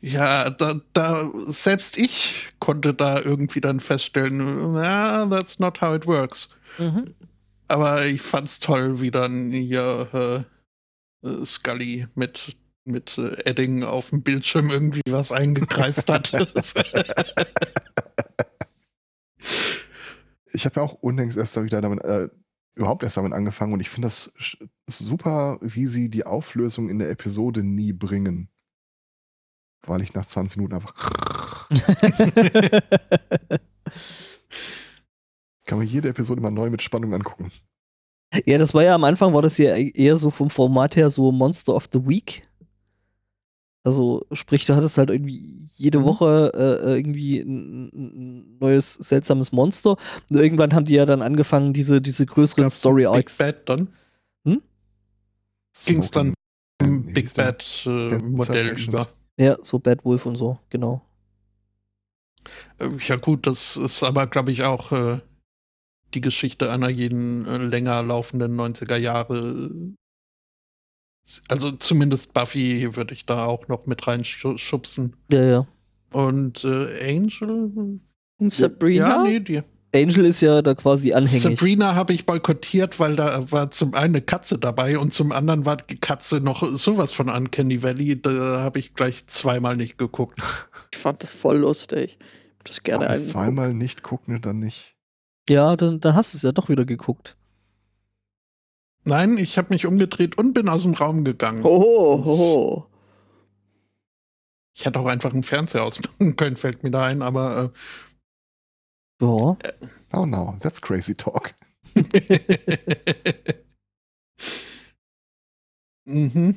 ja, 0.00 0.50
da, 0.50 0.80
da, 0.94 1.30
selbst 1.46 1.96
ich 1.96 2.48
konnte 2.58 2.92
da 2.92 3.20
irgendwie 3.20 3.60
dann 3.60 3.78
feststellen, 3.78 4.74
ja, 4.74 5.26
that's 5.26 5.60
not 5.60 5.80
how 5.80 5.94
it 5.94 6.08
works. 6.08 6.48
Mhm. 6.78 7.14
Aber 7.68 8.06
ich 8.06 8.22
fand's 8.22 8.60
toll, 8.60 9.00
wie 9.00 9.10
dann 9.10 9.50
hier 9.50 10.08
äh, 10.12 11.26
äh 11.26 11.46
Scully 11.46 12.06
mit, 12.14 12.56
mit 12.84 13.18
äh, 13.18 13.36
Edding 13.48 13.82
auf 13.82 14.10
dem 14.10 14.22
Bildschirm 14.22 14.70
irgendwie 14.70 15.00
was 15.08 15.32
eingekreist 15.32 16.10
hat. 16.10 16.32
ich 20.52 20.64
habe 20.64 20.76
ja 20.76 20.82
auch 20.82 20.94
unlängst 20.94 21.38
erst 21.38 21.62
wieder 21.62 21.80
damit, 21.80 22.04
äh, 22.04 22.28
überhaupt 22.74 23.02
erst 23.02 23.16
damit 23.16 23.32
angefangen 23.32 23.72
und 23.72 23.80
ich 23.80 23.88
finde 23.90 24.06
das 24.06 24.32
super, 24.86 25.58
wie 25.60 25.86
sie 25.86 26.10
die 26.10 26.26
Auflösung 26.26 26.88
in 26.90 26.98
der 26.98 27.10
Episode 27.10 27.62
nie 27.62 27.92
bringen 27.92 28.50
weil 29.88 30.02
ich 30.02 30.14
nach 30.14 30.26
20 30.26 30.56
Minuten 30.56 30.74
einfach. 30.74 30.94
Kann 35.64 35.78
man 35.78 35.86
jede 35.86 36.08
Episode 36.08 36.40
mal 36.40 36.50
neu 36.50 36.70
mit 36.70 36.82
Spannung 36.82 37.14
angucken. 37.14 37.50
Ja, 38.46 38.58
das 38.58 38.74
war 38.74 38.82
ja 38.82 38.94
am 38.94 39.04
Anfang, 39.04 39.32
war 39.32 39.42
das 39.42 39.58
ja 39.58 39.76
eher 39.76 40.18
so 40.18 40.30
vom 40.30 40.50
Format 40.50 40.96
her 40.96 41.08
so 41.10 41.30
Monster 41.30 41.74
of 41.74 41.88
the 41.92 42.06
Week. 42.06 42.42
Also, 43.84 44.26
sprich, 44.32 44.64
du 44.64 44.74
hattest 44.74 44.96
halt 44.96 45.10
irgendwie 45.10 45.58
jede 45.76 46.00
mhm. 46.00 46.04
Woche 46.04 46.52
äh, 46.54 46.96
irgendwie 46.96 47.38
ein, 47.40 47.90
ein, 47.92 48.58
neues 48.58 48.94
seltsames 48.94 49.52
Monster. 49.52 49.96
Und 50.30 50.36
irgendwann 50.36 50.72
haben 50.74 50.86
die 50.86 50.94
ja 50.94 51.04
dann 51.04 51.20
angefangen, 51.20 51.74
diese, 51.74 52.00
diese 52.00 52.24
größeren 52.24 52.70
Story 52.70 53.04
Arcs. 53.04 53.36
Big 53.36 53.46
Bad 53.46 53.68
dann? 53.68 53.88
Hm? 54.44 54.62
Ging 55.84 55.98
es 55.98 56.10
dann 56.10 56.32
im 56.80 57.12
Big 57.12 57.32
Bad 57.34 57.84
äh, 57.86 58.18
Modell 58.18 58.78
über? 58.80 59.06
Ja, 59.36 59.58
so 59.60 59.78
Bad 59.78 60.04
Wolf 60.04 60.24
und 60.24 60.36
so, 60.36 60.58
genau. 60.70 61.02
Ähm, 62.80 62.98
ja, 63.06 63.16
gut, 63.16 63.46
das 63.46 63.76
ist 63.76 64.02
aber, 64.02 64.26
glaube 64.26 64.50
ich, 64.50 64.62
auch 64.62 64.92
äh, 64.92 65.20
die 66.14 66.20
Geschichte 66.20 66.70
einer 66.70 66.88
jeden 66.88 67.46
äh, 67.46 67.58
länger 67.58 68.02
laufenden 68.02 68.58
90er 68.58 68.96
Jahre. 68.96 69.70
Also 71.48 71.72
zumindest 71.72 72.34
Buffy 72.34 72.96
würde 72.96 73.14
ich 73.14 73.26
da 73.26 73.44
auch 73.46 73.68
noch 73.68 73.86
mit 73.86 74.06
reinschubsen. 74.06 75.16
Ja, 75.30 75.42
ja. 75.42 75.66
Und 76.12 76.64
äh, 76.64 77.16
Angel? 77.16 78.00
Und 78.38 78.52
Sabrina? 78.52 79.08
Ja, 79.08 79.22
nee, 79.22 79.40
die. 79.40 79.62
Angel 79.94 80.24
ist 80.24 80.40
ja 80.40 80.60
da 80.60 80.74
quasi 80.74 81.12
anhängig. 81.12 81.42
Sabrina 81.42 81.94
habe 81.94 82.12
ich 82.12 82.26
boykottiert, 82.26 82.98
weil 82.98 83.14
da 83.14 83.50
war 83.52 83.70
zum 83.70 83.94
einen 83.94 84.16
eine 84.16 84.22
Katze 84.22 84.58
dabei 84.58 84.98
und 84.98 85.14
zum 85.14 85.30
anderen 85.30 85.64
war 85.64 85.76
die 85.76 85.98
Katze 85.98 86.40
noch 86.40 86.68
sowas 86.68 87.12
von 87.12 87.28
Uncanny 87.28 87.82
Valley. 87.82 88.20
Da 88.20 88.60
habe 88.60 88.80
ich 88.80 88.94
gleich 88.94 89.26
zweimal 89.28 89.76
nicht 89.76 89.96
geguckt. 89.96 90.40
Ich 90.90 90.98
fand 90.98 91.22
das 91.22 91.34
voll 91.34 91.58
lustig. 91.58 92.18
Das 92.64 92.82
gerne 92.82 93.14
zweimal 93.14 93.72
nicht 93.74 94.02
gucken, 94.02 94.40
dann 94.40 94.58
nicht. 94.58 94.93
Ja, 95.48 95.76
dann, 95.76 96.00
dann 96.00 96.14
hast 96.14 96.32
du 96.32 96.38
es 96.38 96.42
ja 96.42 96.52
doch 96.52 96.68
wieder 96.68 96.84
geguckt. 96.84 97.36
Nein, 99.04 99.36
ich 99.36 99.58
habe 99.58 99.72
mich 99.74 99.84
umgedreht 99.86 100.38
und 100.38 100.54
bin 100.54 100.68
aus 100.68 100.82
dem 100.82 100.94
Raum 100.94 101.24
gegangen. 101.24 101.62
Oh, 101.64 102.22
oh. 102.24 102.86
Ich 104.74 104.86
hätte 104.86 104.98
auch 104.98 105.06
einfach 105.06 105.32
einen 105.32 105.42
Fernseher 105.42 105.84
ausmachen 105.84 106.36
können, 106.36 106.56
fällt 106.56 106.82
mir 106.82 106.90
da 106.90 107.04
ein, 107.06 107.22
aber 107.22 107.70
äh, 109.20 109.24
ja. 109.24 109.56
Oh 110.12 110.26
no, 110.26 110.56
that's 110.60 110.80
crazy 110.80 111.14
talk. 111.14 111.54
mhm. 116.04 116.56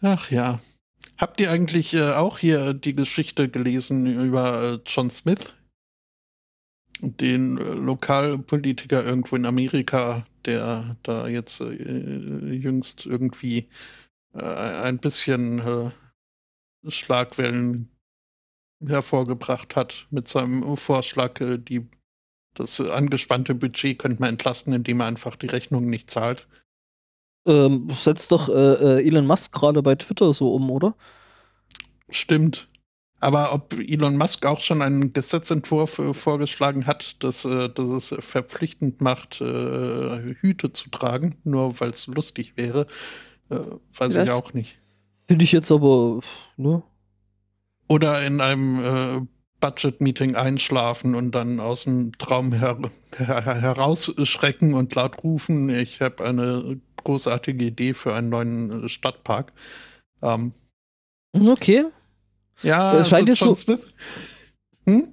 Ach 0.00 0.30
ja. 0.30 0.60
Habt 1.18 1.40
ihr 1.40 1.50
eigentlich 1.50 1.92
äh, 1.94 2.12
auch 2.12 2.38
hier 2.38 2.72
die 2.74 2.94
Geschichte 2.94 3.48
gelesen 3.48 4.06
über 4.24 4.62
äh, 4.62 4.78
John 4.86 5.10
Smith? 5.10 5.52
Den 7.02 7.58
äh, 7.58 7.62
Lokalpolitiker 7.62 9.04
irgendwo 9.04 9.34
in 9.34 9.44
Amerika, 9.44 10.24
der 10.44 10.96
da 11.02 11.26
jetzt 11.26 11.60
äh, 11.60 12.52
jüngst 12.52 13.06
irgendwie 13.06 13.68
äh, 14.34 14.44
ein 14.44 14.98
bisschen 14.98 15.58
äh, 15.58 16.90
Schlagwellen 16.90 17.88
hervorgebracht 18.86 19.76
hat 19.76 20.06
mit 20.10 20.28
seinem 20.28 20.76
Vorschlag, 20.76 21.40
äh, 21.40 21.58
die, 21.58 21.88
das 22.54 22.80
angespannte 22.80 23.54
Budget 23.54 23.98
könnte 23.98 24.20
man 24.20 24.30
entlasten, 24.30 24.72
indem 24.72 25.00
er 25.00 25.06
einfach 25.06 25.36
die 25.36 25.46
Rechnung 25.46 25.90
nicht 25.90 26.08
zahlt. 26.08 26.46
Ähm, 27.44 27.88
setzt 27.90 28.30
doch 28.30 28.48
Elon 28.48 29.26
Musk 29.26 29.52
gerade 29.52 29.82
bei 29.82 29.96
Twitter 29.96 30.32
so 30.32 30.54
um, 30.54 30.70
oder? 30.70 30.94
Stimmt. 32.08 32.68
Aber 33.22 33.54
ob 33.54 33.72
Elon 33.78 34.16
Musk 34.16 34.44
auch 34.44 34.60
schon 34.60 34.82
einen 34.82 35.12
Gesetzentwurf 35.12 36.00
äh, 36.00 36.12
vorgeschlagen 36.12 36.88
hat, 36.88 37.22
dass, 37.22 37.44
äh, 37.44 37.68
dass 37.68 37.86
es 37.86 38.14
verpflichtend 38.18 39.00
macht, 39.00 39.40
äh, 39.40 40.34
Hüte 40.40 40.72
zu 40.72 40.90
tragen, 40.90 41.36
nur 41.44 41.78
weil 41.78 41.90
es 41.90 42.08
lustig 42.08 42.54
wäre, 42.56 42.88
äh, 43.48 43.60
weiß 43.94 44.16
Was? 44.16 44.24
ich 44.24 44.30
auch 44.30 44.52
nicht. 44.54 44.76
Finde 45.28 45.44
ich 45.44 45.52
jetzt 45.52 45.70
aber, 45.70 46.18
ne? 46.56 46.82
Oder 47.86 48.26
in 48.26 48.40
einem 48.40 48.84
äh, 48.84 49.20
Budget-Meeting 49.60 50.34
einschlafen 50.34 51.14
und 51.14 51.32
dann 51.32 51.60
aus 51.60 51.84
dem 51.84 52.18
Traum 52.18 52.52
her 52.52 52.76
her 53.16 53.44
herausschrecken 53.44 54.74
und 54.74 54.96
laut 54.96 55.22
rufen, 55.22 55.68
ich 55.68 56.00
habe 56.00 56.24
eine 56.24 56.80
großartige 57.04 57.66
Idee 57.66 57.94
für 57.94 58.14
einen 58.14 58.30
neuen 58.30 58.84
äh, 58.84 58.88
Stadtpark. 58.88 59.52
Ähm, 60.22 60.52
okay. 61.32 61.84
Ja, 62.62 62.96
es 62.98 63.08
scheint 63.08 63.28
also 63.28 63.50
jetzt 63.50 63.66
so. 63.66 63.78
Hm? 64.86 65.12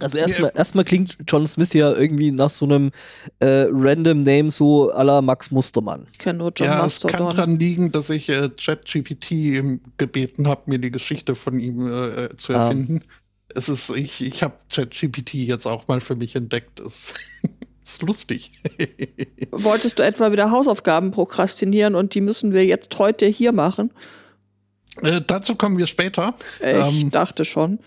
Also 0.00 0.18
erstmal 0.18 0.50
ja. 0.50 0.56
erstmal 0.56 0.84
klingt 0.84 1.16
John 1.26 1.46
Smith 1.46 1.72
ja 1.72 1.90
irgendwie 1.94 2.30
nach 2.30 2.50
so 2.50 2.66
einem 2.66 2.90
äh, 3.38 3.66
random 3.70 4.24
Name 4.24 4.50
so 4.50 4.92
à 4.92 5.02
la 5.02 5.22
Max 5.22 5.50
Mustermann. 5.50 6.06
Ich 6.12 6.18
kenne 6.18 6.40
nur 6.40 6.52
John 6.54 6.68
ja, 6.68 6.78
Mastodon. 6.82 7.14
Es 7.14 7.26
kann 7.26 7.36
daran 7.36 7.58
liegen, 7.58 7.92
dass 7.92 8.10
ich 8.10 8.28
äh, 8.28 8.50
ChatGPT 8.50 9.62
gebeten 9.96 10.48
habe, 10.48 10.62
mir 10.66 10.78
die 10.78 10.90
Geschichte 10.90 11.34
von 11.34 11.58
ihm 11.58 11.86
äh, 11.86 12.24
äh 12.24 12.36
zu 12.36 12.52
ah. 12.52 12.64
erfinden. 12.64 13.00
Ah. 13.04 13.12
Es 13.54 13.70
ist, 13.70 13.88
ich, 13.96 14.20
ich 14.20 14.42
habe 14.42 14.54
ChatGPT 14.70 15.34
jetzt 15.34 15.66
auch 15.66 15.88
mal 15.88 16.02
für 16.02 16.14
mich 16.14 16.36
entdeckt. 16.36 16.78
Es 16.80 17.14
ist 17.82 18.02
lustig. 18.02 18.52
Wolltest 19.50 19.98
du 19.98 20.02
etwa 20.02 20.30
wieder 20.30 20.50
Hausaufgaben 20.50 21.10
prokrastinieren 21.10 21.94
und 21.94 22.14
die 22.14 22.20
müssen 22.20 22.52
wir 22.52 22.66
jetzt 22.66 22.98
heute 22.98 23.24
hier 23.24 23.52
machen? 23.52 23.92
Äh, 25.02 25.20
dazu 25.26 25.54
kommen 25.54 25.78
wir 25.78 25.86
später. 25.86 26.34
Ich 26.60 26.66
ähm, 26.66 27.10
dachte 27.10 27.44
schon. 27.44 27.78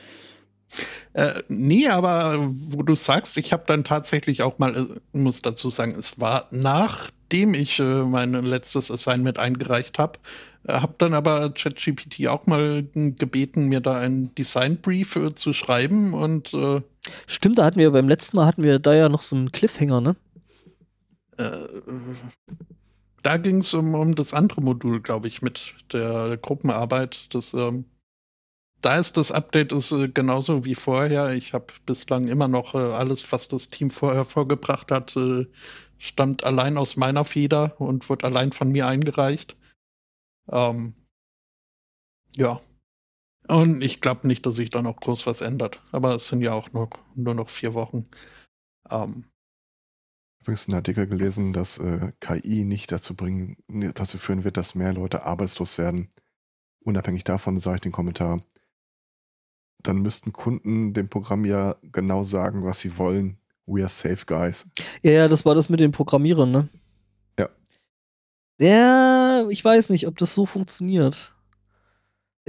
Äh, 1.14 1.34
nee, 1.48 1.88
aber 1.88 2.38
wo 2.52 2.84
du 2.84 2.96
sagst, 2.96 3.38
ich 3.38 3.52
habe 3.52 3.64
dann 3.66 3.84
tatsächlich 3.84 4.44
auch 4.44 4.60
mal, 4.60 4.76
äh, 4.76 5.18
muss 5.18 5.42
dazu 5.42 5.70
sagen, 5.70 5.96
es 5.98 6.20
war 6.20 6.48
nachdem 6.52 7.54
ich 7.54 7.80
äh, 7.80 8.04
mein 8.04 8.34
letztes 8.34 8.92
Assignment 8.92 9.40
eingereicht 9.40 9.98
habe, 9.98 10.20
äh, 10.68 10.74
habe 10.74 10.94
dann 11.00 11.16
aber 11.16 11.52
ChatGPT 11.52 12.28
auch 12.28 12.46
mal 12.46 12.84
gebeten, 12.94 13.66
mir 13.66 13.80
da 13.80 13.98
einen 13.98 14.34
Designbrief 14.36 15.16
äh, 15.16 15.34
zu 15.34 15.54
schreiben 15.54 16.14
und 16.14 16.54
äh, 16.54 16.82
Stimmt, 17.26 17.58
da 17.58 17.66
hatten 17.66 17.80
wir 17.80 17.90
beim 17.92 18.08
letzten 18.08 18.38
Mal 18.38 18.46
hatten 18.46 18.62
wir 18.62 18.78
da 18.78 18.94
ja 18.94 19.10
noch 19.10 19.24
so 19.24 19.36
einen 19.36 19.52
Cliffhanger, 19.52 20.02
ne? 20.02 20.16
Da 23.24 23.38
ging 23.38 23.60
es 23.60 23.74
um, 23.74 23.94
um 23.96 24.16
das 24.16 24.34
andere 24.34 24.62
Modul, 24.62 25.02
glaube 25.02 25.28
ich, 25.28 25.42
mit 25.42 25.76
der 25.92 26.38
Gruppenarbeit. 26.38 27.34
Das 27.34 27.54
ähm, 27.54 27.86
da 28.82 28.98
ist 28.98 29.18
das 29.18 29.32
Update 29.32 29.72
ist, 29.72 29.92
äh, 29.92 30.08
genauso 30.08 30.66
wie 30.66 30.76
vorher. 30.76 31.34
Ich 31.34 31.54
habe 31.54 31.68
bislang 31.86 32.28
immer 32.28 32.48
noch 32.48 32.76
äh, 32.76 32.78
alles, 32.78 33.30
was 33.32 33.48
das 33.48 33.70
Team 33.70 33.90
vorher 33.90 34.26
vorgebracht 34.26 34.92
hat, 34.92 35.16
äh, 35.16 35.46
stammt 35.98 36.44
allein 36.46 36.78
aus 36.78 36.96
meiner 36.96 37.26
Feder 37.26 37.80
und 37.80 38.10
wird 38.10 38.24
allein 38.24 38.52
von 38.52 38.70
mir 38.72 38.88
eingereicht. 38.88 39.58
Ähm, 40.50 40.94
ja. 42.36 42.60
Und 43.48 43.82
ich 43.82 44.00
glaube 44.00 44.28
nicht, 44.28 44.46
dass 44.46 44.56
sich 44.56 44.70
da 44.70 44.82
noch 44.82 44.98
groß 44.98 45.26
was 45.26 45.42
ändert. 45.42 45.82
Aber 45.92 46.16
es 46.16 46.28
sind 46.30 46.42
ja 46.42 46.54
auch 46.54 46.72
noch, 46.72 46.92
nur 47.16 47.34
noch 47.34 47.50
vier 47.50 47.74
Wochen. 47.74 48.08
Ähm, 48.90 49.26
Übrigens 50.42 50.68
einen 50.68 50.76
Artikel 50.76 51.08
gelesen, 51.08 51.54
dass 51.54 51.78
äh, 51.78 52.12
KI 52.20 52.64
nicht 52.64 52.92
dazu 52.92 53.16
bringen, 53.16 53.58
dazu 53.96 54.18
führen 54.18 54.44
wird, 54.44 54.58
dass 54.58 54.76
mehr 54.76 54.94
Leute 54.94 55.26
arbeitslos 55.26 55.78
werden. 55.78 56.10
Unabhängig 56.82 57.24
davon 57.24 57.60
sage 57.60 57.76
ich 57.76 57.82
den 57.82 57.92
Kommentar, 57.92 58.42
dann 59.84 60.02
müssten 60.02 60.34
Kunden 60.34 60.94
dem 60.94 61.10
Programm 61.10 61.46
ja 61.46 61.76
genau 61.92 62.24
sagen, 62.24 62.64
was 62.64 62.80
sie 62.80 62.98
wollen 62.98 63.38
We 63.70 63.82
are 63.82 63.90
safe 63.90 64.26
guys. 64.26 64.68
Ja, 65.04 65.12
ja, 65.12 65.28
das 65.28 65.46
war 65.46 65.54
das 65.54 65.70
mit 65.70 65.80
den 65.80 65.92
Programmierern, 65.92 66.52
ne? 66.52 66.68
Ja. 67.38 67.50
Ja, 68.60 69.48
ich 69.50 69.64
weiß 69.64 69.90
nicht, 69.90 70.08
ob 70.08 70.18
das 70.18 70.34
so 70.34 70.46
funktioniert. 70.46 71.36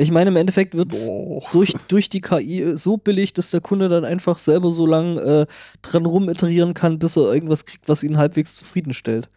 Ich 0.01 0.11
meine, 0.11 0.31
im 0.31 0.37
Endeffekt 0.37 0.75
wird 0.75 0.95
es 0.95 1.11
durch, 1.53 1.75
durch 1.89 2.09
die 2.09 2.23
KI 2.23 2.75
so 2.75 2.97
billig, 2.97 3.35
dass 3.35 3.51
der 3.51 3.61
Kunde 3.61 3.91
dann 3.91 4.07
einfach 4.07 4.39
selber 4.39 4.71
so 4.71 4.87
lang 4.87 5.19
äh, 5.19 5.47
dran 5.83 6.07
rumiterieren 6.07 6.73
kann, 6.73 6.99
bis 6.99 7.17
er 7.17 7.35
irgendwas 7.35 7.67
kriegt, 7.67 7.87
was 7.87 8.03
ihn 8.03 8.17
halbwegs 8.17 8.57
zufriedenstellt. 8.57 9.29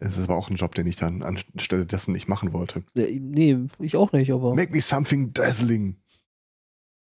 Es 0.00 0.16
ist 0.16 0.24
aber 0.24 0.36
auch 0.36 0.50
ein 0.50 0.56
Job, 0.56 0.74
den 0.74 0.88
ich 0.88 0.96
dann 0.96 1.22
anstelle 1.22 1.86
dessen 1.86 2.12
nicht 2.12 2.28
machen 2.28 2.52
wollte. 2.52 2.82
Nee, 2.94 3.56
ich 3.78 3.94
auch 3.96 4.10
nicht, 4.10 4.32
aber. 4.32 4.56
Make 4.56 4.72
me 4.72 4.80
something 4.80 5.32
dazzling. 5.32 5.96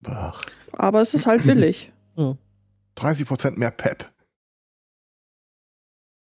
Ach, 0.03 0.43
Aber 0.71 1.01
es 1.03 1.13
ist 1.13 1.27
halt 1.27 1.43
billig. 1.45 1.93
30% 2.97 3.59
mehr 3.59 3.71
Pep. 3.71 4.11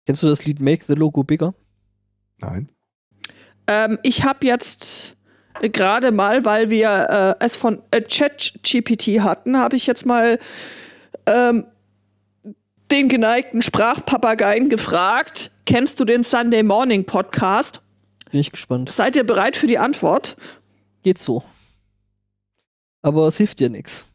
Kennst 0.06 0.22
du 0.24 0.26
das 0.26 0.44
Lied 0.46 0.60
Make 0.60 0.84
the 0.84 0.94
Logo 0.94 1.22
Bigger? 1.22 1.54
Nein. 2.38 2.72
ähm, 3.68 3.98
ich 4.02 4.24
habe 4.24 4.46
jetzt 4.46 5.13
gerade 5.60 6.12
mal, 6.12 6.44
weil 6.44 6.70
wir 6.70 7.36
äh, 7.40 7.44
es 7.44 7.56
von 7.56 7.82
äh, 7.90 8.00
ChatGPT 8.00 9.20
hatten, 9.20 9.58
habe 9.58 9.76
ich 9.76 9.86
jetzt 9.86 10.06
mal 10.06 10.38
ähm, 11.26 11.66
den 12.90 13.08
geneigten 13.08 13.62
Sprachpapageien 13.62 14.68
gefragt. 14.68 15.50
Kennst 15.66 16.00
du 16.00 16.04
den 16.04 16.24
Sunday 16.24 16.62
Morning 16.62 17.04
Podcast? 17.04 17.80
Bin 18.30 18.40
ich 18.40 18.50
gespannt. 18.50 18.90
Seid 18.90 19.16
ihr 19.16 19.24
bereit 19.24 19.56
für 19.56 19.66
die 19.66 19.78
Antwort? 19.78 20.36
Geht 21.02 21.18
so. 21.18 21.42
Aber 23.02 23.28
es 23.28 23.36
hilft 23.36 23.60
dir 23.60 23.70
nichts. 23.70 24.06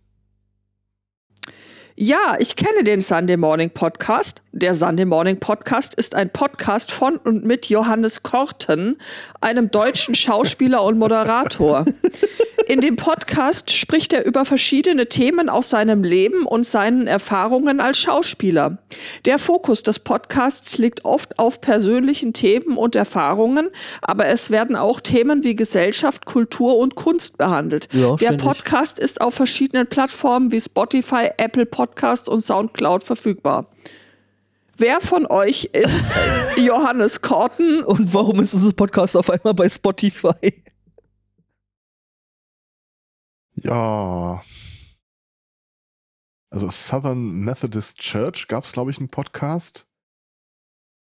Ja, 2.02 2.38
ich 2.40 2.56
kenne 2.56 2.86
den 2.86 3.02
Sunday 3.02 3.36
Morning 3.36 3.72
Podcast. 3.72 4.42
Der 4.54 4.74
Sunday 4.74 5.04
Morning 5.04 5.38
Podcast 5.38 5.94
ist 5.96 6.16
ein 6.16 6.30
Podcast 6.30 6.94
von 6.94 7.18
und 7.18 7.44
mit 7.44 7.66
Johannes 7.66 8.24
Korten, 8.24 9.02
einem 9.42 9.70
deutschen 9.70 10.16
Schauspieler 10.16 10.82
und 10.82 10.98
Moderator. 10.98 11.84
In 12.70 12.82
dem 12.82 12.98
Podcast 12.98 13.72
spricht 13.72 14.14
er 14.14 14.28
über 14.28 14.46
verschiedene 14.46 15.10
Themen 15.10 15.50
aus 15.50 15.72
seinem 15.72 16.04
Leben 16.04 16.46
und 16.46 16.68
seinen 16.68 17.08
Erfahrungen 17.08 17.80
als 17.80 17.98
Schauspieler. 17.98 18.78
Der 19.26 19.40
Fokus 19.40 19.82
des 19.82 19.98
Podcasts 19.98 20.78
liegt 20.78 21.04
oft 21.04 21.40
auf 21.40 21.62
persönlichen 21.62 22.32
Themen 22.32 22.78
und 22.78 22.96
Erfahrungen, 22.96 23.70
aber 24.04 24.28
es 24.28 24.52
werden 24.52 24.76
auch 24.76 25.00
Themen 25.00 25.44
wie 25.44 25.56
Gesellschaft, 25.56 26.28
Kultur 26.28 26.78
und 26.78 26.94
Kunst 26.94 27.40
behandelt. 27.40 27.90
Ja, 27.92 28.16
Der. 28.18 28.34
Podcast 28.34 29.00
ist 29.00 29.20
auf 29.20 29.34
verschiedenen 29.34 29.88
Plattformen 29.88 30.52
wie 30.52 30.62
Spotify, 30.62 31.32
Apple 31.38 31.66
Podcasts 31.66 32.30
und 32.30 32.42
Soundcloud 32.42 33.04
verfügbar. 33.04 33.66
Wer 34.78 35.02
von 35.02 35.26
euch 35.26 35.72
ist 35.74 36.04
Johannes 36.58 37.22
Korten? 37.22 37.84
Und 37.84 38.14
warum 38.14 38.40
ist 38.40 38.54
unser 38.54 38.74
Podcast 38.74 39.18
auf 39.18 39.32
einmal 39.32 39.56
bei 39.56 39.68
Spotify? 39.68 40.54
Ja. 43.64 44.42
Also 46.52 46.70
Southern 46.70 47.42
Methodist 47.42 47.98
Church 48.00 48.48
gab 48.48 48.64
es, 48.64 48.72
glaube 48.72 48.92
ich, 48.92 48.98
einen 48.98 49.10
Podcast, 49.10 49.88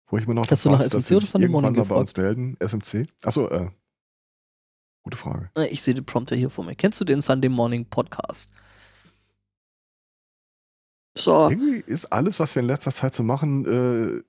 wo 0.07 0.17
ich 0.17 0.27
mir 0.27 0.33
noch 0.33 0.49
Hast 0.49 0.65
du 0.65 0.71
nach 0.71 0.79
warte, 0.79 0.95
dass 0.95 1.05
SMC 1.05 1.17
oder 1.17 1.25
Sunday 1.25 1.45
irgendwann 1.45 1.61
Morning 1.63 1.79
mal 1.79 1.87
bei 1.87 1.95
uns 1.95 2.15
melden. 2.15 2.57
SMC? 2.59 3.07
Achso, 3.23 3.47
äh. 3.49 3.69
Gute 5.03 5.17
Frage. 5.17 5.51
Ich 5.69 5.81
sehe 5.81 5.93
den 5.93 6.05
Prompter 6.05 6.35
hier 6.35 6.49
vor 6.49 6.65
mir. 6.65 6.75
Kennst 6.75 6.99
du 6.99 7.05
den 7.05 7.21
Sunday 7.21 7.49
Morning 7.49 7.85
Podcast? 7.85 8.51
So, 11.17 11.49
Irgendwie 11.49 11.83
ist 11.85 12.05
alles, 12.11 12.39
was 12.39 12.55
wir 12.55 12.61
in 12.61 12.67
letzter 12.67 12.91
Zeit 12.91 13.13
so 13.13 13.23
machen, 13.23 13.65
äh, 13.65 14.23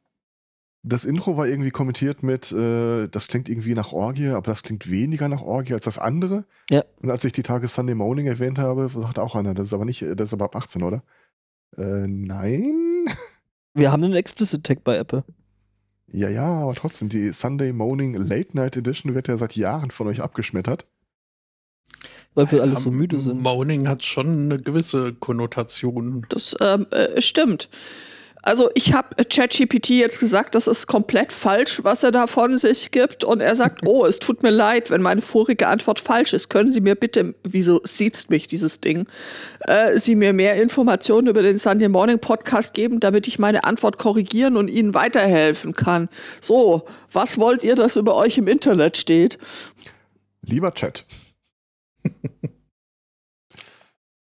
das 0.83 1.05
Intro 1.05 1.37
war 1.37 1.47
irgendwie 1.47 1.71
kommentiert 1.71 2.23
mit, 2.23 2.53
äh, 2.53 3.09
das 3.09 3.29
klingt 3.29 3.49
irgendwie 3.49 3.75
nach 3.75 3.93
Orgie, 3.93 4.29
aber 4.29 4.51
das 4.51 4.63
klingt 4.63 4.91
weniger 4.91 5.29
nach 5.29 5.43
Orgie 5.43 5.75
als 5.75 5.85
das 5.85 5.99
andere. 5.99 6.45
Ja. 6.71 6.83
Und 7.03 7.11
als 7.11 7.25
ich 7.25 7.33
die 7.33 7.43
Tage 7.43 7.67
Sunday 7.69 7.95
Morning 7.95 8.27
erwähnt 8.27 8.59
habe, 8.59 8.89
sagte 8.89 9.23
auch 9.23 9.35
einer, 9.35 9.55
das 9.55 9.67
ist 9.67 9.73
aber 9.73 9.85
nicht, 9.85 10.03
das 10.03 10.29
ist 10.29 10.33
aber 10.33 10.47
ab 10.47 10.57
18, 10.57 10.83
oder? 10.83 11.03
Äh, 11.77 12.07
nein. 12.07 13.07
Wir 13.75 13.93
haben 13.93 14.05
einen 14.05 14.15
Explicit 14.15 14.65
Tag 14.65 14.85
bei 14.85 14.97
Apple. 14.97 15.25
Ja, 16.11 16.29
ja, 16.31 16.63
aber 16.63 16.75
trotzdem, 16.75 17.09
die 17.09 17.33
Sunday 17.33 17.73
Morning 17.73 18.15
Late 18.15 18.57
Night 18.57 18.77
Edition 18.77 19.15
wird 19.15 19.29
ja 19.29 19.37
seit 19.37 19.57
Jahren 19.57 19.91
von 19.91 20.07
euch 20.07 20.23
abgeschmettert. 20.23 20.87
Weil 22.35 22.51
wir 22.53 22.63
alle 22.63 22.77
so 22.77 22.91
müde 22.91 23.19
sind. 23.19 23.43
Moaning 23.43 23.89
hat 23.89 24.05
schon 24.05 24.45
eine 24.45 24.59
gewisse 24.59 25.13
Konnotation. 25.13 26.25
das 26.29 26.55
ähm, 26.61 26.87
äh, 26.91 27.21
stimmt. 27.21 27.69
Also 28.43 28.71
ich 28.75 28.93
habe 28.93 29.23
ChatGPT 29.25 29.91
jetzt 29.91 30.21
gesagt, 30.21 30.55
das 30.55 30.69
ist 30.69 30.87
komplett 30.87 31.33
falsch, 31.33 31.81
was 31.83 32.03
er 32.03 32.13
da 32.13 32.27
von 32.27 32.57
sich 32.57 32.91
gibt. 32.91 33.25
Und 33.25 33.41
er 33.41 33.55
sagt, 33.55 33.81
oh, 33.87 34.07
es 34.07 34.19
tut 34.19 34.43
mir 34.43 34.51
leid, 34.51 34.91
wenn 34.91 35.03
meine 35.03 35.23
vorige 35.23 35.67
Antwort 35.67 36.01
falsch 36.01 36.33
ist. 36.33 36.49
Können 36.49 36.71
Sie 36.71 36.81
mir 36.81 36.95
bitte, 36.95 37.35
wieso 37.43 37.81
sieht 37.85 38.31
mich 38.31 38.47
dieses 38.47 38.81
Ding, 38.81 39.07
äh, 39.61 39.99
Sie 39.99 40.15
mir 40.15 40.33
mehr 40.33 40.57
Informationen 40.57 41.27
über 41.27 41.43
den 41.43 41.59
Sunday 41.59 41.89
Morning 41.89 42.19
Podcast 42.19 42.75
geben, 42.75 43.01
damit 43.01 43.27
ich 43.29 43.39
meine 43.39 43.65
Antwort 43.65 43.99
korrigieren 43.99 44.57
und 44.57 44.69
Ihnen 44.69 44.95
weiterhelfen 44.95 45.73
kann. 45.73 46.09
So, 46.41 46.87
was 47.13 47.39
wollt 47.39 47.65
ihr, 47.65 47.75
dass 47.75 47.97
über 47.97 48.17
euch 48.17 48.39
im 48.39 48.49
Internet 48.49 48.97
steht? 48.97 49.39
Lieber 50.43 50.73
Chat, 50.73 51.05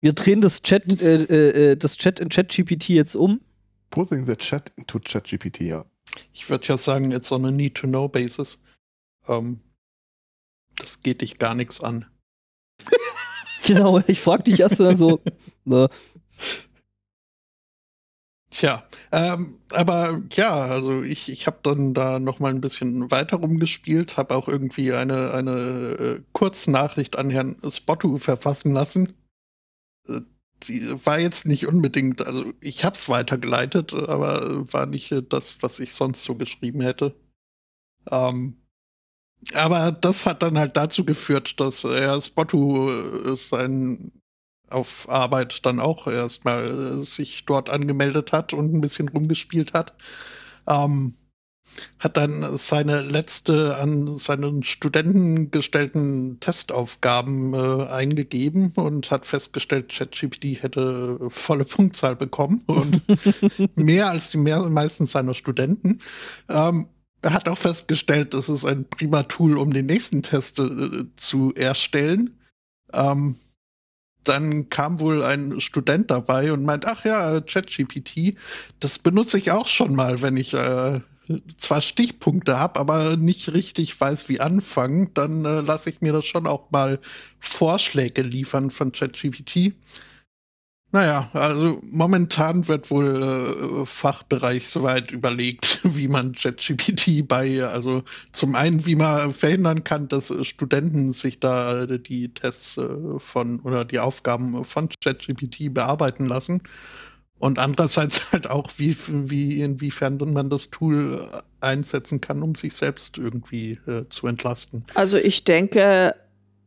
Wir 0.00 0.12
drehen 0.12 0.40
das 0.40 0.62
Chat, 0.62 1.02
äh, 1.02 1.16
äh, 1.16 1.72
äh, 1.72 1.76
das 1.76 1.96
Chat 1.96 2.20
in 2.20 2.28
ChatGPT 2.28 2.90
jetzt 2.90 3.16
um. 3.16 3.40
Putting 3.90 4.26
the 4.26 4.36
chat 4.36 4.72
into 4.76 4.98
ChatGPT, 4.98 5.62
ja. 5.62 5.84
Ich 6.32 6.48
würde 6.48 6.66
ja 6.66 6.78
sagen, 6.78 7.12
it's 7.12 7.30
on 7.32 7.44
a 7.44 7.50
need-to-know-basis. 7.50 8.58
Ähm, 9.28 9.60
das 10.76 11.00
geht 11.00 11.20
dich 11.20 11.38
gar 11.38 11.54
nichts 11.54 11.82
an. 11.82 12.06
Genau, 13.66 13.98
ich 14.06 14.20
frag 14.20 14.44
dich 14.44 14.60
erst 14.60 14.78
dann 14.78 14.96
so, 14.96 15.20
äh, 15.68 15.88
Tja, 18.50 18.82
ähm, 19.12 19.58
aber 19.72 20.22
ja, 20.32 20.52
also 20.52 21.02
ich, 21.02 21.28
ich 21.30 21.46
habe 21.46 21.58
dann 21.62 21.92
da 21.92 22.18
noch 22.18 22.38
mal 22.38 22.52
ein 22.52 22.62
bisschen 22.62 23.10
weiter 23.10 23.36
rumgespielt, 23.36 24.16
habe 24.16 24.34
auch 24.34 24.48
irgendwie 24.48 24.92
eine, 24.94 25.34
eine 25.34 25.50
äh, 25.50 26.22
Kurznachricht 26.32 27.18
an 27.18 27.28
Herrn 27.28 27.56
Spottu 27.70 28.16
verfassen 28.16 28.72
lassen. 28.72 29.14
Äh, 30.08 30.20
die 30.64 31.06
war 31.06 31.18
jetzt 31.18 31.46
nicht 31.46 31.66
unbedingt, 31.66 32.26
also 32.26 32.52
ich 32.60 32.84
habe 32.84 32.94
es 32.94 33.08
weitergeleitet, 33.08 33.94
aber 33.94 34.72
war 34.72 34.86
nicht 34.86 35.12
äh, 35.12 35.22
das, 35.22 35.62
was 35.62 35.78
ich 35.78 35.94
sonst 35.94 36.24
so 36.24 36.34
geschrieben 36.34 36.80
hätte. 36.80 37.14
Ähm, 38.10 38.56
aber 39.54 39.92
das 39.92 40.26
hat 40.26 40.42
dann 40.42 40.58
halt 40.58 40.76
dazu 40.76 41.04
geführt, 41.04 41.60
dass 41.60 41.84
Herr 41.84 42.20
Spottu 42.20 42.90
äh, 42.90 43.36
sein 43.36 44.12
auf 44.70 45.08
Arbeit 45.08 45.64
dann 45.64 45.80
auch 45.80 46.06
erstmal 46.06 47.00
äh, 47.00 47.04
sich 47.04 47.44
dort 47.46 47.70
angemeldet 47.70 48.32
hat 48.32 48.52
und 48.52 48.74
ein 48.74 48.80
bisschen 48.80 49.08
rumgespielt 49.08 49.72
hat. 49.72 49.94
Ähm, 50.66 51.14
hat 51.98 52.16
dann 52.16 52.56
seine 52.56 53.02
letzte 53.02 53.76
an 53.76 54.18
seinen 54.18 54.64
Studenten 54.64 55.50
gestellten 55.50 56.40
Testaufgaben 56.40 57.54
äh, 57.54 57.86
eingegeben 57.86 58.72
und 58.76 59.10
hat 59.10 59.26
festgestellt, 59.26 59.90
ChatGPT 59.90 60.62
hätte 60.62 61.18
volle 61.28 61.64
Punktzahl 61.64 62.16
bekommen 62.16 62.62
und 62.66 63.02
mehr 63.76 64.10
als 64.10 64.30
die 64.30 64.38
mehr, 64.38 64.60
meisten 64.68 65.06
seiner 65.06 65.34
Studenten. 65.34 65.98
Ähm, 66.48 66.88
er 67.22 67.32
hat 67.32 67.48
auch 67.48 67.58
festgestellt, 67.58 68.34
das 68.34 68.48
ist 68.48 68.64
ein 68.64 68.88
prima 68.88 69.24
Tool, 69.24 69.58
um 69.58 69.72
den 69.72 69.86
nächsten 69.86 70.22
Test 70.22 70.58
äh, 70.60 71.04
zu 71.16 71.52
erstellen. 71.54 72.38
Ähm, 72.92 73.36
dann 74.24 74.68
kam 74.68 75.00
wohl 75.00 75.24
ein 75.24 75.60
Student 75.60 76.10
dabei 76.10 76.52
und 76.52 76.64
meint, 76.64 76.86
ach 76.86 77.04
ja, 77.04 77.40
ChatGPT, 77.40 78.36
das 78.80 78.98
benutze 78.98 79.38
ich 79.38 79.50
auch 79.50 79.68
schon 79.68 79.94
mal, 79.94 80.22
wenn 80.22 80.36
ich 80.36 80.54
äh, 80.54 81.00
zwar 81.56 81.82
Stichpunkte 81.82 82.58
habe, 82.58 82.80
aber 82.80 83.16
nicht 83.16 83.52
richtig 83.52 84.00
weiß, 84.00 84.28
wie 84.28 84.40
anfangen, 84.40 85.12
dann 85.14 85.44
äh, 85.44 85.60
lasse 85.60 85.90
ich 85.90 86.00
mir 86.00 86.12
das 86.12 86.26
schon 86.26 86.46
auch 86.46 86.70
mal 86.70 86.98
Vorschläge 87.38 88.22
liefern 88.22 88.70
von 88.70 88.92
ChatGPT. 88.92 89.74
Naja, 90.90 91.28
also 91.34 91.78
momentan 91.90 92.66
wird 92.66 92.90
wohl 92.90 93.82
äh, 93.82 93.84
Fachbereich 93.84 94.70
soweit 94.70 95.10
überlegt, 95.10 95.80
wie 95.84 96.08
man 96.08 96.32
ChatGPT 96.32 97.28
bei, 97.28 97.62
also 97.62 98.02
zum 98.32 98.54
einen, 98.54 98.86
wie 98.86 98.94
man 98.94 99.34
verhindern 99.34 99.84
kann, 99.84 100.08
dass 100.08 100.30
äh, 100.30 100.46
Studenten 100.46 101.12
sich 101.12 101.40
da 101.40 101.82
äh, 101.82 101.98
die 101.98 102.32
Tests 102.32 102.78
äh, 102.78 103.18
von 103.18 103.60
oder 103.60 103.84
die 103.84 103.98
Aufgaben 103.98 104.64
von 104.64 104.88
ChatGPT 105.04 105.74
bearbeiten 105.74 106.24
lassen. 106.24 106.62
Und 107.38 107.58
andererseits 107.58 108.20
halt 108.32 108.50
auch, 108.50 108.70
wie, 108.76 108.96
wie 109.08 109.60
inwiefern 109.62 110.18
man 110.18 110.50
das 110.50 110.70
Tool 110.70 111.28
äh, 111.32 111.38
einsetzen 111.60 112.20
kann, 112.20 112.42
um 112.42 112.54
sich 112.54 112.74
selbst 112.74 113.18
irgendwie 113.18 113.78
äh, 113.86 114.04
zu 114.08 114.26
entlasten. 114.26 114.84
Also 114.94 115.16
ich 115.16 115.44
denke, 115.44 116.14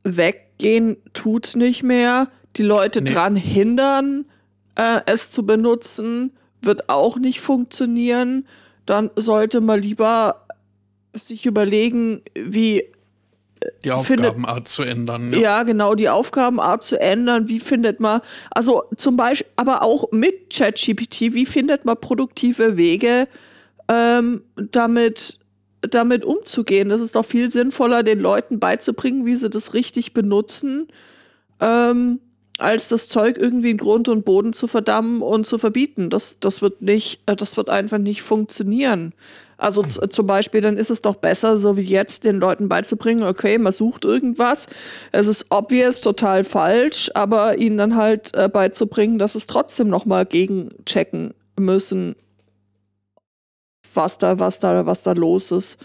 weggehen 0.04 0.98
tut's 1.14 1.56
nicht 1.56 1.84
mehr. 1.84 2.30
Die 2.58 2.64
Leute 2.64 3.02
Nee. 3.02 3.12
dran 3.12 3.36
hindern, 3.36 4.26
äh, 4.76 5.02
es 5.06 5.32
zu 5.32 5.46
benutzen, 5.46 6.32
wird 6.62 6.90
auch 6.90 7.18
nicht 7.18 7.42
funktionieren. 7.42 8.46
Dann 8.86 9.10
sollte 9.16 9.62
man 9.62 9.82
lieber 9.82 10.48
sich 11.14 11.46
überlegen, 11.46 12.22
wie 12.36 12.84
Die 13.84 13.92
Aufgabenart 13.92 14.68
zu 14.68 14.84
ändern. 14.84 15.34
ja. 15.34 15.64
genau, 15.64 15.94
die 15.96 16.10
Aufgabenart 16.10 16.84
zu 16.84 17.00
ändern. 17.00 17.48
Wie 17.48 17.60
findet 17.60 18.00
man, 18.00 18.22
also 18.52 18.84
zum 18.96 19.18
Beispiel, 19.18 19.48
aber 19.56 19.84
auch 19.84 20.12
mit 20.12 20.50
ChatGPT, 20.52 21.34
wie 21.34 21.46
findet 21.46 21.86
man 21.86 22.00
produktive 22.00 22.78
Wege, 22.78 23.28
ähm, 23.88 24.44
damit, 24.72 25.40
damit 25.82 26.26
umzugehen? 26.26 26.90
Das 26.90 27.02
ist 27.02 27.16
doch 27.16 27.26
viel 27.26 27.52
sinnvoller, 27.52 28.04
den 28.04 28.20
Leuten 28.20 28.60
beizubringen, 28.60 29.26
wie 29.26 29.36
sie 29.36 29.50
das 29.50 29.74
richtig 29.74 30.14
benutzen, 30.14 30.88
ähm, 31.60 32.20
als 32.58 32.90
das 32.90 33.08
Zeug 33.08 33.38
irgendwie 33.38 33.72
in 33.72 33.78
Grund 33.78 34.08
und 34.08 34.26
Boden 34.26 34.54
zu 34.54 34.68
verdammen 34.68 35.22
und 35.22 35.46
zu 35.46 35.58
verbieten. 35.58 36.10
Das, 36.10 36.38
das 36.40 36.62
wird 36.62 36.82
nicht, 36.82 37.22
äh, 37.26 37.36
das 37.36 37.58
wird 37.58 37.70
einfach 37.70 37.98
nicht 38.00 38.22
funktionieren. 38.22 39.14
Also 39.62 39.84
zum 39.84 40.26
Beispiel, 40.26 40.60
dann 40.60 40.76
ist 40.76 40.90
es 40.90 41.04
doch 41.04 41.14
besser, 41.18 41.56
so 41.56 41.78
wie 41.78 41.84
jetzt, 41.84 42.24
den 42.24 42.40
Leuten 42.40 42.68
beizubringen, 42.68 43.22
okay, 43.22 43.60
man 43.60 43.72
sucht 43.72 44.06
irgendwas, 44.06 44.68
es 45.12 45.28
ist 45.28 45.46
obvious, 45.52 46.02
total 46.02 46.44
falsch, 46.44 47.12
aber 47.14 47.60
ihnen 47.60 47.78
dann 47.78 47.96
halt 47.96 48.34
äh, 48.34 48.50
beizubringen, 48.50 49.20
dass 49.20 49.36
es 49.36 49.46
trotzdem 49.46 49.88
nochmal 49.88 50.26
gegenchecken 50.26 51.36
müssen, 51.60 52.16
was 53.94 54.18
da, 54.18 54.40
was 54.40 54.60
da, 54.60 54.88
was 54.88 55.04
da 55.04 55.12
los 55.12 55.52
ist. 55.52 55.78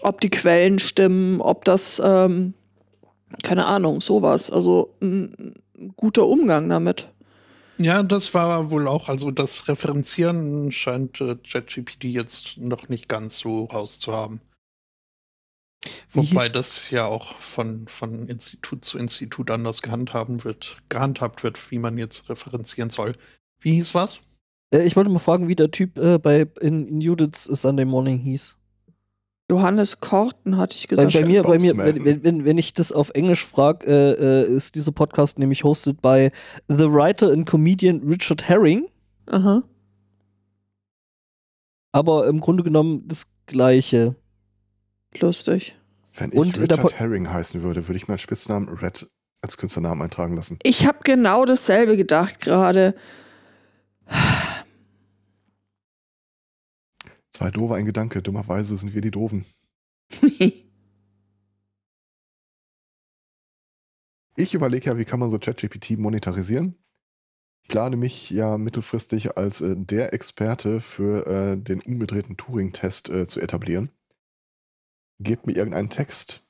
Ob 0.00 0.22
die 0.22 0.30
Quellen 0.30 0.78
stimmen, 0.78 1.42
ob 1.42 1.66
das, 1.66 2.00
ähm, 2.02 2.54
keine 3.42 3.66
Ahnung, 3.66 4.00
sowas. 4.00 4.50
Also 4.50 4.94
ein 5.02 5.56
guter 5.94 6.26
Umgang 6.26 6.70
damit. 6.70 7.08
Ja, 7.78 8.02
das 8.02 8.34
war 8.34 8.70
wohl 8.70 8.86
auch, 8.86 9.08
also 9.08 9.30
das 9.30 9.66
Referenzieren 9.68 10.70
scheint 10.70 11.20
äh, 11.20 11.36
ChatGPT 11.36 12.04
jetzt 12.04 12.56
noch 12.58 12.88
nicht 12.88 13.08
ganz 13.08 13.38
so 13.38 13.64
rauszuhaben. 13.64 14.40
Wobei 16.12 16.48
das 16.48 16.90
ja 16.90 17.04
auch 17.06 17.34
von, 17.36 17.88
von 17.88 18.28
Institut 18.28 18.84
zu 18.84 18.96
Institut 18.96 19.50
anders 19.50 19.82
gehandhabt 19.82 20.44
wird, 20.44 20.78
gehandhabt 20.88 21.42
wird, 21.42 21.70
wie 21.70 21.78
man 21.78 21.98
jetzt 21.98 22.28
referenzieren 22.28 22.90
soll. 22.90 23.14
Wie 23.60 23.72
hieß 23.72 23.94
was? 23.94 24.18
Äh, 24.72 24.84
ich 24.84 24.96
wollte 24.96 25.10
mal 25.10 25.18
fragen, 25.18 25.48
wie 25.48 25.56
der 25.56 25.70
Typ 25.70 25.98
äh, 25.98 26.18
bei 26.18 26.46
in, 26.60 26.86
in 26.86 27.00
Judith's 27.00 27.44
Sunday 27.44 27.84
Morning 27.84 28.18
hieß. 28.18 28.56
Johannes 29.50 30.00
Korten 30.00 30.56
hatte 30.56 30.74
ich 30.76 30.88
Bei, 30.88 30.96
gesagt. 31.04 31.12
bei 31.12 31.26
mir, 31.26 31.42
bei 31.42 31.58
mir, 31.58 31.76
wenn, 31.76 32.24
wenn- 32.24 32.44
wenn, 32.44 32.58
ich 32.58 32.72
das 32.72 32.92
auf 32.92 33.10
Englisch 33.10 33.44
frage, 33.44 33.86
äh, 33.86 34.42
äh, 34.42 34.46
ist 34.56 34.74
dieser 34.74 34.92
Podcast 34.92 35.38
nämlich 35.38 35.64
hosted 35.64 36.00
bei 36.00 36.32
The 36.68 36.90
Writer 36.90 37.30
and 37.30 37.44
Comedian 37.46 38.00
Richard 38.08 38.48
Herring, 38.48 38.86
Aha. 39.26 39.62
aber 41.92 42.26
im 42.26 42.40
Grunde 42.40 42.62
genommen 42.64 43.06
das 43.06 43.26
Gleiche. 43.46 44.16
Lustig. 45.20 45.76
Wenn 46.14 46.30
ich 46.32 46.38
Und 46.38 46.58
Richard 46.60 46.98
Herring 46.98 47.30
heißen 47.30 47.62
würde, 47.62 47.86
würde 47.86 47.96
ich 47.98 48.08
meinen 48.08 48.18
Spitznamen 48.18 48.68
Red 48.68 49.06
als 49.42 49.58
Künstlernamen 49.58 50.00
eintragen 50.00 50.36
lassen. 50.36 50.58
Ich 50.62 50.86
habe 50.86 50.98
genau 51.04 51.44
dasselbe 51.44 51.96
gedacht 51.98 52.40
gerade. 52.40 52.94
Zwei 57.34 57.50
doofe, 57.50 57.74
ein 57.74 57.84
Gedanke. 57.84 58.22
Dummerweise 58.22 58.76
sind 58.76 58.94
wir 58.94 59.00
die 59.00 59.10
Doofen. 59.10 59.44
Ich 64.36 64.52
überlege 64.52 64.86
ja, 64.86 64.98
wie 64.98 65.04
kann 65.04 65.20
man 65.20 65.28
so 65.28 65.38
ChatGPT 65.38 65.90
monetarisieren. 65.96 66.74
Ich 67.62 67.68
plane 67.68 67.96
mich 67.96 68.30
ja 68.30 68.58
mittelfristig 68.58 69.36
als 69.36 69.60
äh, 69.60 69.76
der 69.76 70.12
Experte 70.12 70.80
für 70.80 71.24
äh, 71.28 71.56
den 71.56 71.80
umgedrehten 71.80 72.36
Turing-Test 72.36 73.10
äh, 73.10 73.26
zu 73.26 73.40
etablieren. 73.40 73.90
Gebt 75.20 75.46
mir 75.46 75.54
irgendeinen 75.54 75.88
Text 75.88 76.44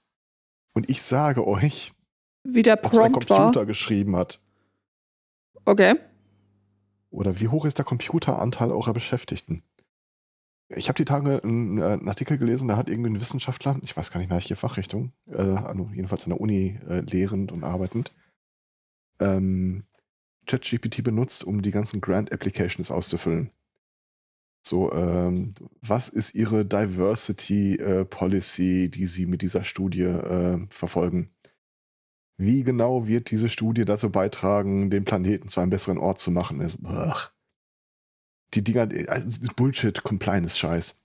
und 0.72 0.88
ich 0.88 1.02
sage 1.02 1.46
euch, 1.46 1.92
Wie 2.42 2.62
der 2.62 2.76
es 2.76 2.80
der 2.80 2.88
Prompt 2.88 3.28
war. 3.28 3.42
Computer 3.42 3.66
geschrieben 3.66 4.16
hat. 4.16 4.40
Okay. 5.66 5.96
Oder 7.10 7.38
wie 7.38 7.48
hoch 7.48 7.66
ist 7.66 7.76
der 7.76 7.84
Computeranteil 7.84 8.72
eurer 8.72 8.94
Beschäftigten? 8.94 9.62
Ich 10.76 10.88
habe 10.88 10.96
die 10.96 11.04
Tage 11.04 11.42
einen, 11.42 11.82
einen 11.82 12.08
Artikel 12.08 12.38
gelesen, 12.38 12.68
da 12.68 12.76
hat 12.76 12.88
irgendwie 12.88 13.10
ein 13.10 13.20
Wissenschaftler, 13.20 13.78
ich 13.84 13.96
weiß 13.96 14.10
gar 14.10 14.20
nicht 14.20 14.30
welche 14.30 14.56
Fachrichtung, 14.56 15.12
äh, 15.28 15.40
also 15.40 15.90
jedenfalls 15.92 16.24
an 16.24 16.30
der 16.30 16.40
Uni 16.40 16.78
äh, 16.88 17.00
lehrend 17.00 17.52
und 17.52 17.64
arbeitend, 17.64 18.12
ähm, 19.20 19.84
ChatGPT 20.46 21.02
benutzt, 21.02 21.44
um 21.44 21.62
die 21.62 21.70
ganzen 21.70 22.00
Grant 22.00 22.32
Applications 22.32 22.90
auszufüllen. 22.90 23.50
So, 24.66 24.92
ähm, 24.92 25.54
was 25.82 26.08
ist 26.08 26.34
Ihre 26.34 26.64
Diversity 26.64 27.76
äh, 27.76 28.04
Policy, 28.06 28.88
die 28.88 29.06
Sie 29.06 29.26
mit 29.26 29.42
dieser 29.42 29.62
Studie 29.62 30.02
äh, 30.02 30.66
verfolgen? 30.70 31.30
Wie 32.38 32.64
genau 32.64 33.06
wird 33.06 33.30
diese 33.30 33.48
Studie 33.48 33.84
dazu 33.84 34.10
beitragen, 34.10 34.90
den 34.90 35.04
Planeten 35.04 35.48
zu 35.48 35.60
einem 35.60 35.70
besseren 35.70 35.98
Ort 35.98 36.18
zu 36.18 36.30
machen? 36.30 36.60
Also. 36.60 36.78
Die 38.54 38.62
Dinger, 38.62 38.90
äh, 38.90 39.24
ist 39.24 39.56
Bullshit, 39.56 40.02
Compliance-Scheiß. 40.02 41.02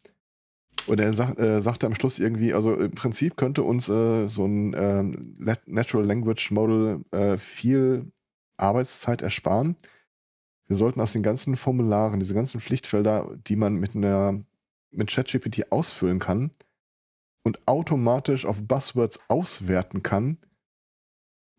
Und 0.87 0.99
er 0.99 1.13
sagt, 1.13 1.39
äh, 1.39 1.59
sagte 1.61 1.87
am 1.87 1.95
Schluss 1.95 2.19
irgendwie, 2.19 2.53
also 2.53 2.75
im 2.75 2.91
Prinzip 2.91 3.37
könnte 3.37 3.63
uns 3.63 3.89
äh, 3.89 4.27
so 4.27 4.45
ein 4.45 4.69
Nat- 5.37 5.67
Natural 5.67 6.05
Language 6.05 6.51
Model 6.51 7.03
äh, 7.11 7.37
viel 7.37 8.11
Arbeitszeit 8.57 9.21
ersparen. 9.21 9.75
Wir 10.67 10.75
sollten 10.75 11.01
aus 11.01 11.13
den 11.13 11.23
ganzen 11.23 11.55
Formularen, 11.55 12.19
diese 12.19 12.33
ganzen 12.33 12.59
Pflichtfelder, 12.59 13.35
die 13.47 13.55
man 13.55 13.75
mit 13.75 13.95
einer 13.95 14.43
mit 14.91 15.09
ChatGPT 15.09 15.71
ausfüllen 15.71 16.19
kann 16.19 16.51
und 17.43 17.67
automatisch 17.67 18.45
auf 18.45 18.67
Buzzwords 18.67 19.29
auswerten 19.29 20.01
kann, 20.03 20.37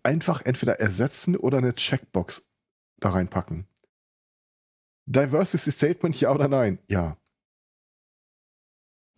einfach 0.03 0.45
entweder 0.45 0.81
ersetzen 0.81 1.37
oder 1.37 1.59
eine 1.59 1.75
Checkbox 1.75 2.51
da 2.99 3.11
reinpacken. 3.11 3.67
Diversity 5.07 5.71
Statement, 5.71 6.21
ja 6.21 6.33
oder 6.33 6.49
nein? 6.49 6.79
Ja. 6.89 7.17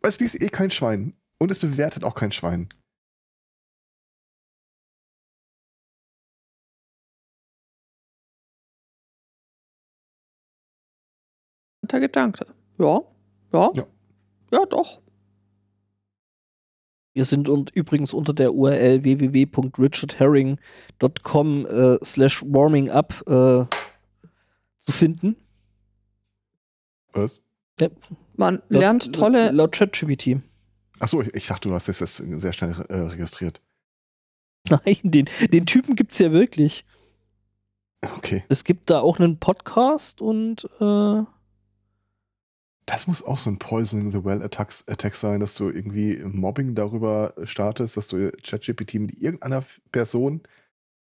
Es 0.03 0.19
liest 0.21 0.43
eh 0.43 0.49
kein 0.49 0.71
Schwein. 0.71 1.15
Und 1.39 1.51
es 1.51 1.59
bewertet 1.59 2.05
auch 2.05 2.15
kein 2.15 2.33
Schwein. 2.33 2.69
Der 11.83 12.01
Gedanke. 12.01 12.47
Ja. 12.79 13.03
Ja. 13.53 13.71
Ja. 13.75 13.87
Ja, 14.53 14.67
doch. 14.67 15.03
Wir 17.15 17.25
sind 17.25 17.49
und 17.49 17.75
übrigens 17.75 18.15
unter 18.15 18.33
der 18.33 18.55
URL 18.55 19.03
www.richardherring.com 19.05 21.67
äh, 21.67 21.99
slash 22.03 22.43
warming 22.43 22.91
up 22.91 23.13
äh, 23.27 23.65
zu 24.79 24.93
finden. 24.93 25.37
Was? 27.13 27.43
Man 28.37 28.63
lernt 28.69 29.15
tolle. 29.15 29.51
Laut 29.51 29.73
ChatGPT. 29.73 30.41
Achso, 31.01 31.21
ich, 31.21 31.35
ich 31.35 31.47
dachte, 31.47 31.69
du 31.69 31.75
hast 31.75 31.89
das 31.89 32.01
jetzt 32.01 32.17
sehr 32.17 32.53
schnell 32.53 32.75
äh, 32.89 32.95
registriert. 32.95 33.61
Nein, 34.69 34.99
den, 35.03 35.29
den 35.51 35.67
Typen 35.67 35.97
gibt's 35.97 36.19
ja 36.19 36.33
wirklich. 36.33 36.85
Okay. 38.17 38.45
Es 38.49 38.65
gibt 38.65 38.91
da 38.91 39.01
auch 39.01 39.19
einen 39.19 39.39
Podcast 39.39 40.21
und 40.21 40.69
äh, 40.81 41.23
Das 42.87 43.07
muss 43.07 43.25
auch 43.25 43.39
so 43.39 43.51
ein 43.51 43.59
Poison 43.59 44.11
the 44.11 44.25
Well 44.25 44.43
Attack, 44.43 44.73
Attack 44.87 45.15
sein, 45.15 45.41
dass 45.41 45.55
du 45.55 45.71
irgendwie 45.71 46.21
Mobbing 46.25 46.75
darüber 46.75 47.35
startest, 47.45 47.97
dass 47.97 48.09
du 48.09 48.31
ChatGPT 48.43 48.95
mit 48.95 49.21
irgendeiner 49.21 49.65
Person 49.93 50.43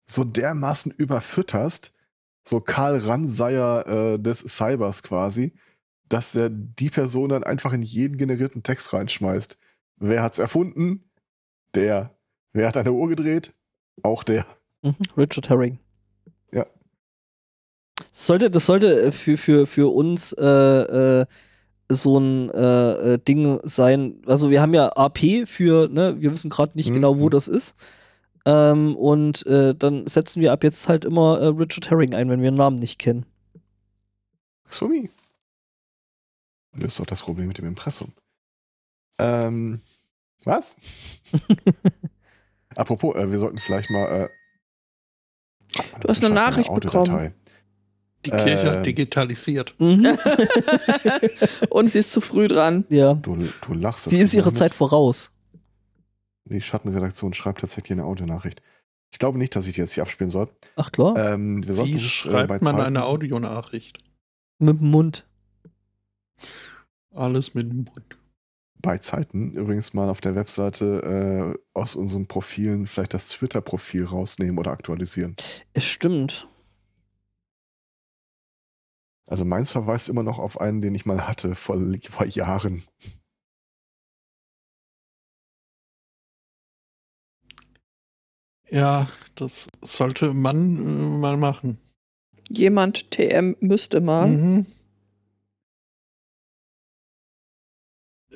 so 0.07 0.23
dermaßen 0.23 0.91
überfütterst, 0.91 1.91
so 2.47 2.61
Karl 2.61 2.97
Ranseier 2.97 3.87
äh, 3.87 4.19
des 4.19 4.39
Cybers 4.39 5.01
quasi, 5.01 5.53
dass 6.09 6.33
der 6.33 6.49
die 6.49 6.89
Person 6.89 7.29
dann 7.29 7.43
einfach 7.43 7.73
in 7.73 7.81
jeden 7.81 8.17
generierten 8.17 8.63
Text 8.63 8.93
reinschmeißt. 8.93 9.57
Wer 9.97 10.21
hat's 10.23 10.39
erfunden? 10.39 11.09
Der. 11.73 12.11
Wer 12.53 12.67
hat 12.67 12.77
eine 12.77 12.91
Uhr 12.91 13.09
gedreht? 13.09 13.53
Auch 14.03 14.23
der. 14.23 14.45
mhm, 14.81 14.95
Richard 15.17 15.49
Herring. 15.49 15.79
Ja. 16.51 16.65
Das 17.97 18.27
sollte, 18.27 18.49
das 18.51 18.65
sollte 18.65 19.01
äh, 19.01 19.11
für, 19.11 19.37
für, 19.37 19.65
für 19.65 19.93
uns 19.93 20.33
äh, 20.33 20.43
äh, 20.45 21.25
so 21.89 22.17
ein 22.19 22.49
äh, 22.51 23.13
äh, 23.13 23.17
Ding 23.19 23.59
sein. 23.63 24.21
Also 24.25 24.49
wir 24.49 24.61
haben 24.61 24.73
ja 24.73 24.89
AP 24.95 25.45
für, 25.47 25.87
ne, 25.87 26.15
wir 26.19 26.31
wissen 26.31 26.49
gerade 26.49 26.73
nicht 26.75 26.89
Mhm. 26.89 26.95
genau, 26.95 27.19
wo 27.19 27.29
das 27.29 27.47
ist. 27.47 27.75
Ähm, 28.45 28.95
und 28.95 29.45
äh, 29.47 29.73
dann 29.73 30.05
setzen 30.07 30.41
wir 30.41 30.51
ab 30.51 30.63
jetzt 30.63 30.87
halt 30.87 31.03
immer 31.03 31.57
Richard 31.57 31.89
Herring 31.89 32.13
ein, 32.13 32.29
wenn 32.29 32.41
wir 32.41 32.49
einen 32.49 32.57
Namen 32.57 32.75
nicht 32.77 32.99
kennen. 32.99 33.25
For 34.69 34.89
me. 36.75 36.83
Löst 36.83 36.99
doch 36.99 37.05
das 37.05 37.21
Problem 37.21 37.47
mit 37.47 37.57
dem 37.57 37.65
Impressum. 37.67 38.11
Ähm, 39.19 39.81
was? 40.43 40.77
Apropos, 42.75 43.15
äh, 43.15 43.31
wir 43.31 43.39
sollten 43.39 43.57
vielleicht 43.59 43.89
mal. 43.89 44.05
Äh, 44.23 44.29
Du 45.99 46.07
hast 46.07 46.23
eine 46.23 46.33
Nachricht 46.33 46.69
Audiodatei. 46.69 47.33
Die 48.25 48.29
Kirche 48.31 48.59
Ähm. 48.61 48.67
hat 48.67 48.85
digitalisiert. 48.85 49.75
Mhm. 49.79 50.17
Und 51.69 51.89
sie 51.91 51.99
ist 51.99 52.11
zu 52.13 52.21
früh 52.21 52.47
dran. 52.47 52.85
ja. 52.89 53.13
Du, 53.13 53.35
du 53.35 53.73
lachst. 53.73 54.05
das 54.07 54.13
Sie 54.13 54.19
ist 54.21 54.33
ihrer 54.33 54.51
Gesammelt. 54.51 54.71
Zeit 54.71 54.73
voraus. 54.73 55.31
Die 56.45 56.61
Schattenredaktion 56.61 57.33
schreibt 57.33 57.59
tatsächlich 57.61 57.91
eine 57.91 58.05
Audionachricht. 58.05 58.61
Ich 59.11 59.19
glaube 59.19 59.37
nicht, 59.37 59.55
dass 59.55 59.67
ich 59.67 59.75
die 59.75 59.81
jetzt 59.81 59.93
hier 59.93 60.03
abspielen 60.03 60.29
soll. 60.29 60.49
Ach 60.75 60.91
klar. 60.91 61.15
Ähm, 61.33 61.65
wir 61.67 61.73
sollten 61.73 61.93
Wie 61.93 61.97
äh, 61.97 61.99
schreibt 62.01 62.47
bei 62.47 62.55
man 62.59 62.63
Zeiten- 62.75 62.79
eine 62.81 63.05
Audionachricht? 63.05 63.99
Mit 64.59 64.79
dem 64.79 64.91
Mund. 64.91 65.25
Alles 67.11 67.53
mit 67.53 67.69
dem 67.69 67.83
Mund. 67.85 68.17
bei 68.81 68.97
Zeiten 68.99 69.53
übrigens 69.53 69.93
mal 69.93 70.09
auf 70.09 70.21
der 70.21 70.35
Webseite 70.35 71.55
äh, 71.55 71.59
aus 71.73 71.95
unseren 71.95 72.27
Profilen 72.27 72.87
vielleicht 72.87 73.13
das 73.13 73.29
Twitter-Profil 73.29 74.05
rausnehmen 74.05 74.59
oder 74.59 74.71
aktualisieren. 74.71 75.35
Es 75.73 75.85
stimmt. 75.85 76.47
Also 79.27 79.43
meins 79.43 79.71
verweist 79.71 80.07
immer 80.07 80.21
noch 80.23 80.37
auf 80.37 80.61
einen, 80.61 80.81
den 80.81 80.93
ich 80.93 81.05
mal 81.05 81.27
hatte 81.27 81.55
vor, 81.55 81.77
vor 82.09 82.27
Jahren. 82.27 82.83
Ja, 88.69 89.07
das 89.35 89.67
sollte 89.81 90.33
man 90.33 90.57
äh, 90.77 91.17
mal 91.19 91.37
machen. 91.37 91.79
Jemand 92.49 93.09
TM 93.11 93.55
müsste 93.59 94.01
mal. 94.01 94.27
Mhm. 94.27 94.65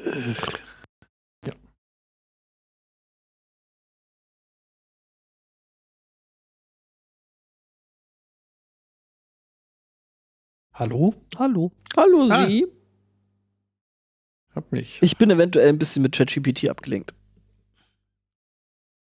Ja. 0.06 1.54
Hallo? 10.74 11.14
Hallo. 11.38 11.72
Hallo 11.98 12.28
Ah. 12.30 12.46
Sie. 12.48 12.68
Hab 14.56 14.72
mich, 14.72 14.98
Ich 15.02 15.18
bin 15.18 15.30
eventuell 15.30 15.70
ein 15.70 15.78
bisschen 15.78 16.02
mit 16.04 16.14
ChatGPT 16.16 16.70
abgelenkt. 16.70 17.14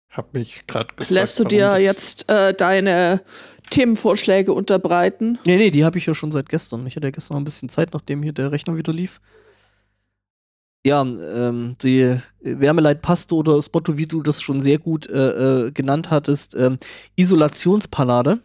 hab 0.09 0.33
mich 0.33 0.65
gerade 0.67 0.87
gefragt. 0.89 1.09
Lässt 1.11 1.39
du 1.39 1.43
dir 1.43 1.77
jetzt 1.79 2.27
äh, 2.29 2.53
deine 2.53 3.23
Themenvorschläge 3.69 4.51
unterbreiten? 4.51 5.37
Nee, 5.45 5.57
nee, 5.57 5.69
die 5.69 5.85
habe 5.85 5.97
ich 5.99 6.05
ja 6.07 6.15
schon 6.15 6.31
seit 6.31 6.49
gestern. 6.49 6.85
Ich 6.87 6.95
hatte 6.95 7.05
ja 7.07 7.11
gestern 7.11 7.35
noch 7.35 7.41
ein 7.41 7.45
bisschen 7.45 7.69
Zeit, 7.69 7.93
nachdem 7.93 8.23
hier 8.23 8.33
der 8.33 8.51
Rechner 8.51 8.75
wieder 8.75 8.93
lief. 8.93 9.21
Ja, 10.87 11.01
ähm, 11.01 11.73
die 11.83 12.17
Wärmeleitpaste 12.39 13.35
oder 13.35 13.61
Spotto, 13.61 13.97
wie 13.97 14.05
du 14.05 14.21
das 14.21 14.41
schon 14.41 14.61
sehr 14.61 14.77
gut 14.77 15.05
äh, 15.09 15.65
äh, 15.65 15.71
genannt 15.71 16.09
hattest, 16.11 16.55
ähm, 16.55 16.77
Isolationspanade. 17.17 18.39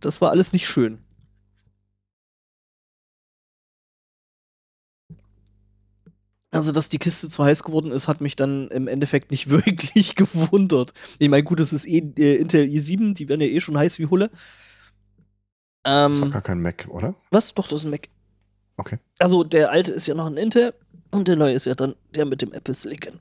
Das 0.00 0.20
war 0.20 0.30
alles 0.30 0.52
nicht 0.52 0.68
schön. 0.68 0.98
Also, 6.50 6.70
dass 6.70 6.90
die 6.90 6.98
Kiste 6.98 7.30
zu 7.30 7.42
heiß 7.42 7.64
geworden 7.64 7.90
ist, 7.90 8.06
hat 8.06 8.20
mich 8.20 8.36
dann 8.36 8.68
im 8.68 8.86
Endeffekt 8.86 9.30
nicht 9.30 9.48
wirklich 9.66 10.16
gewundert. 10.16 10.92
Ich 11.18 11.30
meine, 11.30 11.44
gut, 11.44 11.60
es 11.60 11.72
ist 11.72 11.86
eh 11.86 12.00
äh, 12.18 12.34
Intel 12.36 12.66
i7, 12.66 13.14
die 13.14 13.30
werden 13.30 13.40
ja 13.40 13.46
eh 13.46 13.60
schon 13.62 13.78
heiß 13.78 13.98
wie 13.98 14.06
Hulle. 14.08 14.30
Das 15.82 16.20
war 16.20 16.26
Ähm, 16.26 16.32
gar 16.32 16.42
kein 16.42 16.60
Mac, 16.60 16.88
oder? 16.90 17.14
was? 17.30 17.54
Doch, 17.54 17.68
das 17.68 17.80
ist 17.80 17.84
ein 17.86 17.90
Mac. 17.90 18.10
Okay. 18.76 18.98
Also, 19.18 19.44
der 19.44 19.70
alte 19.70 19.92
ist 19.92 20.06
ja 20.06 20.14
noch 20.14 20.26
ein 20.26 20.36
Intel 20.36 20.74
und 21.10 21.28
der 21.28 21.36
neue 21.36 21.54
ist 21.54 21.66
ja 21.66 21.74
dann 21.74 21.94
der 22.14 22.24
mit 22.24 22.42
dem 22.42 22.52
Apple 22.52 22.74
Silicon. 22.74 23.20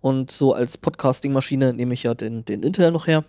Und 0.00 0.30
so 0.30 0.52
als 0.52 0.78
Podcasting-Maschine 0.78 1.72
nehme 1.72 1.94
ich 1.94 2.02
ja 2.04 2.14
den, 2.14 2.44
den 2.44 2.62
Intel 2.62 2.90
noch 2.90 3.06
her. 3.06 3.24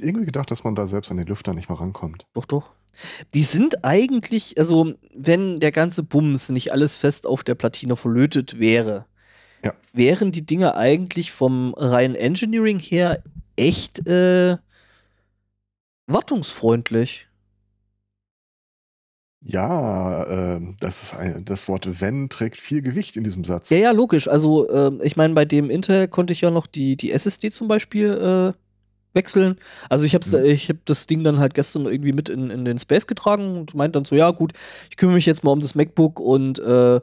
Irgendwie 0.00 0.26
gedacht, 0.26 0.50
dass 0.50 0.64
man 0.64 0.74
da 0.74 0.86
selbst 0.86 1.10
an 1.10 1.16
den 1.16 1.26
Lüfter 1.26 1.54
nicht 1.54 1.68
mal 1.68 1.74
rankommt. 1.76 2.26
Doch, 2.34 2.44
doch. 2.44 2.70
Die 3.34 3.42
sind 3.42 3.84
eigentlich, 3.84 4.58
also, 4.58 4.94
wenn 5.14 5.60
der 5.60 5.72
ganze 5.72 6.02
Bums 6.02 6.48
nicht 6.48 6.72
alles 6.72 6.96
fest 6.96 7.26
auf 7.26 7.44
der 7.44 7.54
Platine 7.54 7.96
verlötet 7.96 8.58
wäre, 8.58 9.06
Ja. 9.64 9.74
wären 9.92 10.32
die 10.32 10.46
Dinge 10.46 10.76
eigentlich 10.76 11.32
vom 11.32 11.74
reinen 11.74 12.14
Engineering 12.14 12.78
her 12.78 13.22
echt 13.56 14.06
äh, 14.06 14.56
wartungsfreundlich. 16.06 17.27
Ja, 19.40 20.26
ähm, 20.56 20.76
das, 20.80 21.02
ist 21.02 21.14
ein, 21.14 21.44
das 21.44 21.68
Wort 21.68 22.00
wenn 22.00 22.28
trägt 22.28 22.56
viel 22.56 22.82
Gewicht 22.82 23.16
in 23.16 23.24
diesem 23.24 23.44
Satz. 23.44 23.70
Ja, 23.70 23.78
ja, 23.78 23.90
logisch. 23.92 24.26
Also, 24.28 24.68
ähm, 24.70 25.00
ich 25.02 25.16
meine, 25.16 25.34
bei 25.34 25.44
dem 25.44 25.70
Intel 25.70 26.08
konnte 26.08 26.32
ich 26.32 26.40
ja 26.40 26.50
noch 26.50 26.66
die, 26.66 26.96
die 26.96 27.12
SSD 27.12 27.50
zum 27.50 27.68
Beispiel 27.68 28.54
äh, 28.54 28.58
wechseln. 29.14 29.58
Also, 29.90 30.04
ich 30.06 30.14
habe 30.14 30.26
Mhm. 30.38 30.44
ich 30.46 30.68
hab 30.70 30.84
das 30.86 31.06
Ding 31.06 31.24
dann 31.24 31.38
halt 31.38 31.54
gestern 31.54 31.86
irgendwie 31.86 32.12
mit 32.12 32.28
in, 32.28 32.50
in 32.50 32.64
den 32.64 32.78
Space 32.78 33.06
getragen 33.06 33.58
und 33.58 33.74
meinte 33.74 33.98
dann 33.98 34.04
so: 34.06 34.16
Ja, 34.16 34.30
gut, 34.32 34.52
ich 34.90 34.96
kümmere 34.96 35.16
mich 35.16 35.26
jetzt 35.26 35.44
mal 35.44 35.52
um 35.52 35.60
das 35.60 35.74
MacBook 35.74 36.20
und 36.20 36.58
äh, 36.60 37.00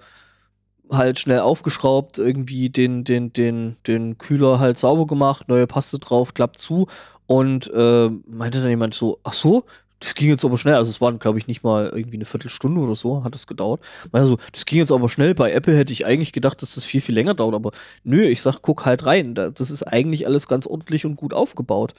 halt 0.92 1.20
schnell 1.20 1.40
aufgeschraubt, 1.40 2.18
irgendwie 2.18 2.70
den, 2.70 3.04
den, 3.04 3.34
den, 3.34 3.78
den 3.88 4.18
Kühler 4.18 4.60
halt 4.60 4.78
sauber 4.78 5.08
gemacht, 5.08 5.48
neue 5.50 5.68
Paste 5.68 6.00
drauf, 6.00 6.34
klappt 6.34 6.60
zu. 6.60 6.88
Und 7.28 7.72
äh, 7.74 8.10
meinte 8.28 8.62
dann 8.62 8.70
jemand 8.70 8.94
so: 8.94 9.20
Ach 9.24 9.34
so, 9.34 9.66
das 10.06 10.16
ging 10.16 10.30
jetzt 10.30 10.46
aber 10.46 10.58
schnell. 10.58 10.76
Also, 10.76 10.90
es 10.90 11.02
waren, 11.02 11.20
glaube 11.20 11.40
ich, 11.40 11.48
nicht 11.48 11.64
mal 11.64 11.88
irgendwie 11.94 12.18
eine 12.18 12.26
Viertelstunde 12.26 12.80
oder 12.80 12.96
so, 12.96 13.24
hat 13.24 13.36
es 13.36 13.48
gedauert. 13.48 13.82
Also, 14.12 14.38
das 14.54 14.66
ging 14.66 14.78
jetzt 14.80 14.92
aber 14.92 15.10
schnell. 15.10 15.34
Bei 15.36 15.52
Apple 15.52 15.76
hätte 15.76 15.94
ich 15.94 16.06
eigentlich 16.06 16.32
gedacht, 16.34 16.62
dass 16.62 16.76
das 16.76 16.86
viel, 16.86 17.02
viel 17.02 17.16
länger 17.16 17.34
dauert. 17.34 17.56
Aber 17.56 17.72
nö, 18.04 18.24
ich 18.24 18.42
sag, 18.42 18.62
guck 18.62 18.86
halt 18.86 19.06
rein. 19.06 19.36
Da- 19.36 19.50
Das 19.50 19.72
ist 19.72 19.84
eigentlich 19.84 20.28
alles 20.28 20.48
ganz 20.48 20.68
ordentlich 20.68 21.06
und 21.06 21.16
gut 21.16 21.34
aufgebaut. 21.34 21.94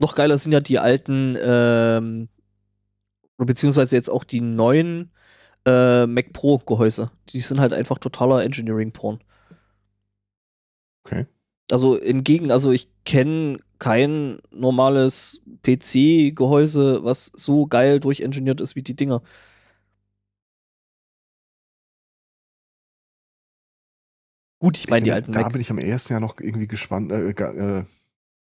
Noch 0.00 0.14
geiler 0.14 0.38
sind 0.38 0.52
ja 0.52 0.60
die 0.60 0.78
alten, 0.78 1.36
ähm, 1.42 2.28
beziehungsweise 3.38 3.96
jetzt 3.96 4.10
auch 4.10 4.24
die 4.24 4.40
neuen 4.40 5.10
äh, 5.66 6.06
Mac 6.06 6.32
Pro 6.32 6.58
Gehäuse. 6.58 7.10
Die 7.30 7.40
sind 7.40 7.60
halt 7.60 7.72
einfach 7.72 7.98
totaler 7.98 8.44
Engineering-Porn. 8.44 9.20
Okay. 11.04 11.26
Also 11.70 11.98
hingegen, 12.00 12.50
also 12.50 12.72
ich 12.72 12.88
kenne 13.04 13.58
kein 13.80 14.38
normales 14.52 15.42
PC-Gehäuse, 15.64 17.02
was 17.02 17.32
so 17.34 17.66
geil 17.66 17.98
durchingeniert 17.98 18.60
ist 18.60 18.76
wie 18.76 18.82
die 18.82 18.94
Dinger. 18.94 19.22
Gut, 24.60 24.78
ich 24.78 24.88
meine 24.88 25.04
die 25.04 25.12
alten 25.12 25.32
Da 25.32 25.40
Mac. 25.40 25.52
bin 25.52 25.60
ich 25.62 25.70
am 25.70 25.78
ersten 25.78 26.12
Jahr 26.12 26.20
noch 26.20 26.38
irgendwie 26.38 26.68
gespannt, 26.68 27.10
äh, 27.10 27.30
äh, 27.30 27.84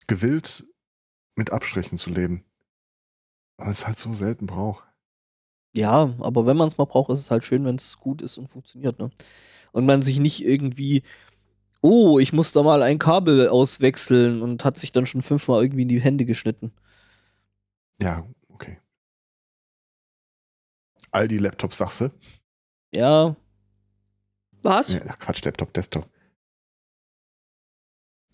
gewillt, 0.06 0.64
mit 1.34 1.50
Abstrichen 1.50 1.98
zu 1.98 2.10
leben. 2.10 2.44
Weil 3.56 3.70
es 3.70 3.86
halt 3.86 3.96
so 3.96 4.12
selten 4.12 4.46
braucht. 4.46 4.84
Ja, 5.76 6.14
aber 6.20 6.46
wenn 6.46 6.56
man 6.56 6.68
es 6.68 6.78
mal 6.78 6.84
braucht, 6.84 7.10
ist 7.10 7.20
es 7.20 7.30
halt 7.30 7.44
schön, 7.44 7.64
wenn 7.64 7.76
es 7.76 7.98
gut 7.98 8.22
ist 8.22 8.38
und 8.38 8.46
funktioniert, 8.48 8.98
ne? 8.98 9.10
Und 9.72 9.86
man 9.86 10.02
sich 10.02 10.20
nicht 10.20 10.44
irgendwie, 10.44 11.02
oh, 11.84 12.18
ich 12.18 12.32
muss 12.32 12.52
da 12.52 12.62
mal 12.62 12.82
ein 12.82 12.98
Kabel 12.98 13.48
auswechseln 13.48 14.40
und 14.40 14.64
hat 14.64 14.78
sich 14.78 14.90
dann 14.92 15.04
schon 15.04 15.20
fünfmal 15.20 15.62
irgendwie 15.62 15.82
in 15.82 15.88
die 15.88 16.00
Hände 16.00 16.24
geschnitten. 16.24 16.72
Ja, 18.00 18.26
okay. 18.48 18.80
All 21.10 21.28
die 21.28 21.36
Laptops, 21.36 21.76
sagst 21.76 22.00
du? 22.00 22.10
Ja, 22.94 23.36
Was? 24.62 24.94
Ja, 24.94 25.14
Quatsch, 25.16 25.44
Laptop, 25.44 25.74
Desktop. 25.74 26.08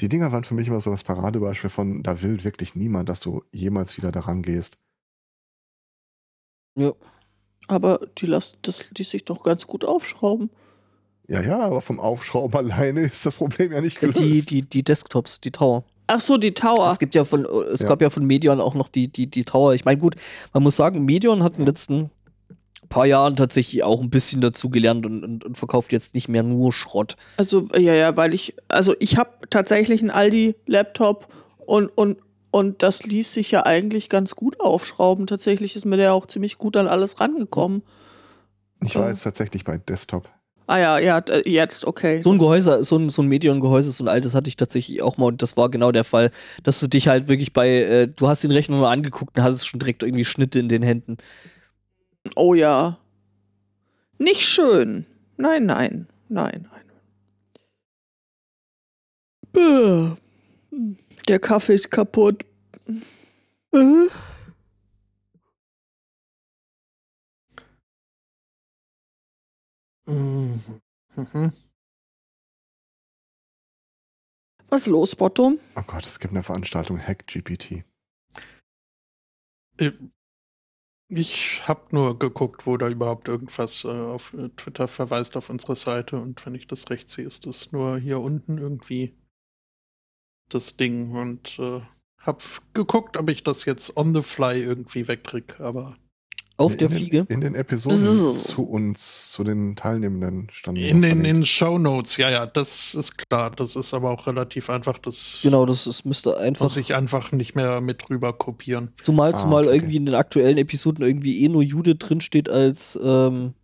Die 0.01 0.09
Dinger 0.09 0.31
waren 0.31 0.45
für 0.45 0.55
mich 0.55 0.69
immer 0.69 0.79
so 0.81 0.93
das 0.93 1.03
Paradebeispiel 1.03 1.71
von, 1.71 2.05
da 2.05 2.23
will 2.23 2.45
wirklich 2.45 2.77
niemand, 2.77 3.09
dass 3.09 3.19
du 3.19 3.43
jemals 3.51 3.97
wieder 3.97 4.13
daran 4.13 4.43
gehst. 4.43 4.79
ja. 6.77 6.93
Aber 7.67 8.07
die 8.19 8.27
lassen, 8.27 8.59
das 8.63 8.91
ließ 8.93 9.11
sich 9.11 9.25
doch 9.25 9.43
ganz 9.45 9.67
gut 9.67 9.85
aufschrauben. 9.85 10.51
Ja, 11.31 11.41
ja, 11.41 11.61
aber 11.61 11.81
vom 11.81 12.01
Aufschrauben 12.01 12.57
alleine 12.71 13.03
ist 13.03 13.25
das 13.25 13.37
Problem 13.37 13.73
ja 13.73 13.81
nicht 13.81 14.01
gelöst. 14.01 14.19
Die, 14.19 14.43
die, 14.43 14.61
die 14.63 14.83
Desktops, 14.83 15.41
die 15.41 15.53
Tower. 15.53 15.85
Ach 16.09 16.21
so, 16.21 16.37
die 16.37 16.53
Tower. 16.53 16.89
Es 16.89 16.99
gibt 16.99 17.15
ja 17.15 17.25
von, 17.25 17.47
es 17.73 17.83
Ja. 17.83 17.89
gab 17.89 18.03
ja 18.03 18.11
von 18.11 18.25
Medion 18.25 18.61
auch 18.61 18.75
noch 18.75 18.89
die, 18.89 19.07
die, 19.07 19.29
die 19.29 19.45
Tower. 19.45 19.75
Ich 19.75 19.85
meine, 19.85 19.99
gut, 20.01 20.17
man 20.53 20.65
muss 20.65 20.75
sagen, 20.75 21.05
Medion 21.05 21.45
hat 21.45 21.53
in 21.53 21.59
den 21.61 21.67
letzten 21.67 22.11
paar 22.89 23.07
Jahren 23.07 23.37
tatsächlich 23.37 23.85
auch 23.85 24.01
ein 24.01 24.11
bisschen 24.11 24.41
dazu 24.41 24.71
gelernt 24.71 25.07
und, 25.07 25.23
und, 25.23 25.45
und 25.45 25.57
verkauft 25.57 25.93
jetzt 25.93 26.17
nicht 26.17 26.29
mehr 26.29 26.43
nur 26.43 26.73
Schrott. 26.73 27.17
Also, 27.37 27.69
ja, 27.77 27.95
ja, 27.95 28.17
weil 28.17 28.35
ich, 28.35 28.57
also 28.67 28.97
ich 28.99 29.17
habe 29.17 29.31
tatsächlich 29.51 30.01
einen 30.01 30.11
Aldi-Laptop 30.11 31.29
und, 31.59 31.87
und, 31.97 32.19
und 32.51 32.83
das 32.83 33.05
ließ 33.05 33.33
sich 33.33 33.53
ja 33.53 33.65
eigentlich 33.65 34.09
ganz 34.09 34.35
gut 34.35 34.59
aufschrauben. 34.59 35.29
Tatsächlich 35.29 35.77
ist 35.77 35.85
mir 35.85 35.97
der 35.97 36.13
auch 36.13 36.27
ziemlich 36.27 36.59
gut 36.59 36.77
an 36.77 36.89
alles 36.89 37.21
rangekommen. 37.21 37.85
ich 38.85 38.97
war 38.97 39.07
jetzt 39.07 39.23
tatsächlich 39.23 39.63
bei 39.63 39.79
Desktop. 39.79 40.29
Ah 40.71 40.79
ja, 40.79 40.99
ja, 41.01 41.19
äh, 41.19 41.51
jetzt, 41.51 41.85
okay. 41.85 42.23
So 42.23 42.31
ein 42.31 42.39
Gehäuse, 42.39 42.85
so 42.85 42.97
ein, 42.97 43.11
so 43.11 43.23
ein 43.23 43.29
Medion-Gehäuse, 43.29 43.91
so 43.91 44.05
ein 44.05 44.09
altes 44.09 44.37
hatte 44.37 44.49
ich 44.49 44.55
tatsächlich 44.55 45.03
auch 45.03 45.17
mal 45.17 45.27
und 45.27 45.43
das 45.43 45.57
war 45.57 45.69
genau 45.69 45.91
der 45.91 46.05
Fall, 46.05 46.31
dass 46.63 46.79
du 46.79 46.87
dich 46.87 47.09
halt 47.09 47.27
wirklich 47.27 47.53
bei, 47.53 47.69
äh, 47.69 48.07
du 48.07 48.29
hast 48.29 48.45
den 48.45 48.53
Rechner 48.53 48.77
nur 48.77 48.89
angeguckt 48.89 49.37
und 49.37 49.43
hattest 49.43 49.67
schon 49.67 49.81
direkt 49.81 50.05
irgendwie 50.05 50.25
Schnitte 50.25 50.61
in 50.61 50.69
den 50.69 50.85
Händen. 50.85 51.17
Oh 52.37 52.55
ja. 52.55 52.99
Nicht 54.19 54.43
schön. 54.43 55.07
Nein, 55.37 55.67
nein, 55.67 56.07
nein, 56.29 56.69
nein. 59.53 60.17
Der 61.27 61.39
Kaffee 61.41 61.75
ist 61.75 61.91
kaputt. 61.91 62.45
Mhm. 63.73 64.09
Mhm. 71.17 71.53
Was 74.69 74.83
ist 74.83 74.87
los, 74.87 75.17
Botto? 75.17 75.59
Oh 75.77 75.83
Gott, 75.87 76.07
es 76.07 76.21
gibt 76.21 76.33
eine 76.33 76.43
Veranstaltung 76.43 77.01
Hack 77.01 77.27
GPT. 77.27 77.85
Äh, 79.79 79.93
Ich 81.13 81.67
habe 81.67 81.89
nur 81.91 82.21
geguckt, 82.21 82.67
wo 82.69 82.77
da 82.77 82.89
überhaupt 82.89 83.27
irgendwas 83.27 83.83
äh, 83.85 83.89
auf 83.89 84.33
äh, 84.35 84.49
Twitter 84.51 84.87
verweist 84.87 85.37
auf 85.37 85.51
unsere 85.51 85.75
Seite 85.75 86.17
und 86.17 86.47
wenn 86.47 86.55
ich 86.55 86.69
das 86.69 86.89
recht 86.89 87.09
sehe, 87.09 87.25
ist 87.27 87.47
das 87.47 87.73
nur 87.73 87.99
hier 87.99 88.21
unten 88.21 88.59
irgendwie 88.59 89.19
das 90.51 90.77
Ding 90.77 91.11
und 91.17 91.59
äh, 91.59 91.81
hab 92.19 92.43
geguckt, 92.75 93.17
ob 93.17 93.29
ich 93.29 93.43
das 93.43 93.65
jetzt 93.65 93.97
on 93.97 94.15
the 94.15 94.23
fly 94.23 94.63
irgendwie 94.63 95.09
wegkrieg, 95.09 95.59
aber 95.59 95.97
Auf 96.61 96.77
der 96.77 96.91
in 96.91 96.97
Fliege. 96.97 97.25
Den, 97.25 97.35
in 97.35 97.41
den 97.41 97.55
Episoden 97.55 97.99
Bzzz. 98.35 98.45
zu 98.49 98.65
uns, 98.65 99.33
zu 99.33 99.45
den 99.45 99.77
Teilnehmenden 99.77 100.49
standen. 100.53 100.81
in 100.81 101.03
den 101.03 101.25
in. 101.25 101.47
Show 101.47 101.79
Notes, 101.79 102.17
ja, 102.19 102.31
ja, 102.31 102.47
das 102.47 102.95
ist 102.95 103.17
klar, 103.19 103.51
das 103.51 103.77
ist 103.77 103.95
aber 103.95 104.11
auch 104.11 104.27
relativ 104.27 104.71
einfach, 104.71 104.99
das 104.99 105.39
Genau, 105.43 105.65
das 105.67 105.87
ist, 105.87 106.05
müsste 106.05 106.39
einfach. 106.39 106.65
muss 106.65 106.77
ich 106.77 106.95
einfach 106.95 107.33
nicht 107.33 107.55
mehr 107.57 107.81
mit 107.81 108.09
rüber 108.11 108.33
kopieren. 108.33 108.93
Zumal, 109.03 109.33
Ah, 109.33 109.37
zumal 109.37 109.67
okay. 109.67 109.77
irgendwie 109.77 109.97
in 109.97 110.07
den 110.07 110.15
aktuellen 110.15 110.59
Episoden 110.59 111.05
irgendwie 111.05 111.43
eh 111.45 111.49
nur 111.49 111.63
Jude 111.63 111.95
drinsteht 111.97 112.49
als 112.49 112.99
ähm, 113.03 113.55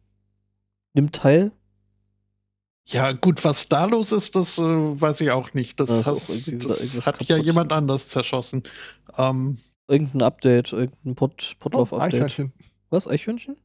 nimmt 0.95 1.15
teil. 1.15 1.53
Ja, 2.89 3.11
gut, 3.13 3.45
was 3.45 3.69
da 3.69 3.85
los 3.87 4.13
ist, 4.13 4.37
das 4.37 4.59
äh, 4.59 4.63
weiß 4.63 5.21
ich 5.21 5.31
auch 5.33 5.53
nicht. 5.55 5.81
Das, 5.81 5.89
Ja, 5.91 6.01
ist 6.01 6.09
auch 6.09 6.15
has- 6.17 6.29
irgendwie 6.29 6.53
wieder 6.65 6.69
das 6.69 7.07
hat 7.07 7.23
ja 7.25 7.37
jemand 7.37 7.73
anders 7.73 8.09
zerschossen. 8.09 8.63
Ähm, 9.19 9.59
Irgendein 9.89 10.23
Update, 10.23 10.73
irgendein 10.73 11.15
Pod, 11.15 11.57
Oh, 11.73 11.85
Was, 12.91 13.09
Eichhörnchen? 13.09 13.57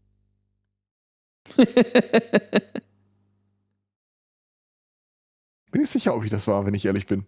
Bin 5.71 5.81
ich 5.81 5.89
sicher, 5.89 6.15
ob 6.15 6.23
ich 6.23 6.31
das 6.31 6.47
war, 6.47 6.65
wenn 6.65 6.73
ich 6.73 6.85
ehrlich 6.85 7.07
bin. 7.07 7.25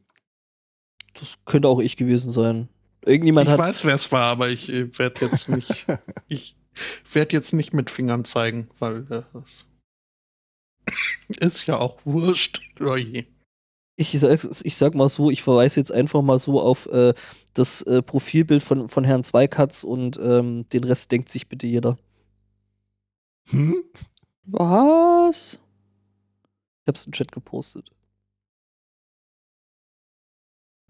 Das 1.14 1.40
könnte 1.46 1.68
auch 1.68 1.80
ich 1.80 1.98
gewesen 1.98 2.32
sein. 2.32 2.70
Irgendjemand 3.06 3.48
ich 3.48 3.52
hat. 3.52 3.60
weiß, 3.60 3.86
wer 3.86 3.96
es 3.96 4.12
war, 4.12 4.26
aber 4.32 4.50
ich 4.50 4.70
äh, 4.70 4.98
werde 4.98 5.26
jetzt 5.26 5.50
nicht, 5.50 5.86
ich 6.28 6.56
werde 7.12 7.36
jetzt 7.36 7.54
nicht 7.54 7.74
mit 7.74 7.92
Fingern 7.92 8.26
zeigen, 8.26 8.70
weil 8.80 9.06
äh, 9.12 9.24
das 9.34 9.68
ist 11.40 11.68
ja 11.68 11.78
auch 11.78 12.06
wurscht. 12.06 12.60
Oh 12.80 12.96
je. 12.96 13.26
Ich, 13.96 14.20
sag, 14.20 14.44
ich 14.64 14.76
sag 14.76 14.96
mal 14.96 15.10
so, 15.10 15.30
ich 15.30 15.44
verweise 15.44 15.80
jetzt 15.80 15.92
einfach 15.92 16.22
mal 16.24 16.40
so 16.40 16.60
auf 16.60 16.88
äh, 16.88 17.14
das 17.54 17.84
äh, 17.84 18.02
Profilbild 18.02 18.64
von, 18.64 18.88
von 18.88 19.04
Herrn 19.04 19.24
Zweikatz 19.24 19.84
und 19.84 20.18
ähm, 20.18 20.66
den 20.74 20.84
Rest 20.84 21.12
denkt 21.12 21.30
sich 21.30 21.48
bitte 21.48 21.68
jeder. 21.68 21.98
Hm? 23.50 23.84
Was? 24.46 25.60
Ich 26.82 26.88
hab's 26.88 27.06
im 27.06 27.14
Chat 27.14 27.32
gepostet. 27.32 27.92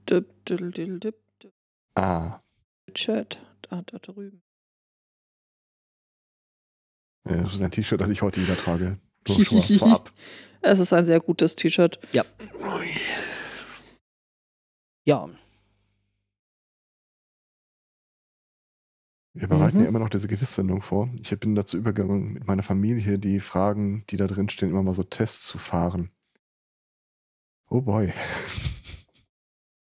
Dip, 0.10 0.46
diddle, 0.46 0.72
diddle, 0.72 1.00
dip, 1.00 1.16
dip. 1.42 1.54
Ah, 1.96 2.42
Chat. 2.94 3.40
Da, 3.62 3.82
da 3.82 3.98
drüben. 4.00 4.42
ja, 7.30 7.38
das 7.38 7.56
ist 7.56 7.62
ein 7.62 7.72
T-Shirt, 7.72 8.00
das 8.00 8.10
ich 8.10 8.22
heute 8.22 8.42
wieder 8.42 8.58
trage. 8.58 9.00
Nur 9.28 9.46
schon 9.46 9.58
mal 9.58 9.78
vorab. 9.78 10.12
Es 10.62 10.80
ist 10.80 10.94
ein 10.94 11.06
sehr 11.06 11.20
gutes 11.20 11.56
T-Shirt. 11.56 12.00
Oh 12.14 12.82
je. 12.82 12.93
Ja. 15.06 15.30
Wir 19.36 19.48
bereiten 19.48 19.78
Mhm. 19.78 19.84
ja 19.84 19.90
immer 19.90 20.00
noch 20.00 20.10
diese 20.10 20.28
Gewisssendung 20.28 20.82
vor. 20.82 21.10
Ich 21.20 21.38
bin 21.40 21.56
dazu 21.56 21.78
übergegangen, 21.78 22.34
mit 22.34 22.46
meiner 22.48 22.62
Familie 22.62 23.18
die 23.18 23.40
Fragen, 23.40 24.06
die 24.10 24.18
da 24.18 24.28
drin 24.28 24.48
stehen, 24.50 24.70
immer 24.70 24.84
mal 24.84 24.94
so 24.94 25.04
Tests 25.04 25.48
zu 25.48 25.58
fahren. 25.58 26.12
Oh 27.70 27.82
boy. 27.82 28.14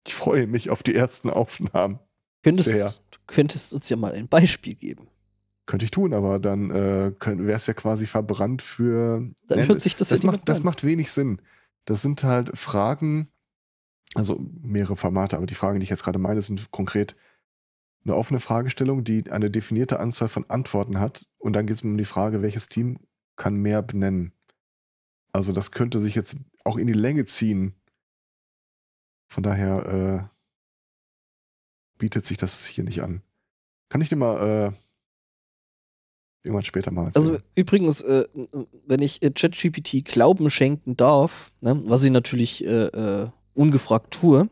Ich 0.08 0.16
freue 0.16 0.48
mich 0.48 0.70
auf 0.72 0.82
die 0.82 0.96
ersten 0.96 1.30
Aufnahmen. 1.30 2.00
Könntest, 2.44 2.70
Sehr. 2.70 2.96
Du 3.12 3.20
könntest 3.28 3.74
uns 3.74 3.90
ja 3.90 3.98
mal 3.98 4.14
ein 4.14 4.28
Beispiel 4.28 4.74
geben. 4.74 5.08
Könnte 5.68 5.84
ich 5.86 5.92
tun, 5.92 6.14
aber 6.14 6.40
dann 6.40 6.72
äh, 6.72 7.12
wäre 7.20 7.52
es 7.58 7.68
ja 7.68 7.74
quasi 7.74 8.08
verbrannt 8.08 8.62
für. 8.62 9.20
Dann 9.48 9.60
Nee, 9.60 9.68
hört 9.68 9.82
sich 9.82 9.96
das, 9.98 10.10
das, 10.10 10.24
ja 10.24 10.32
macht, 10.32 10.48
das 10.50 10.64
macht 10.64 10.84
wenig 10.84 11.12
Sinn. 11.12 11.42
Das 11.86 12.02
sind 12.02 12.24
halt 12.24 12.58
Fragen, 12.58 13.28
also 14.18 14.40
mehrere 14.64 14.98
Formate, 14.98 15.38
aber 15.38 15.46
die 15.46 15.54
Fragen, 15.54 15.80
die 15.80 15.84
ich 15.84 15.92
jetzt 15.92 16.04
gerade 16.04 16.18
meine, 16.18 16.42
sind 16.42 16.72
konkret 16.72 17.16
eine 18.04 18.16
offene 18.16 18.40
Fragestellung, 18.40 19.04
die 19.04 19.30
eine 19.30 19.52
definierte 19.52 20.00
Anzahl 20.00 20.28
von 20.28 20.50
Antworten 20.50 21.00
hat. 21.00 21.28
Und 21.38 21.54
dann 21.54 21.68
geht 21.68 21.76
es 21.76 21.84
um 21.84 21.98
die 21.98 22.06
Frage, 22.06 22.42
welches 22.42 22.68
Team 22.70 23.00
kann 23.36 23.56
mehr 23.56 23.82
benennen. 23.82 24.34
Also 25.34 25.52
das 25.52 25.72
könnte 25.72 26.00
sich 26.00 26.16
jetzt 26.16 26.40
auch 26.64 26.78
in 26.78 26.88
die 26.88 26.94
Länge 26.94 27.26
ziehen. 27.26 27.76
Von 29.28 29.44
daher 29.44 30.30
äh, 30.32 30.38
bietet 32.00 32.26
sich 32.26 32.38
das 32.38 32.66
hier 32.66 32.86
nicht 32.86 33.04
an. 33.04 33.22
Kann 33.90 34.02
ich 34.02 34.10
dir 34.10 34.16
mal 34.16 34.72
äh, 34.72 34.72
irgendwann 36.44 36.66
später 36.66 36.92
mal 36.92 37.06
erzählen. 37.06 37.28
Also 37.28 37.42
übrigens, 37.56 38.02
äh, 38.02 38.26
wenn 38.88 39.02
ich 39.02 39.22
äh, 39.22 39.30
ChatGPT 39.30 40.06
Glauben 40.06 40.50
schenken 40.50 40.98
darf, 40.98 41.52
ne, 41.62 41.80
was 41.86 42.04
ich 42.04 42.12
natürlich 42.12 42.66
äh, 42.66 42.88
äh, 42.88 43.30
ungefragt 43.58 44.14
tue, 44.14 44.50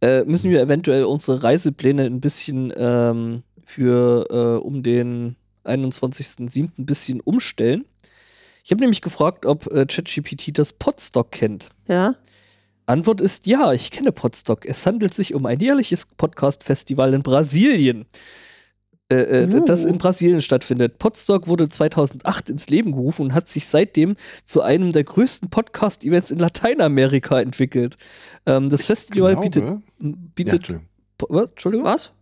äh, 0.00 0.24
müssen 0.24 0.50
wir 0.50 0.60
eventuell 0.60 1.04
unsere 1.04 1.42
Reisepläne 1.42 2.04
ein 2.04 2.20
bisschen 2.20 2.72
ähm, 2.76 3.42
für 3.64 4.26
äh, 4.30 4.64
um 4.64 4.82
den 4.82 5.36
21.07. 5.64 6.70
ein 6.78 6.86
bisschen 6.86 7.20
umstellen. 7.20 7.84
Ich 8.64 8.70
habe 8.70 8.80
nämlich 8.80 9.02
gefragt, 9.02 9.46
ob 9.46 9.66
äh, 9.72 9.86
ChatGPT 9.86 10.58
das 10.58 10.72
Podstock 10.72 11.30
kennt. 11.30 11.70
Ja? 11.88 12.16
Antwort 12.86 13.20
ist 13.20 13.46
ja, 13.46 13.72
ich 13.72 13.90
kenne 13.90 14.12
Podstock. 14.12 14.66
Es 14.66 14.84
handelt 14.84 15.14
sich 15.14 15.34
um 15.34 15.46
ein 15.46 15.60
jährliches 15.60 16.06
Podcast-Festival 16.06 17.14
in 17.14 17.22
Brasilien. 17.22 18.06
Äh, 19.10 19.46
Uh. 19.46 19.64
Das 19.66 19.84
in 19.84 19.98
Brasilien 19.98 20.40
stattfindet. 20.40 20.98
Podstock 20.98 21.46
wurde 21.46 21.68
2008 21.68 22.48
ins 22.50 22.68
Leben 22.70 22.92
gerufen 22.92 23.22
und 23.22 23.34
hat 23.34 23.48
sich 23.48 23.66
seitdem 23.66 24.16
zu 24.44 24.62
einem 24.62 24.92
der 24.92 25.04
größten 25.04 25.50
Podcast-Events 25.50 26.30
in 26.30 26.38
Lateinamerika 26.38 27.40
entwickelt. 27.40 27.96
Ähm, 28.46 28.70
das 28.70 28.84
Festival 28.86 29.32
glaube, 29.34 29.48
bietet. 29.48 29.64
ja, 29.64 29.82
bietet 30.34 30.54
Entschuldigung. 30.54 30.88
Po- 31.18 31.26
was? 31.30 31.50
Entschuldigung? 31.50 31.86
Was? 31.86 32.12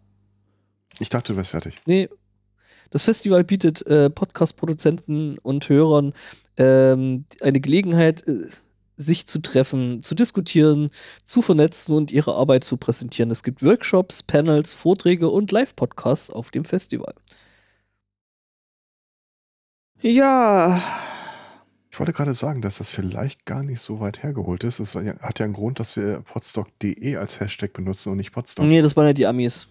Ich 0.98 1.08
dachte, 1.08 1.32
du 1.32 1.36
wärst 1.36 1.50
fertig. 1.52 1.80
Nee. 1.86 2.08
Das 2.90 3.04
Festival 3.04 3.44
bietet 3.44 3.86
äh, 3.86 4.10
Podcast-Produzenten 4.10 5.38
und 5.38 5.68
Hörern 5.68 6.12
ähm, 6.58 7.24
eine 7.40 7.60
Gelegenheit, 7.60 8.26
äh, 8.26 8.34
sich 9.02 9.26
zu 9.26 9.40
treffen, 9.40 10.00
zu 10.00 10.14
diskutieren, 10.14 10.90
zu 11.24 11.42
vernetzen 11.42 11.94
und 11.94 12.10
ihre 12.10 12.34
Arbeit 12.34 12.64
zu 12.64 12.76
präsentieren. 12.76 13.30
Es 13.30 13.42
gibt 13.42 13.62
Workshops, 13.62 14.22
Panels, 14.22 14.72
Vorträge 14.72 15.28
und 15.28 15.52
Live-Podcasts 15.52 16.30
auf 16.30 16.50
dem 16.50 16.64
Festival. 16.64 17.14
Ja. 20.00 20.82
Ich 21.90 21.98
wollte 21.98 22.12
gerade 22.12 22.34
sagen, 22.34 22.62
dass 22.62 22.78
das 22.78 22.88
vielleicht 22.88 23.44
gar 23.44 23.62
nicht 23.62 23.80
so 23.80 24.00
weit 24.00 24.22
hergeholt 24.22 24.64
ist. 24.64 24.80
Es 24.80 24.94
hat 24.94 25.38
ja 25.38 25.44
einen 25.44 25.52
Grund, 25.52 25.78
dass 25.78 25.96
wir 25.96 26.20
podstock.de 26.20 27.16
als 27.16 27.38
Hashtag 27.38 27.72
benutzen 27.72 28.10
und 28.10 28.16
nicht 28.16 28.32
Podstock. 28.32 28.64
Nee, 28.64 28.80
das 28.80 28.96
waren 28.96 29.06
ja 29.06 29.12
die 29.12 29.26
Amis. 29.26 29.68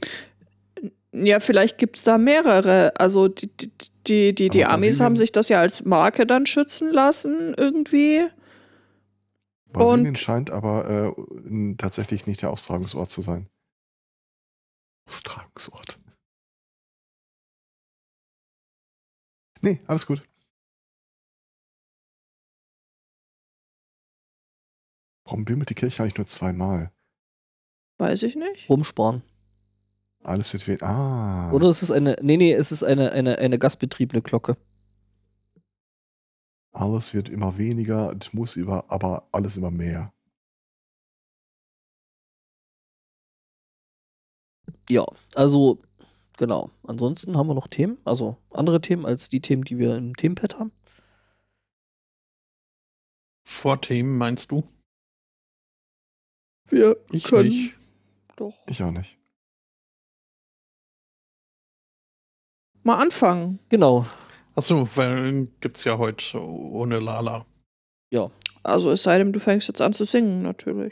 Ja, 1.14 1.40
vielleicht 1.40 1.78
gibt 1.78 1.98
es 1.98 2.04
da 2.04 2.18
mehrere. 2.18 2.94
Also 2.98 3.28
die, 3.28 3.48
die, 3.48 3.72
die, 4.08 4.36
die, 4.36 4.50
die 4.50 4.66
Amis 4.66 5.00
haben 5.00 5.18
sich 5.18 5.32
das 5.32 5.50
ja 5.50 5.60
als 5.60 5.84
Marke 5.84 6.26
dann 6.26 6.46
schützen 6.46 6.92
lassen, 6.94 7.54
irgendwie. 7.58 8.28
Brasilien 9.74 10.08
und- 10.10 10.18
scheint 10.18 10.50
aber 10.50 11.16
äh, 11.16 11.76
tatsächlich 11.78 12.28
nicht 12.28 12.42
der 12.42 12.52
Austragungsort 12.52 13.10
zu 13.10 13.22
sein. 13.22 13.50
Austragungsort. 15.08 16.00
Nee, 19.62 19.80
alles 19.88 20.06
gut. 20.06 20.24
Warum 25.26 25.46
bimmelt 25.46 25.70
die 25.70 25.76
Kirche 25.76 26.04
eigentlich 26.04 26.18
nur 26.18 26.28
zweimal? 26.28 26.92
Weiß 28.00 28.24
ich 28.24 28.36
nicht. 28.36 28.70
Rumsparen. 28.70 29.22
Alles 30.24 30.54
wird 30.54 30.68
weh. 30.68 30.78
Ah. 30.86 31.52
Oder 31.52 31.70
es 31.70 31.82
ist 31.84 31.92
eine, 31.92 32.16
nee, 32.22 32.38
nee, 32.38 32.54
es 32.54 32.72
ist 32.72 32.84
eine, 32.84 33.12
eine, 33.12 33.38
eine 33.38 33.58
gasbetriebene 33.58 34.22
Glocke. 34.22 34.58
Alles 36.74 37.14
wird 37.14 37.30
immer 37.30 37.58
weniger, 37.58 38.16
es 38.20 38.34
muss 38.34 38.56
über, 38.56 38.90
aber 38.90 39.28
alles 39.32 39.58
immer 39.58 39.72
mehr. 39.72 40.14
Ja, 44.90 45.06
also, 45.36 45.82
genau. 46.38 46.72
Ansonsten 46.84 47.38
haben 47.38 47.48
wir 47.48 47.54
noch 47.54 47.68
Themen, 47.68 47.98
also 48.06 48.38
andere 48.52 48.82
Themen 48.82 49.06
als 49.06 49.30
die 49.30 49.42
Themen, 49.42 49.64
die 49.64 49.78
wir 49.78 49.96
im 49.96 50.16
Themenpad 50.16 50.60
haben. 50.60 50.72
Vorthemen 53.46 54.18
meinst 54.18 54.52
du? 54.52 54.64
Wir 56.68 56.98
Ich 57.12 57.26
können 57.26 57.50
nicht. 57.50 57.76
Doch. 58.38 58.58
Ich 58.68 58.82
auch 58.82 58.92
nicht. 58.92 59.18
Mal 62.84 62.98
anfangen. 62.98 63.60
Genau. 63.70 64.06
Achso, 64.56 64.88
weil 64.96 65.48
gibt's 65.62 65.84
ja 65.84 65.98
heute 65.98 66.40
ohne 66.40 67.00
Lala. 67.00 67.46
Ja. 68.12 68.30
Also 68.64 68.92
es 68.92 69.04
sei 69.04 69.18
denn, 69.18 69.34
du 69.34 69.40
fängst 69.40 69.68
jetzt 69.68 69.82
an 69.82 69.94
zu 69.94 70.06
singen, 70.06 70.44
natürlich. 70.44 70.90